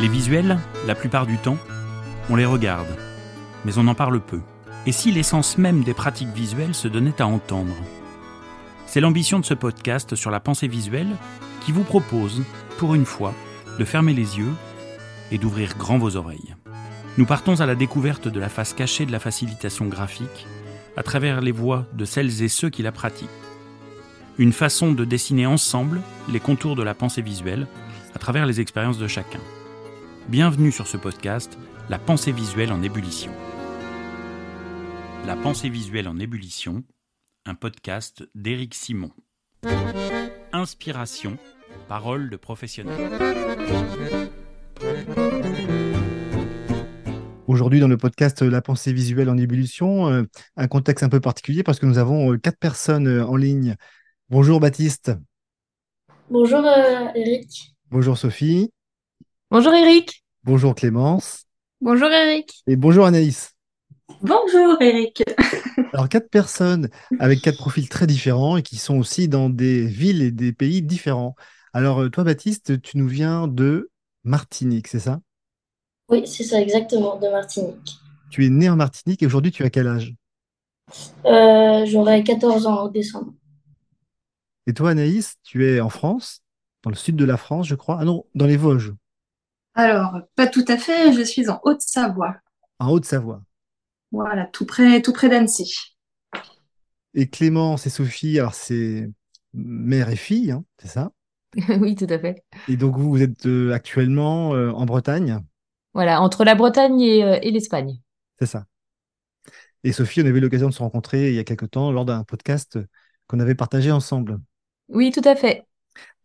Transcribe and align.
Les 0.00 0.08
visuels, 0.08 0.58
la 0.86 0.94
plupart 0.94 1.26
du 1.26 1.38
temps, 1.38 1.58
on 2.28 2.36
les 2.36 2.44
regarde, 2.44 2.86
mais 3.64 3.78
on 3.78 3.88
en 3.88 3.94
parle 3.94 4.20
peu. 4.20 4.40
Et 4.86 4.92
si 4.92 5.10
l'essence 5.10 5.58
même 5.58 5.82
des 5.82 5.94
pratiques 5.94 6.34
visuelles 6.34 6.74
se 6.74 6.88
donnait 6.88 7.20
à 7.20 7.26
entendre? 7.26 7.74
C'est 8.86 9.00
l'ambition 9.00 9.40
de 9.40 9.44
ce 9.44 9.54
podcast 9.54 10.14
sur 10.14 10.30
la 10.30 10.40
pensée 10.40 10.68
visuelle 10.68 11.16
qui 11.64 11.72
vous 11.72 11.82
propose, 11.82 12.42
pour 12.78 12.94
une 12.94 13.04
fois, 13.04 13.34
de 13.78 13.84
fermer 13.84 14.14
les 14.14 14.38
yeux 14.38 14.52
et 15.32 15.38
d'ouvrir 15.38 15.76
grand 15.76 15.98
vos 15.98 16.16
oreilles. 16.16 16.54
Nous 17.18 17.26
partons 17.26 17.60
à 17.60 17.66
la 17.66 17.74
découverte 17.74 18.28
de 18.28 18.38
la 18.38 18.48
face 18.48 18.74
cachée 18.74 19.06
de 19.06 19.12
la 19.12 19.18
facilitation 19.18 19.86
graphique 19.86 20.46
à 20.96 21.02
travers 21.02 21.40
les 21.40 21.52
voix 21.52 21.86
de 21.92 22.04
celles 22.04 22.42
et 22.42 22.48
ceux 22.48 22.70
qui 22.70 22.82
la 22.82 22.92
pratiquent. 22.92 23.28
Une 24.38 24.52
façon 24.52 24.92
de 24.92 25.04
dessiner 25.04 25.46
ensemble 25.46 26.00
les 26.28 26.40
contours 26.40 26.76
de 26.76 26.82
la 26.82 26.94
pensée 26.94 27.22
visuelle 27.22 27.66
à 28.16 28.18
travers 28.18 28.46
les 28.46 28.62
expériences 28.62 28.96
de 28.96 29.08
chacun. 29.08 29.40
Bienvenue 30.30 30.72
sur 30.72 30.86
ce 30.86 30.96
podcast, 30.96 31.58
La 31.90 31.98
pensée 31.98 32.32
visuelle 32.32 32.72
en 32.72 32.82
ébullition. 32.82 33.30
La 35.26 35.36
pensée 35.36 35.68
visuelle 35.68 36.08
en 36.08 36.18
ébullition, 36.18 36.82
un 37.44 37.54
podcast 37.54 38.26
d'Éric 38.34 38.74
Simon. 38.74 39.10
Inspiration, 40.54 41.36
parole 41.88 42.30
de 42.30 42.36
professionnel. 42.38 42.96
Aujourd'hui, 47.46 47.80
dans 47.80 47.88
le 47.88 47.98
podcast 47.98 48.40
La 48.40 48.62
pensée 48.62 48.94
visuelle 48.94 49.28
en 49.28 49.36
ébullition, 49.36 50.08
euh, 50.08 50.22
un 50.56 50.68
contexte 50.68 51.04
un 51.04 51.10
peu 51.10 51.20
particulier 51.20 51.62
parce 51.62 51.78
que 51.78 51.84
nous 51.84 51.98
avons 51.98 52.32
euh, 52.32 52.38
quatre 52.38 52.58
personnes 52.58 53.08
euh, 53.08 53.26
en 53.26 53.36
ligne. 53.36 53.76
Bonjour 54.30 54.58
Baptiste. 54.58 55.12
Bonjour 56.30 56.64
Eric. 57.14 57.75
Bonjour 57.92 58.18
Sophie. 58.18 58.72
Bonjour 59.48 59.72
Eric. 59.72 60.24
Bonjour 60.42 60.74
Clémence. 60.74 61.44
Bonjour 61.80 62.08
Eric. 62.10 62.64
Et 62.66 62.74
bonjour 62.74 63.06
Anaïs. 63.06 63.54
Bonjour 64.22 64.76
Eric. 64.80 65.22
Alors 65.92 66.08
quatre 66.08 66.28
personnes 66.28 66.88
avec 67.20 67.42
quatre 67.42 67.58
profils 67.58 67.88
très 67.88 68.08
différents 68.08 68.56
et 68.56 68.62
qui 68.62 68.76
sont 68.76 68.98
aussi 68.98 69.28
dans 69.28 69.50
des 69.50 69.86
villes 69.86 70.20
et 70.22 70.32
des 70.32 70.52
pays 70.52 70.82
différents. 70.82 71.36
Alors 71.72 72.10
toi 72.10 72.24
Baptiste, 72.24 72.82
tu 72.82 72.98
nous 72.98 73.06
viens 73.06 73.46
de 73.46 73.88
Martinique, 74.24 74.88
c'est 74.88 74.98
ça? 74.98 75.20
Oui, 76.08 76.26
c'est 76.26 76.42
ça 76.42 76.60
exactement, 76.60 77.16
de 77.20 77.28
Martinique. 77.28 77.98
Tu 78.30 78.46
es 78.46 78.48
né 78.48 78.68
en 78.68 78.74
Martinique 78.74 79.22
et 79.22 79.26
aujourd'hui 79.26 79.52
tu 79.52 79.62
as 79.62 79.70
quel 79.70 79.86
âge? 79.86 80.12
Euh, 81.24 81.86
J'aurai 81.86 82.24
14 82.24 82.66
ans 82.66 82.80
en 82.80 82.88
décembre. 82.88 83.32
Et 84.66 84.74
toi 84.74 84.90
Anaïs, 84.90 85.36
tu 85.44 85.68
es 85.68 85.80
en 85.80 85.88
France, 85.88 86.42
dans 86.86 86.90
le 86.90 86.96
sud 86.96 87.16
de 87.16 87.24
la 87.24 87.36
France 87.36 87.66
je 87.66 87.74
crois. 87.74 87.98
Ah 88.00 88.04
non, 88.04 88.26
dans 88.36 88.46
les 88.46 88.56
Vosges. 88.56 88.94
Alors, 89.74 90.20
pas 90.36 90.46
tout 90.46 90.64
à 90.68 90.78
fait, 90.78 91.12
je 91.12 91.20
suis 91.22 91.50
en 91.50 91.58
Haute-Savoie. 91.64 92.36
En 92.78 92.90
Haute-Savoie. 92.90 93.42
Voilà, 94.12 94.46
tout 94.46 94.66
près, 94.66 95.02
tout 95.02 95.12
près 95.12 95.28
d'Annecy. 95.28 95.74
Et 97.14 97.28
Clémence 97.28 97.86
et 97.86 97.90
Sophie, 97.90 98.38
alors 98.38 98.54
c'est 98.54 99.10
mère 99.52 100.10
et 100.10 100.16
fille, 100.16 100.52
hein, 100.52 100.64
c'est 100.78 100.86
ça? 100.86 101.10
Oui, 101.80 101.96
tout 101.96 102.06
à 102.08 102.20
fait. 102.20 102.44
Et 102.68 102.76
donc 102.76 102.96
vous, 102.96 103.10
vous 103.10 103.20
êtes 103.22 103.46
euh, 103.46 103.72
actuellement 103.72 104.54
euh, 104.54 104.70
en 104.70 104.86
Bretagne? 104.86 105.40
Voilà, 105.92 106.20
entre 106.20 106.44
la 106.44 106.54
Bretagne 106.54 107.00
et, 107.00 107.24
euh, 107.24 107.38
et 107.42 107.50
l'Espagne. 107.50 107.98
C'est 108.38 108.46
ça. 108.46 108.66
Et 109.84 109.92
Sophie, 109.92 110.20
on 110.22 110.26
avait 110.26 110.38
eu 110.38 110.40
l'occasion 110.40 110.68
de 110.68 110.74
se 110.74 110.78
rencontrer 110.78 111.30
il 111.30 111.34
y 111.34 111.38
a 111.38 111.44
quelque 111.44 111.66
temps 111.66 111.90
lors 111.90 112.04
d'un 112.04 112.22
podcast 112.24 112.78
qu'on 113.26 113.40
avait 113.40 113.54
partagé 113.54 113.90
ensemble. 113.90 114.38
Oui, 114.88 115.10
tout 115.10 115.22
à 115.24 115.36
fait. 115.36 115.64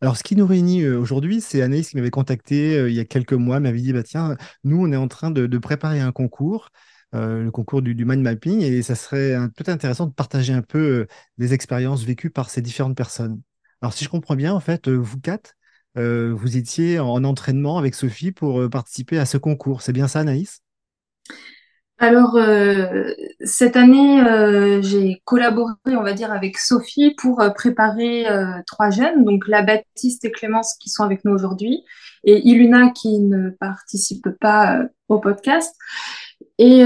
Alors, 0.02 0.18
ce 0.18 0.24
qui 0.24 0.36
nous 0.36 0.48
réunit 0.48 0.82
euh, 0.84 0.98
aujourd'hui, 1.00 1.42
c'est 1.42 1.62
Anaïs 1.62 1.90
qui 1.90 1.96
m'avait 1.96 2.10
contacté 2.10 2.78
euh, 2.78 2.90
il 2.90 2.96
y 2.96 3.00
a 3.00 3.06
quelques 3.06 3.34
mois, 3.34 3.60
m'avait 3.60 3.80
dit, 3.82 3.94
bah, 3.94 4.04
tiens, 4.04 4.36
nous, 4.64 4.78
on 4.82 4.92
est 4.92 4.98
en 4.98 5.08
train 5.08 5.32
de, 5.32 5.58
préparer 5.60 6.00
un 6.00 6.12
concours, 6.12 6.70
euh, 7.14 7.44
le 7.44 7.52
concours 7.52 7.82
du, 7.82 7.94
mind 8.06 8.22
mapping, 8.22 8.62
et 8.62 8.82
ça 8.82 8.96
serait 8.96 9.36
peut-être 9.56 9.70
intéressant 9.70 10.08
de 10.08 10.14
partager 10.14 10.54
un 10.54 10.64
peu 10.64 11.08
les 11.38 11.54
expériences 11.54 12.04
vécues 12.04 12.32
par 12.32 12.50
ces 12.50 12.62
différentes 12.62 12.98
personnes. 12.98 13.42
Alors, 13.82 13.94
si 13.94 14.04
je 14.04 14.10
comprends 14.10 14.36
bien, 14.36 14.54
en 14.54 14.60
fait, 14.60 14.90
vous 14.90 15.20
quatre, 15.20 15.56
vous 15.96 16.58
étiez 16.58 17.00
en 17.00 17.24
entraînement 17.24 17.78
avec 17.78 17.96
Sophie 17.96 18.32
pour 18.32 18.70
participer 18.70 19.20
à 19.20 19.26
ce 19.26 19.38
concours. 19.38 19.82
C'est 19.82 19.94
bien 19.94 20.08
ça, 20.08 20.20
Anaïs? 20.22 20.62
Alors, 22.02 22.36
euh, 22.36 23.14
cette 23.42 23.76
année, 23.76 24.24
euh, 24.24 24.82
j'ai 24.82 25.22
collaboré, 25.24 25.76
on 25.86 26.02
va 26.02 26.14
dire, 26.14 26.32
avec 26.32 26.58
Sophie 26.58 27.14
pour 27.16 27.42
euh, 27.42 27.52
préparer 27.52 28.26
trois 28.66 28.90
jeunes, 28.90 29.24
donc 29.24 29.48
la 29.48 29.62
Baptiste 29.62 30.26
et 30.26 30.32
Clémence 30.32 30.74
qui 30.80 30.90
sont 30.90 31.04
avec 31.04 31.24
nous 31.26 31.32
aujourd'hui, 31.32 31.84
et 32.24 32.40
Iluna 32.40 32.90
qui 32.90 33.20
ne 33.20 33.52
participe 33.52 34.30
pas 34.40 34.82
au 35.10 35.20
podcast. 35.20 35.76
Et 36.58 36.84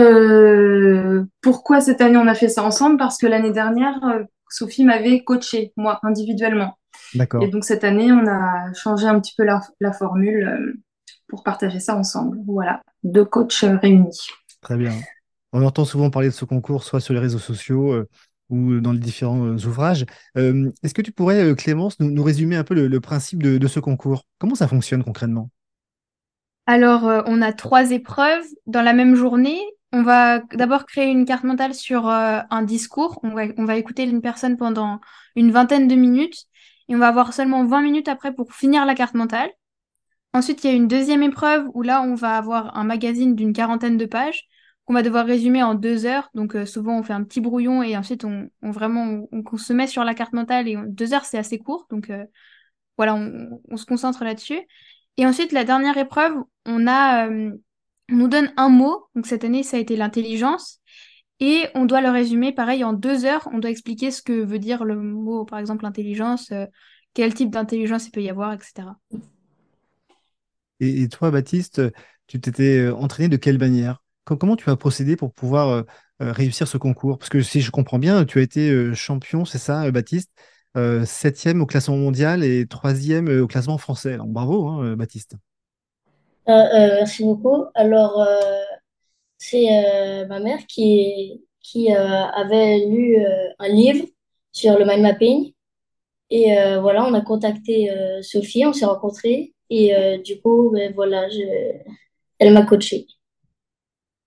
pourquoi 1.42 1.80
cette 1.80 2.02
année 2.02 2.18
on 2.18 2.28
a 2.28 2.36
fait 2.36 2.50
ça 2.50 2.64
ensemble? 2.64 2.98
Parce 2.98 3.18
que 3.18 3.26
l'année 3.26 3.52
dernière, 3.52 4.26
Sophie 4.50 4.84
m'avait 4.84 5.24
coaché, 5.24 5.72
moi, 5.78 6.00
individuellement. 6.04 6.78
D'accord. 7.14 7.42
Et 7.42 7.48
donc 7.48 7.64
cette 7.64 7.86
année, 7.86 8.12
on 8.12 8.28
a 8.28 8.74
changé 8.74 9.08
un 9.08 9.22
petit 9.22 9.34
peu 9.38 9.46
la, 9.46 9.62
la 9.80 9.94
formule 9.94 10.76
pour 11.30 11.44
partager 11.44 11.80
ça 11.80 11.96
ensemble. 11.96 12.38
Voilà, 12.46 12.82
deux 13.04 13.26
coachs 13.26 13.64
réunis. 13.82 14.20
Très 14.66 14.78
bien. 14.78 14.94
On 15.54 15.64
entend 15.64 15.86
souvent 15.86 16.10
parler 16.10 16.30
de 16.30 16.34
ce 16.34 16.44
concours, 16.44 16.84
soit 16.84 17.00
sur 17.00 17.14
les 17.14 17.20
réseaux 17.20 17.38
sociaux 17.38 17.94
euh, 17.94 18.10
ou 18.50 18.80
dans 18.80 18.94
les 18.94 19.00
différents 19.00 19.46
euh, 19.46 19.68
ouvrages. 19.68 20.08
Euh, 20.38 20.72
est-ce 20.82 20.96
que 20.96 21.04
tu 21.04 21.12
pourrais, 21.12 21.54
Clémence, 21.56 22.00
nous, 22.00 22.24
résumer 22.24 22.56
un 22.56 22.64
peu 22.64 22.74
le, 22.74 23.00
principe 23.00 23.44
de, 23.44 23.68
ce 23.68 23.80
concours? 23.80 24.26
Comment 24.40 24.56
ça 24.56 24.68
fonctionne 24.68 25.04
concrètement? 25.04 25.52
Alors, 26.66 27.04
on 27.28 27.44
a 27.44 27.54
trois 27.54 27.92
épreuves 27.92 28.44
dans 28.66 28.82
la 28.82 28.94
même 28.94 29.14
journée. 29.14 29.60
On 29.92 30.02
va 30.02 30.40
d'abord 30.56 30.88
créer 30.88 31.12
une 31.12 31.26
carte 31.26 31.44
mentale 31.44 31.76
sur 31.76 32.08
un 32.08 32.62
discours. 32.64 33.20
On 33.22 33.30
va, 33.30 33.44
on 33.60 33.66
va 33.66 33.76
écouter 33.76 34.04
une 34.06 34.22
personne 34.22 34.58
pendant 34.58 35.00
une 35.36 35.52
vingtaine 35.52 35.88
de 35.88 35.94
minutes 35.94 36.46
et 36.90 36.96
on 36.96 37.00
va 37.00 37.10
avoir 37.10 37.34
seulement 37.34 37.66
20 37.66 37.84
minutes 37.84 38.08
après 38.08 38.34
pour 38.34 38.52
finir 38.52 38.84
la 38.88 38.96
carte 38.96 39.14
mentale. 39.14 39.52
Ensuite, 40.34 40.64
il 40.64 40.68
y 40.68 40.74
a 40.74 40.76
une 40.76 40.88
deuxième 40.88 41.22
épreuve 41.22 41.68
où 41.76 41.84
là, 41.84 42.02
on 42.02 42.16
va 42.16 42.36
avoir 42.36 42.76
un 42.76 42.84
magazine 42.84 43.36
d'une 43.36 43.54
quarantaine 43.54 43.98
de 43.98 44.06
pages 44.06 44.50
qu'on 44.86 44.94
va 44.94 45.02
devoir 45.02 45.26
résumer 45.26 45.64
en 45.64 45.74
deux 45.74 46.06
heures. 46.06 46.30
Donc 46.34 46.56
euh, 46.56 46.66
souvent 46.66 47.00
on 47.00 47.04
fait 47.04 47.14
un 47.14 47.24
petit 47.24 47.42
brouillon 47.42 47.84
et 47.84 47.98
ensuite 47.98 48.24
on, 48.24 48.50
vraiment 48.62 49.28
on, 49.32 49.58
se 49.58 49.74
met 49.74 49.88
sur 49.88 50.04
la 50.04 50.14
carte 50.14 50.34
mentale 50.34 50.68
et 50.68 50.78
deux 50.88 51.14
heures 51.14 51.26
c'est 51.26 51.38
assez 51.38 51.58
court. 51.58 51.88
Donc 51.90 52.10
euh, 52.10 52.24
voilà, 52.98 53.16
on, 53.16 53.78
se 53.78 53.86
concentre 53.86 54.24
là-dessus. 54.24 54.60
Et 55.18 55.26
ensuite 55.26 55.52
la 55.52 55.64
dernière 55.64 55.98
épreuve, 55.98 56.34
on 56.66 56.88
a 56.88 57.28
euh, 57.28 57.52
nous 58.10 58.28
donne 58.28 58.54
un 58.58 58.70
mot. 58.70 59.06
Donc 59.16 59.26
cette 59.26 59.44
année 59.44 59.64
ça 59.64 59.78
a 59.78 59.80
été 59.80 59.96
l'intelligence. 59.96 60.80
Et 61.42 61.66
on 61.74 61.86
doit 61.86 62.00
le 62.00 62.10
résumer 62.10 62.54
pareil 62.54 62.84
en 62.84 62.94
deux 62.94 63.26
heures. 63.26 63.50
On 63.52 63.58
doit 63.58 63.72
expliquer 63.72 64.12
ce 64.12 64.22
que 64.22 64.32
veut 64.32 64.60
dire 64.60 64.86
le 64.86 64.96
mot, 64.96 65.44
par 65.44 65.60
exemple, 65.60 65.86
intelligence, 65.86 66.54
quel 67.14 67.34
type 67.34 67.50
d'intelligence 67.50 68.08
il 68.08 68.12
peut 68.12 68.22
y 68.22 68.30
avoir, 68.30 68.54
etc. 68.54 68.88
Et, 70.80 71.02
et 71.02 71.10
toi, 71.10 71.32
Baptiste, 71.32 71.82
tu 72.28 72.40
t'étais 72.40 72.88
entraîné 72.88 73.28
de 73.28 73.36
quelle 73.36 73.60
manière? 73.60 74.05
Comment 74.34 74.56
tu 74.56 74.70
as 74.70 74.76
procédé 74.76 75.16
pour 75.16 75.32
pouvoir 75.34 75.70
euh, 75.70 75.84
euh, 76.22 76.32
réussir 76.32 76.68
ce 76.68 76.78
concours? 76.78 77.18
Parce 77.18 77.30
que 77.30 77.42
si 77.42 77.62
je 77.62 77.72
comprends 77.72 78.00
bien, 78.00 78.26
tu 78.26 78.40
as 78.40 78.42
été 78.42 78.72
euh, 78.72 78.94
champion, 78.94 79.46
c'est 79.46 79.58
ça, 79.58 79.90
Baptiste 79.92 80.32
Septième 81.06 81.62
au 81.62 81.66
classement 81.66 81.96
mondial 81.96 82.44
et 82.44 82.68
troisième 82.68 83.30
au 83.30 83.48
classement 83.48 83.78
français. 83.78 84.18
bravo, 84.26 84.68
hein, 84.68 84.98
Baptiste. 84.98 85.36
merci 86.46 87.24
beaucoup. 87.24 87.64
Alors, 87.76 88.28
c'est 89.38 90.26
ma 90.28 90.42
mère 90.42 90.60
qui, 90.68 91.40
avait 91.94 92.86
lu 92.88 93.18
un 93.58 93.68
livre 93.70 94.06
sur 94.52 94.78
le 94.78 94.84
mind 94.84 95.02
mapping. 95.02 95.54
Et 96.30 96.48
voilà, 96.82 97.06
on 97.06 97.14
a 97.14 97.22
contacté 97.22 97.90
Sophie, 98.22 98.66
on 98.66 98.74
s'est 98.74 98.84
rencontrés. 98.84 99.54
Et 99.70 99.94
du 100.26 100.42
coup, 100.42 100.72
ben, 100.74 100.92
voilà, 100.94 101.30
elle 102.38 102.54
m'a 102.54 102.66
coachée. 102.66 103.08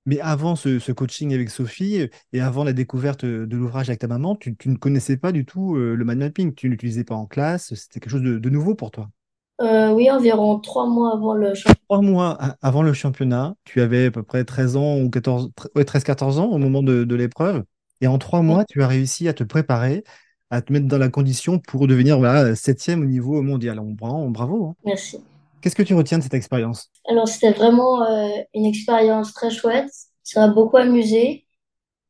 Mais 0.08 0.20
avant 0.20 0.56
ce, 0.56 0.90
coaching 0.90 1.34
avec 1.34 1.50
Sophie 1.50 2.08
et 2.32 2.40
avant 2.40 2.64
la 2.64 2.72
découverte 2.72 3.26
de 3.26 3.54
l'ouvrage 3.54 3.90
avec 3.90 4.00
ta 4.00 4.06
maman, 4.06 4.36
tu, 4.36 4.56
ne 4.64 4.76
connaissais 4.76 5.18
pas 5.18 5.32
du 5.32 5.44
tout 5.44 5.76
euh, 5.76 5.94
le 5.94 6.02
mind 6.06 6.20
mapping. 6.20 6.54
Tu 6.54 6.70
n'utilisais 6.70 7.04
pas 7.04 7.14
en 7.14 7.26
classe. 7.26 7.74
C'était 7.74 8.00
quelque 8.00 8.12
chose 8.12 8.22
de, 8.22 8.48
nouveau 8.48 8.74
pour 8.74 8.90
toi? 8.90 9.10
Euh, 9.60 9.92
oui, 9.92 10.10
environ 10.10 10.60
trois 10.60 10.88
mois 10.88 11.12
avant 11.12 11.34
le 11.34 11.52
championnat. 11.52 11.78
Trois 11.90 12.00
mois 12.00 12.38
avant 12.62 12.80
le 12.80 12.94
championnat, 12.94 13.54
tu 13.64 13.82
avais 13.82 14.06
à 14.06 14.10
peu 14.10 14.22
près 14.22 14.46
13 14.46 14.76
ans 14.76 14.98
ou 14.98 15.10
14, 15.10 15.50
13-14 15.76 16.38
ans 16.38 16.46
au 16.52 16.56
moment 16.58 16.82
de, 16.82 17.14
l'épreuve. 17.14 17.64
Et 18.00 18.06
en 18.06 18.16
trois 18.16 18.40
mois, 18.40 18.64
tu 18.64 18.82
as 18.82 18.88
réussi 18.88 19.28
à 19.28 19.34
te 19.34 19.44
préparer, 19.44 20.04
à 20.48 20.62
te 20.62 20.72
mettre 20.72 20.86
dans 20.86 20.96
la 20.96 21.10
condition 21.10 21.58
pour 21.58 21.86
devenir 21.86 22.16
voilà, 22.16 22.54
septième 22.54 23.02
au 23.02 23.04
niveau 23.06 23.42
mondial. 23.42 23.78
Bravo. 23.78 24.30
bravo 24.30 24.66
hein. 24.68 24.74
Merci. 24.86 25.18
Qu'est-ce 25.60 25.74
que 25.74 25.82
tu 25.82 25.94
retiens 25.94 26.18
de 26.18 26.22
cette 26.22 26.34
expérience? 26.34 26.90
Alors, 27.08 27.26
c'était 27.26 27.52
vraiment 27.52 28.02
euh, 28.04 28.28
une 28.54 28.64
expérience 28.64 29.32
très 29.32 29.50
chouette. 29.50 29.90
Ça 30.22 30.46
m'a 30.46 30.52
beaucoup 30.52 30.76
amusé. 30.76 31.46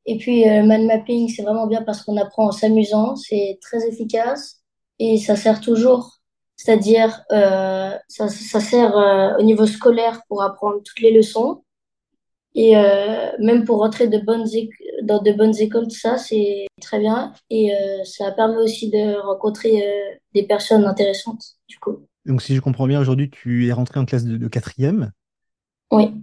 Et 0.07 0.19
puis, 0.19 0.45
le 0.45 0.51
euh, 0.51 0.63
mind 0.67 0.87
mapping, 0.87 1.29
c'est 1.29 1.43
vraiment 1.43 1.67
bien 1.67 1.83
parce 1.83 2.03
qu'on 2.03 2.17
apprend 2.17 2.49
en 2.49 2.53
s'amusant. 2.53 3.17
C'est 3.17 3.59
très 3.63 3.87
efficace 3.89 4.63
et 4.99 5.19
ça 5.19 5.37
sert 5.37 5.61
toujours 5.61 6.19
C'est-à-dire, 6.57 7.23
euh, 7.33 7.97
ça, 8.09 8.29
sert 8.29 9.37
au 9.39 9.43
niveau 9.43 9.67
scolaire 9.67 10.23
pour 10.29 10.43
apprendre 10.43 10.83
toutes 10.85 11.01
les 11.01 11.13
leçons. 11.13 11.63
Et 12.55 12.75
même 13.39 13.65
pour 13.65 13.79
rentrer 13.79 14.09
de 14.09 14.19
bonnes 14.19 14.45
dans 15.05 15.23
de 15.23 15.33
bonnes 15.33 15.57
écoles, 15.61 15.85
tout 15.85 15.99
ça, 15.99 16.19
c'est 16.19 16.67
très 16.81 16.99
bien. 16.99 17.33
Et 17.51 17.71
ça 18.05 18.33
permet 18.33 18.57
aussi 18.57 18.91
de 18.91 19.21
rencontrer 19.21 19.85
des 20.35 20.43
personnes 20.43 20.85
intéressantes, 20.85 21.45
du 21.69 21.79
coup. 21.79 22.09
Donc, 22.29 22.43
si 22.43 22.55
je 22.55 22.61
comprends 22.61 22.87
bien, 22.87 23.01
aujourd'hui, 23.01 23.31
tu 23.31 23.67
es 23.67 23.73
rentré 23.73 23.99
en 23.99 24.05
classe 24.05 24.25
de, 24.25 24.37
de 24.37 24.49
quatrième. 24.49 25.11
Oui. 25.91 26.15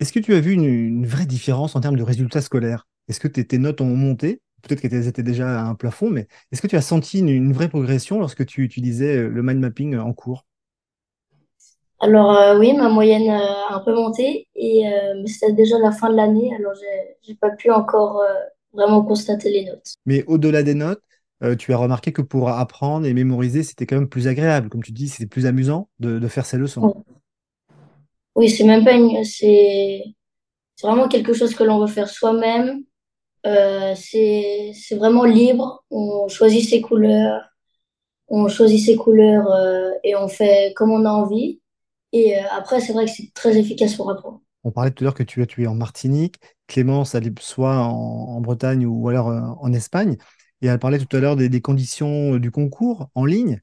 Est-ce 0.00 0.12
que 0.12 0.20
tu 0.20 0.32
as 0.34 0.40
vu 0.40 0.52
une, 0.52 0.64
une 0.64 1.06
vraie 1.06 1.26
différence 1.26 1.76
en 1.76 1.80
termes 1.80 1.96
de 1.96 2.02
résultats 2.02 2.40
scolaires? 2.40 2.86
Est-ce 3.08 3.20
que 3.20 3.28
tes, 3.28 3.44
tes 3.44 3.58
notes 3.58 3.80
ont 3.80 3.96
monté? 3.96 4.40
Peut-être 4.62 4.80
qu'elles 4.80 5.08
étaient 5.08 5.22
déjà 5.22 5.60
à 5.60 5.64
un 5.64 5.74
plafond, 5.74 6.10
mais 6.10 6.28
est-ce 6.52 6.62
que 6.62 6.66
tu 6.66 6.76
as 6.76 6.80
senti 6.80 7.18
une, 7.18 7.28
une 7.28 7.52
vraie 7.52 7.68
progression 7.68 8.18
lorsque 8.18 8.46
tu 8.46 8.62
utilisais 8.62 9.16
euh, 9.16 9.28
le 9.28 9.42
mind 9.42 9.60
mapping 9.60 9.96
en 9.96 10.12
cours? 10.12 10.46
Alors 12.00 12.36
euh, 12.36 12.58
oui, 12.58 12.72
ma 12.74 12.88
moyenne 12.88 13.28
euh, 13.28 13.70
a 13.70 13.74
un 13.74 13.80
peu 13.80 13.94
monté, 13.94 14.46
et 14.54 14.86
euh, 14.86 15.20
mais 15.20 15.26
c'était 15.26 15.52
déjà 15.52 15.78
la 15.78 15.90
fin 15.90 16.10
de 16.10 16.16
l'année, 16.16 16.54
alors 16.54 16.72
j'ai 16.74 17.16
j'ai 17.22 17.34
pas 17.34 17.50
pu 17.50 17.70
encore 17.70 18.20
euh, 18.20 18.34
vraiment 18.72 19.02
constater 19.02 19.50
les 19.50 19.64
notes. 19.64 19.94
Mais 20.06 20.24
au-delà 20.26 20.62
des 20.62 20.74
notes, 20.74 21.02
euh, 21.42 21.56
tu 21.56 21.72
as 21.72 21.76
remarqué 21.76 22.12
que 22.12 22.22
pour 22.22 22.48
apprendre 22.48 23.06
et 23.06 23.14
mémoriser, 23.14 23.62
c'était 23.62 23.86
quand 23.86 23.96
même 23.96 24.08
plus 24.08 24.28
agréable. 24.28 24.68
Comme 24.68 24.82
tu 24.82 24.92
dis, 24.92 25.08
c'était 25.08 25.26
plus 25.26 25.46
amusant 25.46 25.88
de, 26.00 26.18
de 26.18 26.28
faire 26.28 26.46
ces 26.46 26.56
leçons. 26.56 27.04
Oui, 28.34 28.48
c'est 28.48 28.64
même 28.64 28.84
pas 28.84 28.92
une, 28.92 29.24
c'est 29.24 30.04
vraiment 30.82 31.08
quelque 31.08 31.32
chose 31.32 31.54
que 31.54 31.64
l'on 31.64 31.80
veut 31.80 31.86
faire 31.86 32.08
soi-même. 32.08 32.82
Euh, 33.46 33.94
c'est 33.96 34.72
vraiment 34.96 35.24
libre. 35.24 35.84
On 35.90 36.28
choisit 36.28 36.68
ses 36.68 36.80
couleurs, 36.80 37.42
on 38.28 38.48
choisit 38.48 38.84
ses 38.84 38.96
couleurs 38.96 39.50
euh, 39.50 39.90
et 40.04 40.14
on 40.16 40.28
fait 40.28 40.72
comme 40.76 40.90
on 40.90 41.04
a 41.04 41.10
envie. 41.10 41.60
Et 42.12 42.36
euh, 42.36 42.42
après, 42.50 42.80
c'est 42.80 42.92
vrai 42.92 43.06
que 43.06 43.10
c'est 43.10 43.32
très 43.34 43.56
efficace 43.56 43.94
pour 43.94 44.10
apprendre. 44.10 44.40
On 44.64 44.70
parlait 44.70 44.90
tout 44.90 45.02
à 45.02 45.06
l'heure 45.06 45.14
que 45.14 45.22
tu 45.22 45.40
as 45.42 45.46
tué 45.46 45.66
en 45.66 45.74
Martinique, 45.74 46.36
Clémence, 46.66 47.14
elle 47.14 47.26
est 47.26 47.38
soit 47.40 47.78
en, 47.78 47.90
en 47.90 48.40
Bretagne 48.40 48.86
ou 48.86 49.08
alors 49.08 49.28
en 49.28 49.72
Espagne. 49.72 50.16
Et 50.62 50.66
elle 50.68 50.78
parlait 50.78 50.98
tout 50.98 51.16
à 51.16 51.20
l'heure 51.20 51.36
des, 51.36 51.48
des 51.48 51.60
conditions 51.60 52.34
euh, 52.34 52.40
du 52.40 52.50
concours 52.50 53.10
en 53.14 53.24
ligne. 53.24 53.60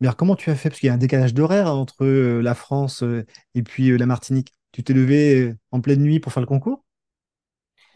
Mais 0.00 0.08
alors, 0.08 0.16
comment 0.16 0.36
tu 0.36 0.50
as 0.50 0.56
fait? 0.56 0.70
Parce 0.70 0.80
qu'il 0.80 0.88
y 0.88 0.90
a 0.90 0.94
un 0.94 0.98
décalage 0.98 1.34
d'horaire 1.34 1.68
entre 1.74 2.04
euh, 2.04 2.42
la 2.42 2.54
France 2.54 3.02
euh, 3.04 3.26
et 3.54 3.62
puis 3.62 3.96
la 3.98 4.06
Martinique. 4.06 4.54
Tu 4.72 4.82
t'es 4.84 4.94
levé 4.94 5.54
en 5.72 5.80
pleine 5.80 6.02
nuit 6.02 6.20
pour 6.20 6.32
faire 6.32 6.42
le 6.42 6.46
concours? 6.48 6.84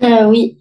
Euh, 0.03 0.27
oui. 0.29 0.59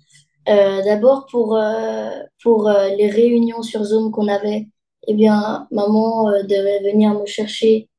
Euh, 0.50 0.84
d'abord 0.84 1.26
pour 1.28 1.56
euh, 1.58 2.10
pour 2.42 2.70
les 2.70 3.10
réunions 3.10 3.62
sur 3.64 3.84
Zoom 3.84 4.12
qu'on 4.12 4.28
avait, 4.28 4.68
eh 5.08 5.14
bien, 5.14 5.68
maman 5.72 6.32
devait 6.44 6.82
venir 6.92 7.14
me 7.20 7.26
chercher 7.26 7.90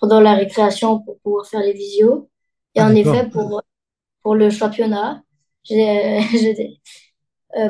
pendant 0.00 0.20
la 0.20 0.34
récréation 0.34 1.00
pour 1.00 1.18
pouvoir 1.20 1.46
faire 1.46 1.60
les 1.60 1.72
visios. 1.72 2.28
Et 2.74 2.80
Ah, 2.80 2.82
en 2.82 2.94
effet, 2.94 3.28
pour 3.30 3.62
pour 4.22 4.34
le 4.36 4.50
championnat, 4.50 5.22
j'ai 5.64 6.20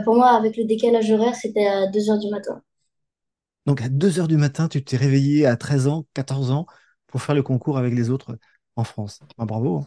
pour 0.05 0.17
moi 0.17 0.31
avec 0.31 0.57
le 0.57 0.65
décalage 0.65 1.11
horaire, 1.13 1.35
c'était 1.37 1.67
à 1.67 1.87
2 1.87 2.11
heures 2.11 2.19
du 2.19 2.29
matin. 2.31 2.63
Donc, 3.67 3.81
à 3.83 3.89
2 3.89 4.19
heures 4.21 4.29
du 4.29 4.37
matin, 4.37 4.69
tu 4.69 4.83
t'es 4.85 4.97
réveillé 4.97 5.47
à 5.47 5.57
13 5.57 5.87
ans, 5.87 6.07
14 6.15 6.51
ans 6.51 6.67
pour 7.07 7.23
faire 7.23 7.35
le 7.35 7.43
concours 7.43 7.79
avec 7.79 7.95
les 7.95 8.11
autres 8.11 8.39
en 8.77 8.85
France. 8.85 9.21
Ah, 9.39 9.45
bravo. 9.47 9.87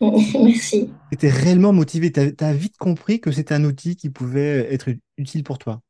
Merci. 0.42 0.90
Tu 1.10 1.16
étais 1.16 1.30
réellement 1.30 1.72
motivé. 1.72 2.12
Tu 2.12 2.20
as, 2.44 2.52
vite 2.52 2.76
compris 2.78 3.20
que 3.20 3.32
c'était 3.32 3.54
un 3.54 3.64
outil 3.64 3.96
qui 3.96 4.08
pouvait 4.10 4.72
être 4.72 4.90
utile 5.18 5.42
pour 5.44 5.58
toi. 5.58 5.82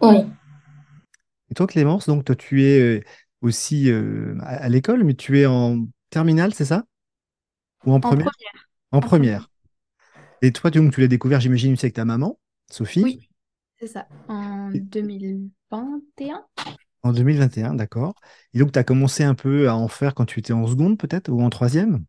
Oui. 0.00 0.26
Et 1.50 1.54
toi, 1.54 1.66
Clémence, 1.66 2.06
donc 2.06 2.24
toi, 2.24 2.36
tu 2.36 2.64
es 2.64 2.80
euh, 2.80 3.02
aussi 3.40 3.90
euh, 3.90 4.36
à, 4.42 4.64
à 4.64 4.68
l'école, 4.68 5.04
mais 5.04 5.14
tu 5.14 5.38
es 5.40 5.46
en 5.46 5.86
terminale, 6.10 6.54
c'est 6.54 6.64
ça? 6.66 6.84
Ou 7.84 7.92
en 7.92 8.00
En 8.02 8.12
première? 8.12 8.30
première. 8.32 8.68
En 8.92 9.00
En 9.00 9.08
première. 9.08 9.40
première. 9.40 9.50
Et 10.42 10.52
toi, 10.52 10.70
donc, 10.70 10.94
tu 10.94 11.00
l'as 11.00 11.08
découvert, 11.08 11.40
j'imagine, 11.40 11.72
aussi 11.74 11.86
avec 11.86 11.94
ta 11.96 12.04
maman, 12.04 12.38
Sophie, 12.70 13.10
Oui, 13.10 13.28
c'est 13.78 13.86
ça. 13.88 14.08
En 14.28 14.70
et- 14.72 14.84
2021. 14.90 16.46
en 17.04 17.12
2021, 17.12 17.74
d'accord. 17.74 18.14
Et 18.54 18.58
donc, 18.58 18.72
tu 18.72 18.78
as 18.80 18.84
commencé 18.84 19.22
un 19.24 19.34
peu 19.36 19.68
à 19.68 19.76
en 19.76 19.86
faire 19.88 20.14
quand 20.14 20.26
tu 20.26 20.40
étais 20.40 20.52
en 20.52 20.66
seconde, 20.66 20.98
peut-être, 20.98 21.28
ou 21.30 21.40
en 21.42 21.50
troisième? 21.50 22.04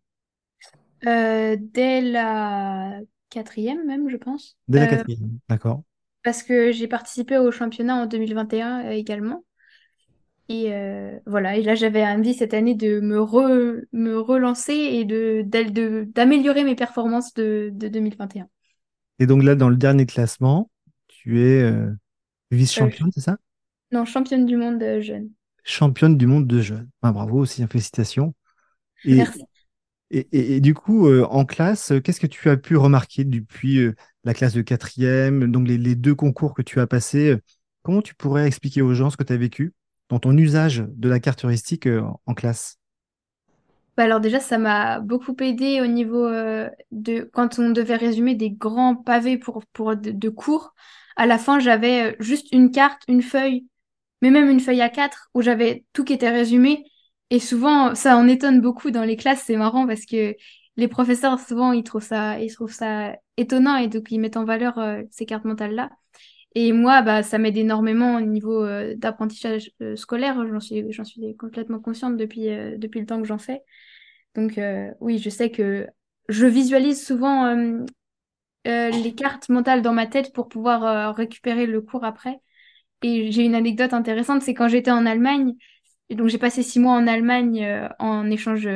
Euh, 1.08 1.56
dès 1.60 2.02
la 2.02 3.00
quatrième 3.30 3.86
même, 3.86 4.10
je 4.10 4.18
pense. 4.18 4.58
Dès 4.70 4.80
la 4.80 4.88
Euh, 4.88 4.88
quatrième, 4.88 5.40
d'accord. 5.50 5.84
parce 6.24 6.44
que 6.44 6.72
j'ai 6.72 6.88
participé 6.88 7.38
au 7.38 7.52
championnat 7.52 7.96
en 7.96 8.06
2021 8.06 8.86
euh, 8.86 8.92
également. 8.92 9.44
Et 10.50 10.72
voilà, 11.28 11.58
et 11.58 11.62
là 11.64 11.76
j'avais 11.76 12.04
envie 12.06 12.34
cette 12.34 12.54
année 12.56 12.74
de 12.76 13.00
me, 13.02 13.20
re- 13.20 13.84
me 13.94 14.20
relancer 14.20 14.74
et 14.74 15.06
de, 15.06 15.44
d'al- 15.46 15.74
de- 15.74 16.06
d'améliorer 16.16 16.64
mes 16.64 16.76
performances 16.76 17.34
de, 17.36 17.70
de 17.74 17.88
2021. 17.88 18.48
Et 19.20 19.28
donc 19.28 19.44
là, 19.44 19.56
dans 19.56 19.70
le 19.70 19.78
dernier 19.78 20.06
classement, 20.06 20.72
tu 21.08 21.42
es 21.44 21.62
euh, 21.64 21.92
Euh, 22.78 22.90
vice-championne, 22.92 23.12
c'est 23.14 23.22
ça? 23.22 23.38
non, 23.92 24.04
championne 24.06 24.48
du 24.48 24.58
monde 24.58 24.82
euh, 24.82 25.00
jeune. 25.00 25.32
Championne 25.64 26.18
du 26.18 26.26
monde 26.28 26.48
de 26.48 26.62
jeunes. 26.62 26.90
Ah, 27.02 27.12
bravo 27.12 27.40
aussi, 27.40 27.66
félicitations. 27.68 28.34
Et, 29.06 29.18
Merci. 29.18 29.46
et, 30.12 30.28
et- 30.34 30.58
et 30.58 30.62
du 30.62 30.76
coup, 30.76 31.08
euh, 31.08 31.26
en 31.32 31.46
classe, 31.46 31.94
qu'est-ce 32.06 32.22
que 32.22 32.28
tu 32.28 32.50
as 32.50 32.58
pu 32.58 32.78
remarquer 32.78 33.26
depuis 33.26 33.80
euh, 33.80 33.96
la 34.26 34.36
classe 34.36 34.54
de 34.56 34.64
quatrième, 34.64 35.52
donc 35.52 35.68
les, 35.70 35.80
les 35.80 35.96
deux 35.96 36.16
concours 36.16 36.56
que 36.56 36.64
tu 36.64 36.82
as 36.82 36.88
passés, 36.88 37.38
comment 37.84 38.04
tu 38.04 38.16
pourrais 38.16 38.48
expliquer 38.48 38.84
aux 38.84 38.96
gens 38.96 39.12
ce 39.12 39.18
que 39.18 39.24
tu 39.26 39.34
as 39.34 39.38
vécu 39.38 39.76
dans 40.10 40.20
ton 40.20 40.38
usage 40.38 40.86
de 40.90 41.10
la 41.10 41.22
carte 41.22 41.46
heuristique 41.46 41.90
en 42.28 42.36
classe? 42.36 42.79
Bah 44.00 44.06
alors 44.06 44.22
déjà, 44.22 44.40
ça 44.40 44.58
m'a 44.58 45.02
beaucoup 45.02 45.36
aidé 45.42 45.82
au 45.82 45.86
niveau 45.86 46.26
euh, 46.26 46.70
de 46.92 47.30
quand 47.34 47.60
on 47.60 47.72
devait 47.72 47.98
résumer 47.98 48.34
des 48.34 48.50
grands 48.50 48.96
pavés 48.96 49.38
pour, 49.38 49.62
pour 49.74 49.98
de, 49.98 50.30
cours. 50.30 50.74
À 51.18 51.26
la 51.26 51.38
fin, 51.38 51.60
j'avais 51.60 52.14
euh, 52.14 52.16
juste 52.22 52.48
une 52.54 52.72
carte, 52.72 53.02
une 53.10 53.22
feuille, 53.22 53.68
mais 54.22 54.32
même 54.32 54.50
une 54.50 54.62
feuille 54.62 54.80
à 54.82 54.88
quatre 54.88 55.30
où 55.34 55.42
j'avais 55.42 55.84
tout 55.92 56.06
qui 56.06 56.14
était 56.14 56.30
résumé. 56.30 56.86
Et 57.30 57.40
souvent, 57.42 57.94
ça 57.94 58.16
en 58.16 58.30
étonne 58.30 58.62
beaucoup 58.62 58.90
dans 58.90 59.04
les 59.04 59.18
classes. 59.18 59.44
C'est 59.46 59.58
marrant 59.58 59.86
parce 59.86 60.06
que 60.06 60.34
les 60.78 60.88
professeurs, 60.88 61.38
souvent, 61.38 61.74
ils 61.74 61.84
trouvent 61.84 62.02
ça, 62.02 62.38
étonnant 63.36 63.76
et 63.76 63.90
donc 63.90 64.10
ils 64.12 64.20
mettent 64.20 64.38
en 64.38 64.46
valeur 64.46 64.78
euh, 64.78 65.02
ces 65.12 65.26
cartes 65.26 65.44
mentales-là. 65.44 65.90
Et 66.56 66.72
moi, 66.72 67.02
bah, 67.02 67.22
ça 67.22 67.38
m'aide 67.38 67.58
énormément 67.58 68.16
au 68.16 68.22
niveau 68.22 68.66
d'apprentissage 68.96 69.72
scolaire. 69.96 70.48
J'en 70.48 70.62
suis, 70.62 71.36
complètement 71.38 71.80
consciente 71.80 72.16
depuis 72.16 72.46
le 72.48 73.06
temps 73.06 73.22
que 73.22 73.28
j'en 73.28 73.38
fais. 73.38 73.62
Donc 74.36 74.58
euh, 74.58 74.92
oui, 75.00 75.18
je 75.20 75.30
sais 75.30 75.52
que 75.52 75.88
je 76.28 76.46
visualise 76.46 77.06
souvent 77.06 77.46
euh, 77.46 77.86
euh, 78.68 78.90
les 78.90 79.16
cartes 79.16 79.50
mentales 79.50 79.82
dans 79.82 79.94
ma 79.94 80.08
tête 80.08 80.34
pour 80.34 80.48
pouvoir 80.48 81.16
récupérer 81.16 81.66
le 81.66 81.82
cours 81.82 82.04
après. 82.04 82.40
Et 83.02 83.32
j'ai 83.32 83.46
une 83.46 83.56
anecdote 83.56 83.94
intéressante, 83.94 84.42
c'est 84.42 84.54
quand 84.54 84.68
j'étais 84.68 84.92
en 84.92 85.06
Allemagne, 85.06 85.54
et 86.10 86.16
donc 86.16 86.28
j'ai 86.28 86.38
passé 86.38 86.64
six 86.64 86.80
mois 86.80 86.94
en 86.94 87.08
Allemagne 87.08 87.88
en 88.00 88.30
échange 88.30 88.68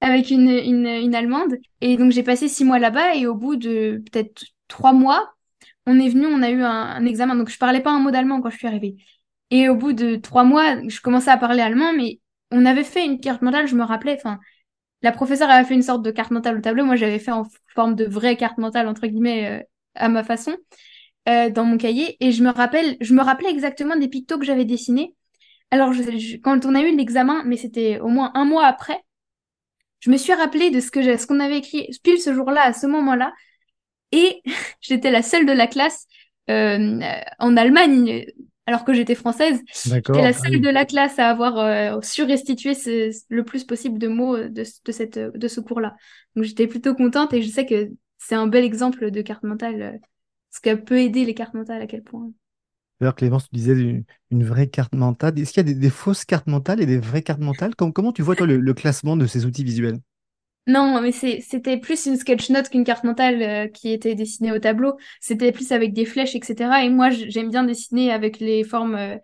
avec 0.00 0.30
une, 0.30 0.50
une, 0.50 1.14
Allemande. 1.14 1.56
Et 1.80 1.96
donc 1.96 2.12
j'ai 2.12 2.22
passé 2.22 2.48
six 2.48 2.64
mois 2.64 2.78
là-bas 2.78 3.14
et 3.16 3.26
au 3.26 3.34
bout 3.34 3.56
de 3.56 4.02
peut-être 4.10 4.44
trois 4.68 4.92
mois, 4.92 5.32
on 5.86 5.98
est 5.98 6.08
venu, 6.08 6.26
on 6.26 6.42
a 6.42 6.50
eu 6.50 6.62
un, 6.62 7.04
examen. 7.06 7.36
Donc 7.36 7.48
je 7.48 7.58
parlais 7.58 7.80
pas 7.80 7.90
un 7.90 8.00
mot 8.00 8.10
d'allemand 8.10 8.40
quand 8.42 8.50
je 8.50 8.58
suis 8.58 8.66
arrivée. 8.66 8.96
Et 9.50 9.68
au 9.68 9.76
bout 9.76 9.92
de 9.92 10.16
trois 10.16 10.44
mois, 10.44 10.76
je 10.88 11.00
commençais 11.00 11.30
à 11.30 11.36
parler 11.38 11.62
allemand, 11.62 11.92
mais 11.92 12.20
on 12.50 12.66
avait 12.66 12.84
fait 12.84 13.04
une 13.04 13.20
carte 13.20 13.42
mentale, 13.42 13.66
je 13.66 13.76
me 13.76 13.84
rappelais, 13.84 14.18
la 15.02 15.12
professeure 15.12 15.50
avait 15.50 15.66
fait 15.66 15.74
une 15.74 15.82
sorte 15.82 16.02
de 16.02 16.10
carte 16.10 16.30
mentale 16.30 16.58
au 16.58 16.60
tableau. 16.60 16.84
Moi, 16.84 16.96
j'avais 16.96 17.18
fait 17.18 17.30
en 17.30 17.44
forme 17.74 17.94
de 17.94 18.04
vraie 18.04 18.36
carte 18.36 18.58
mentale, 18.58 18.88
entre 18.88 19.06
guillemets, 19.06 19.60
euh, 19.60 19.64
à 19.94 20.08
ma 20.08 20.22
façon, 20.24 20.56
euh, 21.28 21.50
dans 21.50 21.64
mon 21.64 21.78
cahier. 21.78 22.16
Et 22.20 22.32
je 22.32 22.42
me 22.42 22.50
rappelle, 22.50 22.96
je 23.00 23.14
me 23.14 23.22
rappelais 23.22 23.50
exactement 23.50 23.96
des 23.96 24.08
pictos 24.08 24.38
que 24.38 24.44
j'avais 24.44 24.64
dessinés. 24.64 25.14
Alors, 25.70 25.92
quand 26.42 26.66
on 26.66 26.74
a 26.74 26.82
eu 26.82 26.96
l'examen, 26.96 27.42
mais 27.44 27.56
c'était 27.56 28.00
au 28.00 28.08
moins 28.08 28.32
un 28.34 28.44
mois 28.44 28.66
après, 28.66 29.00
je 30.00 30.10
me 30.10 30.16
suis 30.16 30.32
rappelé 30.32 30.70
de 30.70 30.80
ce 30.80 30.90
que 30.90 31.16
ce 31.16 31.26
qu'on 31.26 31.40
avait 31.40 31.58
écrit 31.58 31.88
pile 32.02 32.20
ce 32.20 32.34
jour-là, 32.34 32.62
à 32.62 32.72
ce 32.72 32.86
moment-là. 32.86 33.32
Et 34.12 34.42
j'étais 34.80 35.10
la 35.10 35.22
seule 35.22 35.46
de 35.46 35.52
la 35.52 35.66
classe 35.66 36.06
euh, 36.50 37.00
en 37.38 37.56
Allemagne, 37.56 38.26
alors 38.70 38.84
que 38.84 38.92
j'étais 38.94 39.14
française. 39.14 39.60
J'étais 40.12 40.22
la 40.22 40.32
Ah 40.34 40.34
seule 40.34 40.60
oui. 40.60 40.60
de 40.60 40.68
la 40.70 40.84
classe 40.86 41.18
à 41.18 41.28
avoir 41.30 41.58
euh, 41.58 42.00
surrestitué 42.02 42.74
ce- 42.74 43.12
le 43.28 43.44
plus 43.44 43.64
possible 43.64 43.98
de 43.98 44.08
mots 44.08 44.36
de, 44.38 44.48
de, 44.84 44.92
cette, 44.92 45.18
de 45.18 45.48
ce 45.48 45.60
cours-là. 45.60 45.96
Donc 46.36 46.44
j'étais 46.44 46.66
plutôt 46.66 46.94
contente 46.94 47.32
et 47.34 47.42
je 47.42 47.48
sais 47.50 47.66
que 47.66 47.90
c'est 48.18 48.34
un 48.34 48.46
bel 48.46 48.64
exemple 48.64 49.10
de 49.10 49.22
carte 49.22 49.44
mentale, 49.44 49.82
euh, 49.82 49.98
ce 50.50 50.60
qu'elle 50.60 50.84
peut 50.84 50.98
aider 51.00 51.24
les 51.24 51.34
cartes 51.34 51.54
mentales 51.54 51.82
à 51.82 51.86
quel 51.86 52.02
point. 52.02 52.32
D'ailleurs, 53.00 53.14
Clémence, 53.14 53.44
tu 53.48 53.56
disais 53.56 53.72
une, 53.72 54.04
une 54.30 54.44
vraie 54.44 54.68
carte 54.68 54.94
mentale. 54.94 55.38
Est-ce 55.38 55.52
qu'il 55.52 55.58
y 55.66 55.70
a 55.70 55.72
des, 55.72 55.74
des 55.78 55.90
fausses 55.90 56.24
cartes 56.24 56.46
mentales 56.46 56.80
et 56.80 56.86
des 56.86 56.98
vraies 56.98 57.22
cartes 57.22 57.40
mentales? 57.40 57.74
Com- 57.74 57.92
comment 57.92 58.12
tu 58.12 58.22
vois, 58.22 58.36
toi, 58.36 58.46
le, 58.46 58.56
le 58.58 58.74
classement 58.74 59.16
de 59.16 59.26
ces 59.26 59.44
outils 59.46 59.64
visuels? 59.64 59.98
Non, 60.70 61.00
mais 61.00 61.12
c'était 61.12 61.78
plus 61.78 62.06
une 62.06 62.16
sketch 62.16 62.50
note 62.50 62.68
qu'une 62.68 62.84
carte 62.84 63.04
mentale 63.04 63.42
euh, 63.42 63.68
qui 63.68 63.90
était 63.92 64.14
dessinée 64.14 64.52
au 64.52 64.58
tableau. 64.58 64.96
C'était 65.20 65.52
plus 65.52 65.72
avec 65.72 65.92
des 65.92 66.04
flèches, 66.04 66.34
etc. 66.34 66.84
Et 66.84 66.90
moi, 66.90 67.10
j'aime 67.10 67.50
bien 67.50 67.64
dessiner 67.64 68.12
avec 68.12 68.38
les 68.40 68.64
formes 68.64 69.18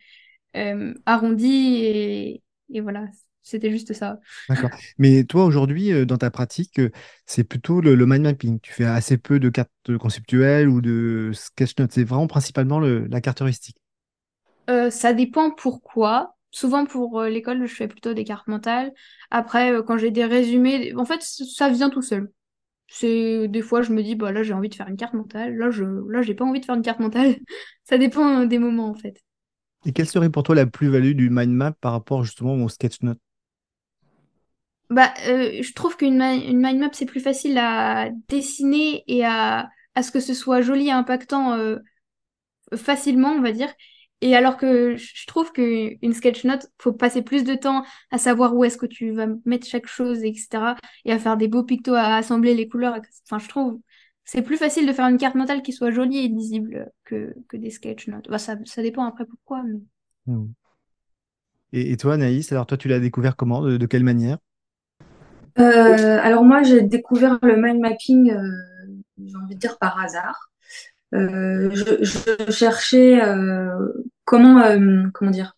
euh, 0.56 0.94
arrondi 1.04 1.76
et, 1.84 2.42
et 2.72 2.80
voilà, 2.80 3.06
c'était 3.46 3.70
juste 3.70 3.92
ça. 3.92 4.18
D'accord. 4.48 4.70
Mais 4.98 5.22
toi, 5.22 5.44
aujourd'hui, 5.44 5.92
euh, 5.92 6.04
dans 6.04 6.16
ta 6.16 6.32
pratique, 6.32 6.80
euh, 6.80 6.90
c'est 7.26 7.44
plutôt 7.44 7.80
le, 7.80 7.94
mind 8.04 8.22
mapping. 8.22 8.58
Tu 8.60 8.72
fais 8.72 8.84
assez 8.84 9.18
peu 9.18 9.38
de 9.38 9.48
cartes 9.50 9.96
conceptuelles 10.00 10.68
ou 10.68 10.80
de 10.80 11.30
sketch 11.32 11.78
notes. 11.78 11.92
C'est 11.92 12.02
vraiment 12.02 12.26
principalement 12.26 12.80
la 12.80 13.20
carte 13.20 13.42
heuristique. 13.42 13.76
Euh, 14.68 14.90
ça 14.90 15.12
dépend 15.12 15.52
pourquoi. 15.52 16.35
Souvent 16.56 16.86
pour 16.86 17.22
l'école, 17.24 17.66
je 17.66 17.74
fais 17.74 17.86
plutôt 17.86 18.14
des 18.14 18.24
cartes 18.24 18.46
mentales. 18.48 18.92
Après, 19.30 19.74
quand 19.86 19.98
j'ai 19.98 20.10
des 20.10 20.24
résumés, 20.24 20.94
en 20.96 21.04
fait, 21.04 21.20
ça 21.22 21.68
vient 21.68 21.90
tout 21.90 22.00
seul. 22.00 22.32
C'est 22.88 23.48
des 23.48 23.62
fois, 23.62 23.82
je 23.82 23.92
me 23.92 24.02
dis, 24.02 24.14
bah 24.14 24.32
là, 24.32 24.42
j'ai 24.42 24.54
envie 24.54 24.70
de 24.70 24.74
faire 24.74 24.88
une 24.88 24.96
carte 24.96 25.14
mentale. 25.14 25.56
Là, 25.56 25.70
je, 25.70 25.84
là, 25.84 26.22
j'ai 26.22 26.34
pas 26.34 26.44
envie 26.46 26.60
de 26.60 26.64
faire 26.64 26.76
une 26.76 26.82
carte 26.82 27.00
mentale. 27.00 27.36
ça 27.84 27.98
dépend 27.98 28.46
des 28.46 28.58
moments, 28.58 28.88
en 28.88 28.94
fait. 28.94 29.22
Et 29.86 29.92
quelle 29.94 30.06
serait 30.06 30.28
pour 30.28 30.42
toi 30.42 30.54
la 30.54 30.66
plus-value 30.66 31.12
du 31.14 31.30
mind 31.30 31.50
map 31.50 31.72
par 31.72 31.92
rapport 31.92 32.24
justement 32.24 32.54
au 32.62 32.68
sketch 32.68 33.00
note 33.00 33.18
bah, 34.90 35.12
euh, 35.26 35.62
je 35.62 35.72
trouve 35.72 35.96
qu'une 35.96 36.22
une 36.22 36.60
mind 36.60 36.78
map, 36.78 36.90
c'est 36.92 37.06
plus 37.06 37.20
facile 37.20 37.58
à 37.58 38.10
dessiner 38.28 39.02
et 39.08 39.24
à, 39.24 39.68
à 39.94 40.02
ce 40.02 40.12
que 40.12 40.20
ce 40.20 40.32
soit 40.34 40.62
joli 40.62 40.88
et 40.88 40.92
impactant 40.92 41.54
euh, 41.54 41.78
facilement, 42.76 43.30
on 43.30 43.42
va 43.42 43.52
dire. 43.52 43.72
Et 44.22 44.34
alors 44.34 44.56
que 44.56 44.96
je 44.96 45.26
trouve 45.26 45.52
qu'une 45.52 46.12
sketch 46.12 46.44
note, 46.44 46.66
faut 46.80 46.92
passer 46.92 47.22
plus 47.22 47.44
de 47.44 47.54
temps 47.54 47.84
à 48.10 48.18
savoir 48.18 48.54
où 48.54 48.64
est-ce 48.64 48.78
que 48.78 48.86
tu 48.86 49.12
vas 49.12 49.26
mettre 49.44 49.66
chaque 49.66 49.86
chose, 49.86 50.24
etc. 50.24 50.74
Et 51.04 51.12
à 51.12 51.18
faire 51.18 51.36
des 51.36 51.48
beaux 51.48 51.64
pictos, 51.64 51.94
à 51.94 52.16
assembler 52.16 52.54
les 52.54 52.68
couleurs. 52.68 52.98
Enfin, 53.24 53.38
je 53.38 53.48
trouve 53.48 53.78
c'est 54.26 54.42
plus 54.42 54.56
facile 54.56 54.86
de 54.88 54.92
faire 54.92 55.06
une 55.06 55.18
carte 55.18 55.36
mentale 55.36 55.62
qui 55.62 55.72
soit 55.72 55.92
jolie 55.92 56.18
et 56.18 56.28
lisible 56.28 56.90
que, 57.04 57.32
que 57.48 57.56
des 57.56 57.70
sketch 57.70 58.08
notes. 58.08 58.28
Bah, 58.28 58.38
ça, 58.38 58.56
ça 58.64 58.82
dépend 58.82 59.04
après 59.04 59.24
pourquoi. 59.24 59.62
Mais... 59.62 59.78
Mmh. 60.26 60.48
Et, 61.72 61.96
toi, 61.96 62.16
Naïs, 62.16 62.50
alors 62.50 62.66
toi, 62.66 62.76
tu 62.76 62.88
l'as 62.88 62.98
découvert 62.98 63.36
comment 63.36 63.62
de 63.62 63.86
quelle 63.86 64.02
manière? 64.02 64.38
Euh, 65.58 66.18
alors 66.22 66.44
moi, 66.44 66.62
j'ai 66.62 66.82
découvert 66.82 67.38
le 67.42 67.56
mind 67.56 67.80
mapping, 67.80 68.32
euh, 68.32 68.50
j'ai 69.24 69.36
envie 69.36 69.54
de 69.54 69.60
dire 69.60 69.78
par 69.78 69.98
hasard. 70.00 70.50
Euh, 71.14 71.70
je, 71.72 72.50
cherchais 72.50 73.20
comment, 74.24 74.62
comment 75.14 75.30
dire, 75.30 75.56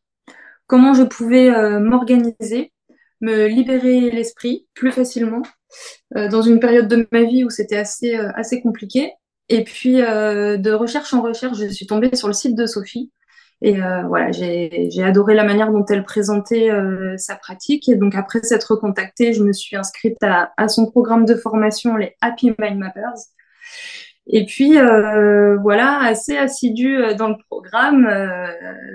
comment 0.67 0.95
je 0.95 1.02
pouvais 1.02 1.50
m'organiser, 1.81 2.73
me 3.21 3.47
libérer 3.47 4.11
l'esprit 4.11 4.67
plus 4.75 4.93
facilement 4.93 5.43
dans 6.14 6.43
une 6.43 6.61
période 6.61 6.88
de 6.88 7.07
ma 7.12 7.25
vie 7.25 7.45
où 7.45 7.50
c'était 7.50 7.76
assez, 7.76 8.14
assez 8.14 8.61
compliqué. 8.61 9.12
Et 9.49 9.64
puis, 9.64 9.95
de 9.95 10.73
recherche 10.73 11.14
en 11.14 11.23
recherche, 11.23 11.59
je 11.59 11.69
suis 11.69 11.87
tombée 11.87 12.14
sur 12.14 12.28
le 12.28 12.35
site 12.35 12.57
de 12.57 12.67
Sophie 12.67 13.11
et 13.61 13.83
euh, 13.83 14.05
voilà, 14.07 14.31
j'ai 14.31 15.02
adoré 15.02 15.35
la 15.35 15.43
manière 15.43 15.73
dont 15.73 15.85
elle 15.87 16.05
présentait 16.05 16.71
euh, 16.71 17.17
sa 17.17 17.35
pratique. 17.35 17.88
Et 17.88 17.97
donc 17.97 18.14
après 18.14 18.40
s'être 18.43 18.73
recontactée, 18.73 19.33
je 19.33 19.43
me 19.43 19.52
suis 19.52 19.76
inscrite 19.76 20.17
à, 20.23 20.69
son 20.69 20.87
programme 20.87 21.25
de 21.25 21.35
formation, 21.35 21.97
les 21.97 22.14
Happy 22.21 22.52
Mind 22.59 22.78
Mappers. 22.78 23.19
Et 24.29 24.45
puis 24.45 24.79
euh, 24.79 25.57
voilà, 25.57 26.01
assez 26.01 26.37
assidue 26.37 26.99
euh, 26.99 27.15
dans 27.15 27.29
le 27.29 27.37
programme. 27.49 28.07
Euh, 28.07 28.47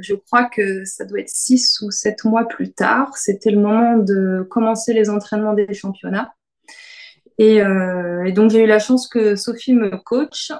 je 0.02 0.14
crois 0.14 0.46
que 0.46 0.86
ça 0.86 1.06
doit 1.06 1.20
être 1.20 1.30
six 1.30 1.82
ou 1.82 1.92
sept 1.92 2.24
mois 2.24 2.48
plus 2.48 2.72
tard. 2.72 3.18
C'était 3.18 3.52
le 3.52 3.60
moment 3.60 3.98
de 3.98 4.46
commencer 4.50 4.94
les 4.94 5.10
entraînements 5.10 5.54
des 5.54 5.74
championnats. 5.74 6.34
Et, 7.40 7.58
et 7.58 8.32
donc 8.32 8.52
j'ai 8.52 8.64
eu 8.64 8.68
la 8.68 8.78
chance 8.78 9.08
que 9.08 9.36
Sophie 9.36 9.74
me 9.74 9.98
coach 9.98 10.52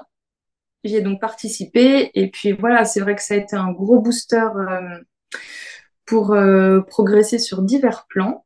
J'y 0.84 0.96
ai 0.96 1.00
donc 1.00 1.18
participé 1.18 2.10
et 2.14 2.30
puis 2.30 2.52
voilà, 2.52 2.84
c'est 2.84 3.00
vrai 3.00 3.16
que 3.16 3.22
ça 3.22 3.34
a 3.34 3.38
été 3.38 3.56
un 3.56 3.72
gros 3.72 4.00
booster 4.00 4.36
euh, 4.54 5.00
pour 6.04 6.32
euh, 6.34 6.82
progresser 6.82 7.38
sur 7.38 7.62
divers 7.62 8.06
plans. 8.10 8.44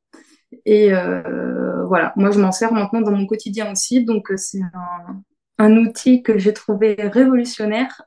Et 0.65 0.95
euh, 0.95 1.85
voilà, 1.87 2.13
moi 2.15 2.31
je 2.31 2.39
m'en 2.39 2.53
sers 2.53 2.73
maintenant 2.73 3.01
dans 3.01 3.11
mon 3.11 3.27
quotidien 3.27 3.73
aussi, 3.73 4.05
donc 4.05 4.33
c'est 4.37 4.61
un, 4.61 5.21
un, 5.59 5.77
outil 5.77 6.23
que 6.23 6.38
j'ai 6.38 6.53
trouvé 6.53 6.97
révolutionnaire 6.99 8.03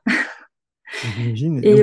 et 1.62 1.82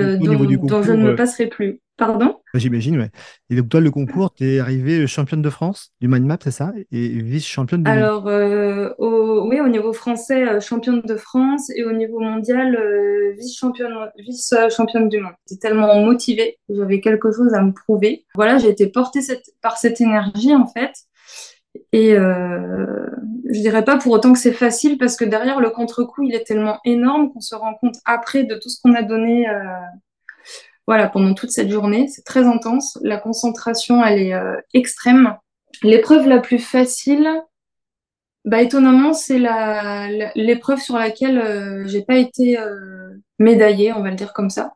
dont, 0.58 0.84
je 0.84 0.92
ne 0.94 1.04
me 1.04 1.16
passerai 1.16 1.48
plus. 1.48 1.82
Pardon? 1.98 2.38
J'imagine, 2.54 2.98
ouais. 2.98 3.10
Et 3.50 3.58
donc, 3.58 3.68
toi, 3.68 3.82
le 3.82 3.92
concours, 3.92 4.34
tu 4.34 4.46
es 4.46 4.60
arrivée 4.60 5.06
championne 5.06 5.42
de 5.42 5.50
France 5.50 5.92
du 6.00 6.08
mind 6.08 6.26
map, 6.26 6.38
c'est 6.42 6.52
ça? 6.52 6.72
Et 6.94 7.10
vice-championne 7.10 7.84
du 7.84 7.92
Alors, 7.92 8.28
euh, 8.28 8.94
oui, 9.00 9.60
au 9.60 9.68
niveau 9.68 9.92
français, 9.92 10.48
euh, 10.48 10.60
championne 10.62 11.02
de 11.02 11.16
France 11.18 11.70
et 11.76 11.84
au 11.84 11.92
niveau 11.92 12.22
mondial, 12.22 12.74
euh, 12.76 13.34
vice-championne 13.38 13.94
vice 14.18 14.54
-championne 14.70 15.10
du 15.10 15.20
monde. 15.20 15.34
J'étais 15.50 15.68
tellement 15.68 16.00
motivée, 16.00 16.58
j'avais 16.70 17.02
quelque 17.02 17.34
chose 17.34 17.54
à 17.54 17.62
me 17.62 17.74
prouver. 17.74 18.26
Voilà, 18.34 18.58
j'ai 18.58 18.70
été 18.70 18.88
portée 18.88 19.20
par 19.62 19.78
cette 19.78 20.00
énergie, 20.00 20.56
en 20.56 20.68
fait. 20.68 20.94
Et 21.92 22.16
je 23.50 23.60
dirais 23.60 23.84
pas 23.84 23.98
pour 23.98 24.14
autant 24.14 24.32
que 24.32 24.40
c'est 24.40 24.54
facile 24.54 24.98
parce 24.98 25.18
que 25.18 25.26
derrière 25.26 25.60
le 25.60 25.70
contre-coup, 25.70 26.24
il 26.24 26.36
est 26.36 26.46
tellement 26.46 26.80
énorme 26.86 27.32
qu'on 27.34 27.42
se 27.42 27.56
rend 27.56 27.74
compte 27.76 27.96
après 28.06 28.44
de 28.44 28.56
tout 28.56 28.70
ce 28.70 28.80
qu'on 28.82 28.94
a 28.94 29.02
donné 29.02 29.48
voilà, 30.90 31.08
pendant 31.08 31.36
toute 31.36 31.52
cette 31.52 31.70
journée. 31.70 32.08
C'est 32.08 32.26
très 32.26 32.48
intense. 32.48 32.98
La 33.04 33.20
concentration, 33.20 34.04
elle 34.04 34.20
est 34.20 34.34
euh, 34.34 34.56
extrême. 34.74 35.38
L'épreuve 35.84 36.28
la 36.28 36.40
plus 36.40 36.58
facile, 36.58 37.30
bah, 38.44 38.64
étonnamment, 38.64 39.14
c'est 39.14 39.38
l'épreuve 40.34 40.80
sur 40.80 40.98
laquelle 40.98 41.38
euh, 41.38 41.84
j'ai 41.86 42.02
pas 42.02 42.18
été 42.18 42.58
euh, 42.58 43.12
médaillée, 43.38 43.94
on 43.94 44.02
va 44.02 44.10
le 44.10 44.16
dire 44.16 44.34
comme 44.34 44.50
ça. 44.50 44.74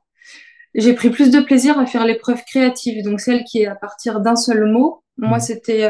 J'ai 0.76 0.94
pris 0.94 1.10
plus 1.10 1.32
de 1.32 1.40
plaisir 1.40 1.80
à 1.80 1.88
faire 1.88 2.06
l'épreuve 2.06 2.44
créative, 2.46 3.04
donc 3.04 3.20
celle 3.20 3.44
qui 3.44 3.64
est 3.64 3.68
à 3.68 3.76
partir 3.76 4.20
d'un 4.20 4.36
seul 4.36 4.66
mot. 4.66 5.03
Moi, 5.18 5.38
mmh. 5.38 5.42
c'était 5.42 5.90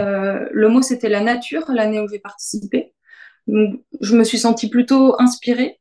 le 0.51 0.67
mot, 0.67 0.81
c'était 0.81 1.09
la 1.09 1.21
nature 1.21 1.63
l'année 1.69 1.99
où 1.99 2.07
j'ai 2.07 2.19
participé. 2.19 2.93
Donc, 3.47 3.81
je 4.01 4.15
me 4.15 4.23
suis 4.23 4.37
sentie 4.37 4.69
plutôt 4.69 5.19
inspirée. 5.19 5.79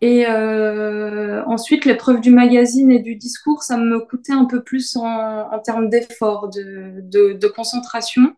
Et 0.00 0.26
euh, 0.26 1.42
ensuite, 1.46 1.84
l'épreuve 1.84 2.20
du 2.20 2.30
magazine 2.30 2.90
et 2.90 3.00
du 3.00 3.16
discours, 3.16 3.62
ça 3.62 3.78
me 3.78 4.00
coûtait 4.00 4.32
un 4.32 4.44
peu 4.44 4.62
plus 4.62 4.96
en, 4.96 5.58
termes 5.60 5.88
d'effort, 5.88 6.50
de, 6.50 7.48
concentration. 7.48 8.34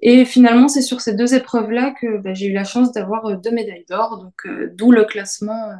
Et 0.00 0.24
finalement, 0.24 0.68
c'est 0.68 0.82
sur 0.82 1.00
ces 1.00 1.14
deux 1.14 1.34
épreuves-là 1.34 1.94
que 2.00 2.18
bah, 2.18 2.34
j'ai 2.34 2.46
eu 2.46 2.52
la 2.52 2.64
chance 2.64 2.92
d'avoir 2.92 3.26
euh, 3.26 3.36
deux 3.36 3.52
médailles 3.52 3.84
d'or, 3.88 4.18
donc 4.18 4.34
euh, 4.46 4.70
d'où 4.74 4.90
le 4.90 5.04
classement, 5.04 5.72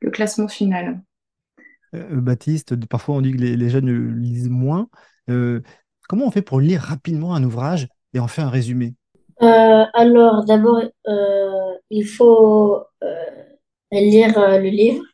le 0.00 0.10
classement 0.10 0.48
final. 0.48 1.00
Baptiste, 1.92 2.74
parfois 2.86 3.14
on 3.14 3.20
dit 3.22 3.32
que 3.32 3.38
les, 3.38 3.68
jeunes 3.70 4.20
lisent 4.20 4.50
moins. 4.50 4.88
Comment 6.08 6.26
on 6.26 6.30
fait 6.30 6.42
pour 6.42 6.60
lire 6.60 6.80
rapidement 6.80 7.34
un 7.34 7.44
ouvrage 7.44 7.88
et 8.14 8.18
en 8.18 8.28
faire 8.28 8.46
un 8.46 8.50
résumé? 8.50 8.94
Alors, 9.40 10.44
d'abord, 10.44 10.82
il 11.90 12.06
faut 12.06 12.82
lire 13.92 14.38
euh, 14.38 14.58
le 14.58 14.68
livre. 14.68 15.04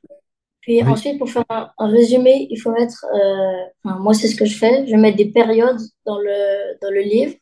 Puis 0.61 0.83
ensuite, 0.83 1.19
pour 1.19 1.29
faire 1.29 1.45
un, 1.49 1.89
résumé, 1.89 2.47
il 2.51 2.57
faut 2.57 2.73
mettre, 2.73 3.05
euh, 3.15 3.91
moi 3.99 4.15
c'est 4.15 4.29
ce 4.29 4.37
que 4.37 4.47
je 4.47 4.57
fais, 4.57 4.87
je 4.87 4.97
mets 4.97 5.13
des 5.13 5.31
périodes 5.31 5.81
dans 6.07 6.19
le, 6.19 6.81
dans 6.81 6.91
le 6.91 7.03
livre, 7.03 7.35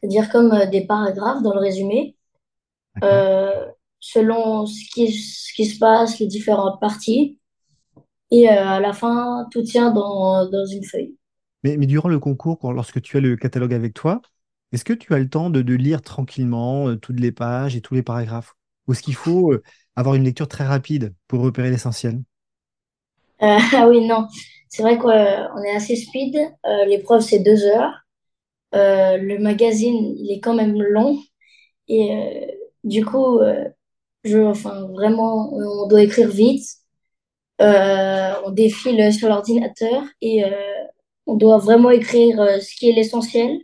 c'est-à-dire 0.00 0.30
comme 0.30 0.52
euh, 0.52 0.64
des 0.64 0.86
paragraphes 0.86 1.42
dans 1.42 1.52
le 1.52 1.60
résumé, 1.60 2.16
selon 4.00 4.64
ce 4.66 4.80
qui, 4.94 5.12
ce 5.12 5.52
qui 5.52 5.66
se 5.66 5.78
passe, 5.78 6.18
les 6.18 6.26
différentes 6.26 6.80
parties. 6.80 7.38
Et 8.30 8.48
à 8.48 8.80
la 8.80 8.92
fin, 8.92 9.46
tout 9.52 9.62
tient 9.62 9.90
dans, 9.92 10.48
dans 10.48 10.66
une 10.66 10.84
feuille. 10.84 11.14
Mais, 11.74 11.86
durant 11.86 12.08
le 12.08 12.18
concours, 12.18 12.72
lorsque 12.72 13.00
tu 13.02 13.16
as 13.16 13.20
le 13.20 13.36
catalogue 13.36 13.74
avec 13.74 13.94
toi, 13.94 14.20
est-ce 14.72 14.84
que 14.84 14.92
tu 14.92 15.14
as 15.14 15.18
le 15.18 15.28
temps 15.28 15.50
de, 15.50 15.60
lire 15.74 16.02
tranquillement 16.02 16.96
toutes 16.96 17.18
les 17.18 17.32
pages 17.32 17.76
et 17.76 17.80
tous 17.80 17.94
les 17.94 18.02
paragraphes? 18.02 18.54
Ou 18.86 18.92
est-ce 18.92 19.02
qu'il 19.02 19.14
faut 19.14 19.52
avoir 19.96 20.14
une 20.14 20.24
lecture 20.24 20.46
très 20.46 20.64
rapide 20.64 21.14
pour 21.26 21.40
repérer 21.40 21.70
l'essentiel? 21.70 22.22
Euh, 23.42 23.58
Ah 23.72 23.88
oui, 23.88 24.06
non. 24.06 24.28
C'est 24.68 24.82
vrai 24.82 24.98
qu'on 24.98 25.10
est 25.10 25.74
assez 25.74 25.96
speed. 25.96 26.36
Euh, 26.36 26.84
l'épreuve, 26.84 27.22
c'est 27.22 27.40
deux 27.40 27.64
heures. 27.64 27.94
Euh, 28.74 29.16
le 29.16 29.38
magazine, 29.38 30.14
il 30.18 30.30
est 30.32 30.40
quand 30.40 30.54
même 30.54 30.80
long. 30.80 31.18
Et 31.88 32.48
du 32.84 33.04
coup, 33.04 33.40
je, 34.24 34.38
enfin, 34.38 34.86
vraiment, 34.88 35.52
on 35.54 35.86
doit 35.88 36.02
écrire 36.02 36.28
vite. 36.28 36.66
on 37.58 38.50
défile 38.50 39.12
sur 39.12 39.28
l'ordinateur 39.28 40.02
et 40.20 40.44
on 41.26 41.34
doit 41.34 41.58
vraiment 41.58 41.90
écrire 41.90 42.36
ce 42.60 42.74
qui 42.76 42.88
est 42.88 42.92
l'essentiel. 42.92 43.58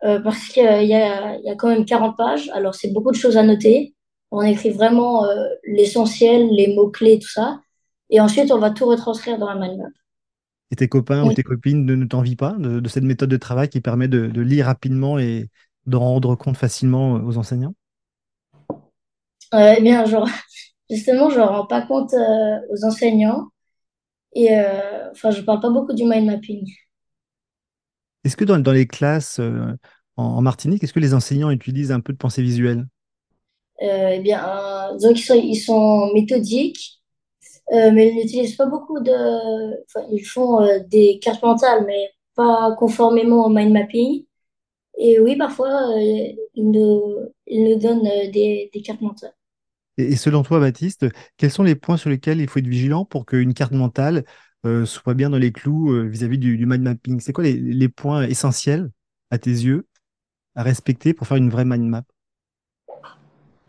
parce 0.00 0.48
qu'il 0.48 0.62
y 0.62 0.94
a, 0.94 1.36
y 1.38 1.50
a 1.50 1.54
quand 1.56 1.68
même 1.68 1.84
40 1.84 2.16
pages. 2.16 2.50
Alors, 2.52 2.74
c'est 2.74 2.92
beaucoup 2.92 3.10
de 3.10 3.16
choses 3.16 3.36
à 3.36 3.42
noter. 3.42 3.94
On 4.30 4.42
écrit 4.42 4.70
vraiment 4.70 5.24
euh, 5.24 5.44
l'essentiel, 5.64 6.48
les 6.52 6.74
mots-clés, 6.74 7.18
tout 7.18 7.28
ça. 7.28 7.60
Et 8.10 8.20
ensuite, 8.20 8.52
on 8.52 8.58
va 8.58 8.70
tout 8.70 8.86
retranscrire 8.86 9.38
dans 9.38 9.52
la 9.52 9.56
mind. 9.56 9.82
Et 10.70 10.76
tes 10.76 10.88
copains 10.88 11.24
ou 11.24 11.32
tes 11.32 11.42
copines 11.42 11.84
ne, 11.84 12.04
t'envient 12.04 12.36
pas 12.36 12.54
de, 12.56 12.86
cette 12.88 13.02
méthode 13.02 13.28
de 13.28 13.36
travail 13.36 13.68
qui 13.68 13.80
permet 13.80 14.06
de, 14.06 14.40
lire 14.40 14.66
rapidement 14.66 15.18
et 15.18 15.48
de 15.86 15.96
rendre 15.96 16.36
compte 16.36 16.56
facilement 16.56 17.14
aux 17.14 17.38
enseignants? 17.38 17.74
Euh, 19.54 19.74
Eh 19.76 19.82
bien, 19.82 20.04
genre, 20.04 20.28
justement, 20.90 21.28
je 21.30 21.40
ne 21.40 21.44
rends 21.44 21.66
pas 21.66 21.82
compte 21.82 22.14
euh, 22.14 22.58
aux 22.70 22.84
enseignants. 22.84 23.48
Et 24.32 24.52
euh, 24.52 25.10
enfin, 25.10 25.30
je 25.30 25.42
parle 25.42 25.60
pas 25.60 25.70
beaucoup 25.70 25.92
du 25.92 26.04
mind 26.04 26.26
mapping. 26.26 26.66
Est-ce 28.24 28.36
que 28.36 28.44
dans, 28.44 28.58
dans 28.58 28.72
les 28.72 28.86
classes 28.86 29.40
euh, 29.40 29.72
en, 30.16 30.24
en 30.24 30.42
Martinique, 30.42 30.84
est-ce 30.84 30.92
que 30.92 31.00
les 31.00 31.14
enseignants 31.14 31.50
utilisent 31.50 31.92
un 31.92 32.00
peu 32.00 32.12
de 32.12 32.18
pensée 32.18 32.42
visuelle? 32.42 32.86
Euh, 33.82 34.10
eh 34.14 34.20
bien, 34.20 34.40
sont, 34.98 35.34
ils 35.34 35.56
sont 35.56 36.12
méthodiques, 36.12 37.00
mais 37.72 38.08
ils 38.08 38.16
n'utilisent 38.16 38.56
pas 38.56 38.66
beaucoup 38.66 39.00
de... 39.00 39.12
Enfin, 39.86 40.06
ils 40.12 40.24
font 40.24 40.60
des 40.88 41.18
cartes 41.18 41.42
mentales, 41.42 41.84
mais 41.86 42.10
pas 42.34 42.74
conformément 42.76 43.46
au 43.46 43.48
mind 43.48 43.72
mapping. 43.72 44.24
Et 44.98 45.18
oui, 45.18 45.36
parfois, 45.36 45.94
ils 45.98 46.70
nous, 46.70 47.16
ils 47.46 47.64
nous 47.64 47.78
donnent 47.78 48.02
des, 48.02 48.70
des 48.72 48.82
cartes 48.82 49.00
mentales. 49.00 49.34
Et, 50.00 50.12
et 50.12 50.16
selon 50.16 50.42
toi, 50.42 50.60
Baptiste, 50.60 51.06
quels 51.36 51.50
sont 51.50 51.62
les 51.62 51.74
points 51.74 51.96
sur 51.96 52.10
lesquels 52.10 52.40
il 52.40 52.48
faut 52.48 52.58
être 52.58 52.66
vigilant 52.66 53.04
pour 53.04 53.26
qu'une 53.26 53.54
carte 53.54 53.72
mentale 53.72 54.24
euh, 54.66 54.86
soit 54.86 55.14
bien 55.14 55.30
dans 55.30 55.38
les 55.38 55.52
clous 55.52 55.92
euh, 55.92 56.02
vis-à-vis 56.08 56.38
du, 56.38 56.56
du 56.56 56.66
mind 56.66 56.82
mapping? 56.82 57.20
C'est 57.20 57.32
quoi 57.32 57.44
les, 57.44 57.54
les 57.54 57.88
points 57.88 58.24
essentiels, 58.24 58.90
à 59.30 59.38
tes 59.38 59.50
yeux, 59.50 59.86
à 60.54 60.62
respecter 60.62 61.14
pour 61.14 61.26
faire 61.26 61.36
une 61.36 61.50
vraie 61.50 61.64
mind 61.64 61.86
map? 61.86 62.02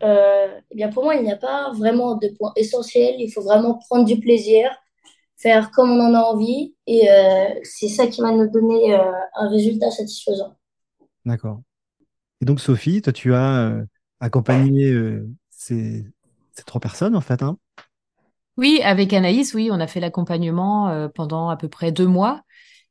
Euh, 0.02 0.58
eh 0.70 0.74
bien, 0.74 0.88
pour 0.88 1.04
moi, 1.04 1.14
il 1.14 1.22
n'y 1.22 1.32
a 1.32 1.36
pas 1.36 1.72
vraiment 1.72 2.16
de 2.16 2.28
point 2.36 2.52
essentiel. 2.56 3.14
Il 3.18 3.30
faut 3.30 3.42
vraiment 3.42 3.78
prendre 3.88 4.04
du 4.04 4.18
plaisir, 4.18 4.68
faire 5.36 5.70
comme 5.70 5.90
on 5.90 6.00
en 6.00 6.14
a 6.14 6.20
envie, 6.20 6.74
et 6.86 7.10
euh, 7.10 7.48
c'est 7.62 7.88
ça 7.88 8.06
qui 8.06 8.20
va 8.20 8.32
nous 8.32 8.50
donner 8.50 8.94
euh, 8.94 9.12
un 9.36 9.48
résultat 9.48 9.90
satisfaisant. 9.90 10.56
D'accord. 11.24 11.62
Et 12.40 12.44
donc, 12.44 12.60
Sophie, 12.60 13.00
toi, 13.00 13.12
tu 13.12 13.32
as 13.32 13.84
accompagné 14.18 14.92
ces, 15.50 16.04
ces 16.54 16.64
trois 16.64 16.80
personnes, 16.80 17.16
en 17.16 17.20
fait, 17.20 17.42
hein? 17.42 17.56
Oui, 18.58 18.80
avec 18.84 19.12
Anaïs, 19.14 19.54
oui, 19.54 19.70
on 19.72 19.80
a 19.80 19.86
fait 19.86 20.00
l'accompagnement 20.00 20.88
euh, 20.90 21.08
pendant 21.08 21.48
à 21.48 21.56
peu 21.56 21.68
près 21.68 21.90
deux 21.90 22.06
mois. 22.06 22.42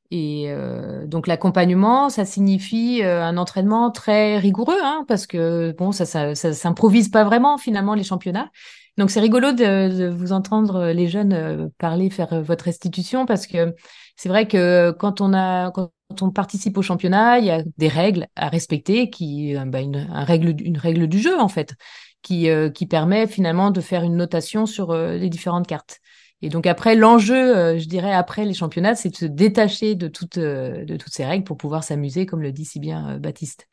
Et 0.09 0.45
euh, 0.49 1.05
donc 1.07 1.27
l'accompagnement, 1.27 2.09
ça 2.09 2.25
signifie 2.25 3.01
euh, 3.03 3.23
un 3.23 3.37
entraînement 3.37 3.91
très 3.91 4.37
rigoureux, 4.39 4.79
hein, 4.81 5.05
parce 5.07 5.27
que 5.27 5.73
bon, 5.77 5.91
ça, 5.91 6.05
ça, 6.05 6.35
ça 6.35 6.53
s'improvise 6.53 7.09
pas 7.09 7.23
vraiment 7.23 7.57
finalement 7.57 7.93
les 7.93 8.03
championnats. 8.03 8.49
Donc 8.97 9.11
c'est 9.11 9.21
rigolo 9.21 9.53
de, 9.53 10.09
vous 10.09 10.33
entendre 10.33 10.87
les 10.87 11.07
jeunes 11.07 11.71
parler, 11.77 12.09
faire 12.09 12.43
votre 12.43 12.65
restitution, 12.65 13.25
parce 13.25 13.47
que 13.47 13.73
c'est 14.17 14.27
vrai 14.27 14.47
que 14.47 14.91
quand 14.91 15.21
on 15.21 15.33
a, 15.33 15.71
quand 15.71 15.91
on 16.21 16.29
participe 16.31 16.77
au 16.77 16.81
championnat, 16.81 17.39
il 17.39 17.45
y 17.45 17.51
a 17.51 17.63
des 17.77 17.87
règles 17.87 18.27
à 18.35 18.49
respecter, 18.49 19.09
qui, 19.09 19.55
bah, 19.67 19.79
une, 19.79 20.09
un 20.11 20.25
règle, 20.25 20.55
une 20.61 20.77
règle 20.77 21.07
du 21.07 21.19
jeu 21.19 21.39
en 21.39 21.47
fait, 21.47 21.75
qui, 22.21 22.49
euh, 22.49 22.69
qui 22.69 22.85
permet 22.85 23.27
finalement 23.27 23.71
de 23.71 23.81
faire 23.81 24.03
une 24.03 24.15
notation 24.17 24.65
sur 24.65 24.91
euh, 24.91 25.17
les 25.17 25.29
différentes 25.29 25.67
cartes. 25.67 25.99
Et 26.41 26.49
donc 26.49 26.65
après, 26.67 26.95
l'enjeu, 26.95 27.55
euh, 27.57 27.77
je 27.79 27.87
dirais, 27.87 28.13
après 28.13 28.45
les 28.45 28.53
championnats, 28.53 28.95
c'est 28.95 29.09
de 29.09 29.15
se 29.15 29.25
détacher 29.25 29.95
de 29.95 30.07
toutes, 30.07 30.39
de 30.39 30.97
toutes 30.97 31.13
ces 31.13 31.25
règles 31.25 31.43
pour 31.43 31.57
pouvoir 31.57 31.83
s'amuser, 31.83 32.25
comme 32.25 32.41
le 32.41 32.51
dit 32.51 32.65
si 32.65 32.79
bien 32.79 33.19
Baptiste. 33.19 33.67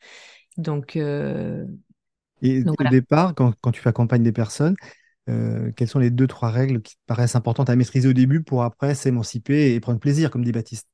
Donc, 0.57 0.95
euh, 0.97 1.65
Et 2.41 2.65
donc 2.65 2.75
au 2.79 2.83
voilà. 2.83 2.91
départ, 2.91 3.35
quand, 3.35 3.53
quand 3.61 3.71
tu 3.71 3.85
accompagnes 3.87 4.23
des 4.23 4.31
personnes, 4.31 4.75
euh, 5.29 5.71
quelles 5.75 5.87
sont 5.89 5.99
les 5.99 6.11
deux, 6.11 6.27
trois 6.27 6.51
règles 6.51 6.81
qui 6.83 6.95
te 6.95 7.01
paraissent 7.07 7.35
importantes 7.35 7.69
à 7.71 7.75
maîtriser 7.75 8.09
au 8.09 8.13
début 8.13 8.43
pour 8.43 8.63
après 8.63 8.95
s'émanciper 8.95 9.73
et 9.75 9.79
prendre 9.81 9.99
plaisir, 9.99 10.31
comme 10.31 10.43
dit 10.45 10.51
Baptiste? 10.53 10.87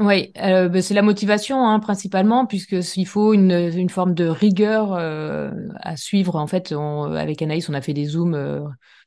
Oui, 0.00 0.32
euh, 0.38 0.68
ben, 0.70 0.80
c'est 0.80 0.94
la 0.94 1.02
motivation 1.02 1.66
hein, 1.68 1.78
principalement, 1.78 2.46
puisque 2.46 2.82
s'il 2.82 3.06
faut 3.06 3.34
une, 3.34 3.50
une 3.52 3.90
forme 3.90 4.14
de 4.14 4.24
rigueur 4.26 4.94
euh, 4.94 5.50
à 5.76 5.96
suivre. 5.96 6.36
En 6.36 6.46
fait, 6.46 6.72
on- 6.72 7.12
avec 7.12 7.42
Anaïs, 7.42 7.68
on 7.68 7.74
a 7.74 7.82
fait 7.82 7.92
des 7.92 8.06
zooms 8.06 8.34
euh, 8.34 8.60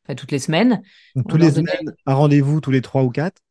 enfin, 0.05 0.13
toutes 0.15 0.31
les 0.31 0.37
semaines. 0.37 0.83
Donc, 1.15 1.27
tous 1.29 1.37
les 1.37 1.49
donnait 1.49 1.71
semaines, 1.71 1.95
un 2.05 2.13
rendez-vous 2.13 2.61
tous 2.61 2.69
les 2.69 2.81
trois 2.83 3.01
ou 3.03 3.09
quatre? 3.09 3.41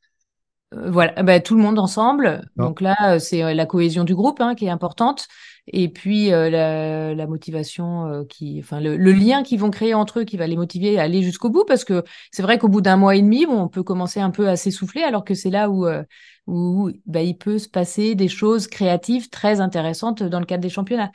Euh, 0.75 0.91
Voilà, 0.91 1.21
bah, 1.23 1.41
tout 1.41 1.57
le 1.57 1.63
monde 1.63 1.79
ensemble. 1.79 2.43
Non. 2.57 2.67
Donc 2.67 2.81
là, 2.81 2.95
euh, 3.15 3.19
c'est 3.19 3.43
euh, 3.43 3.55
la 3.55 3.67
cohésion 3.67 4.05
du 4.05 4.15
groupe 4.15 4.41
hein, 4.41 4.55
qui 4.55 4.67
est 4.67 4.71
importante. 4.71 5.27
Et 5.69 5.89
puis 5.89 6.33
euh, 6.33 7.15
la, 7.15 7.27
motivation 7.27 8.07
euh, 8.07 8.25
qui, 8.25 8.59
enfin 8.61 8.81
le, 8.81 8.97
lien 8.97 9.43
qu'ils 9.43 9.61
vont 9.61 9.71
créer 9.71 9.95
entre 9.95 10.21
eux 10.21 10.25
qui 10.25 10.37
va 10.37 10.47
les 10.47 10.57
motiver 10.57 10.99
à 10.99 11.03
aller 11.03 11.23
jusqu'au 11.23 11.51
bout. 11.51 11.65
Parce 11.65 11.85
que 11.85 12.03
c'est 12.33 12.43
vrai 12.43 12.59
qu'au 12.59 12.69
bout 12.69 12.81
d'un 12.81 12.97
mois 12.97 13.15
et 13.15 13.23
demi, 13.23 13.47
bon, 13.47 13.61
on 13.61 13.69
peut 13.69 13.85
commencer 13.85 14.21
un 14.21 14.31
peu 14.31 14.49
à 14.49 14.57
s'essouffler, 14.57 15.03
alors 15.03 15.25
que 15.25 15.35
c'est 15.35 15.51
là 15.51 15.71
où, 15.71 15.87
euh, 15.87 16.03
où 16.47 16.91
bah, 17.07 17.23
il 17.23 17.39
peut 17.39 17.59
se 17.59 17.69
passer 17.69 18.15
des 18.15 18.29
choses 18.29 18.67
créatives 18.67 19.31
très 19.31 19.61
intéressantes 19.61 20.23
dans 20.23 20.41
le 20.41 20.47
cadre 20.47 20.63
des 20.63 20.69
championnats. 20.69 21.13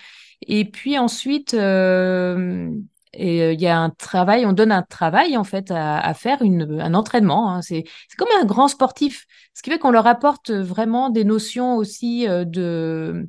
Et 0.48 0.66
puis 0.66 0.98
ensuite, 0.98 1.54
et, 1.54 3.54
il 3.54 3.62
y 3.62 3.68
a 3.68 3.80
un 3.80 3.90
travail, 3.90 4.46
on 4.46 4.54
donne 4.54 4.72
un 4.72 4.84
travail 4.84 5.36
en 5.36 5.44
fait 5.44 5.72
à, 5.72 6.14
faire, 6.14 6.42
une, 6.42 6.80
un 6.80 6.94
entraînement. 6.94 7.52
hein. 7.52 7.62
C'est, 7.62 7.84
comme 8.18 8.28
un 8.42 8.46
grand 8.46 8.68
sportif. 8.68 9.26
Ce 9.54 9.64
qui 9.64 9.72
fait 9.72 9.80
qu'on 9.80 9.92
leur 9.92 10.08
apporte 10.08 10.52
vraiment 10.52 11.10
des 11.10 11.26
notions 11.26 11.76
aussi 11.76 12.28
de... 12.28 13.28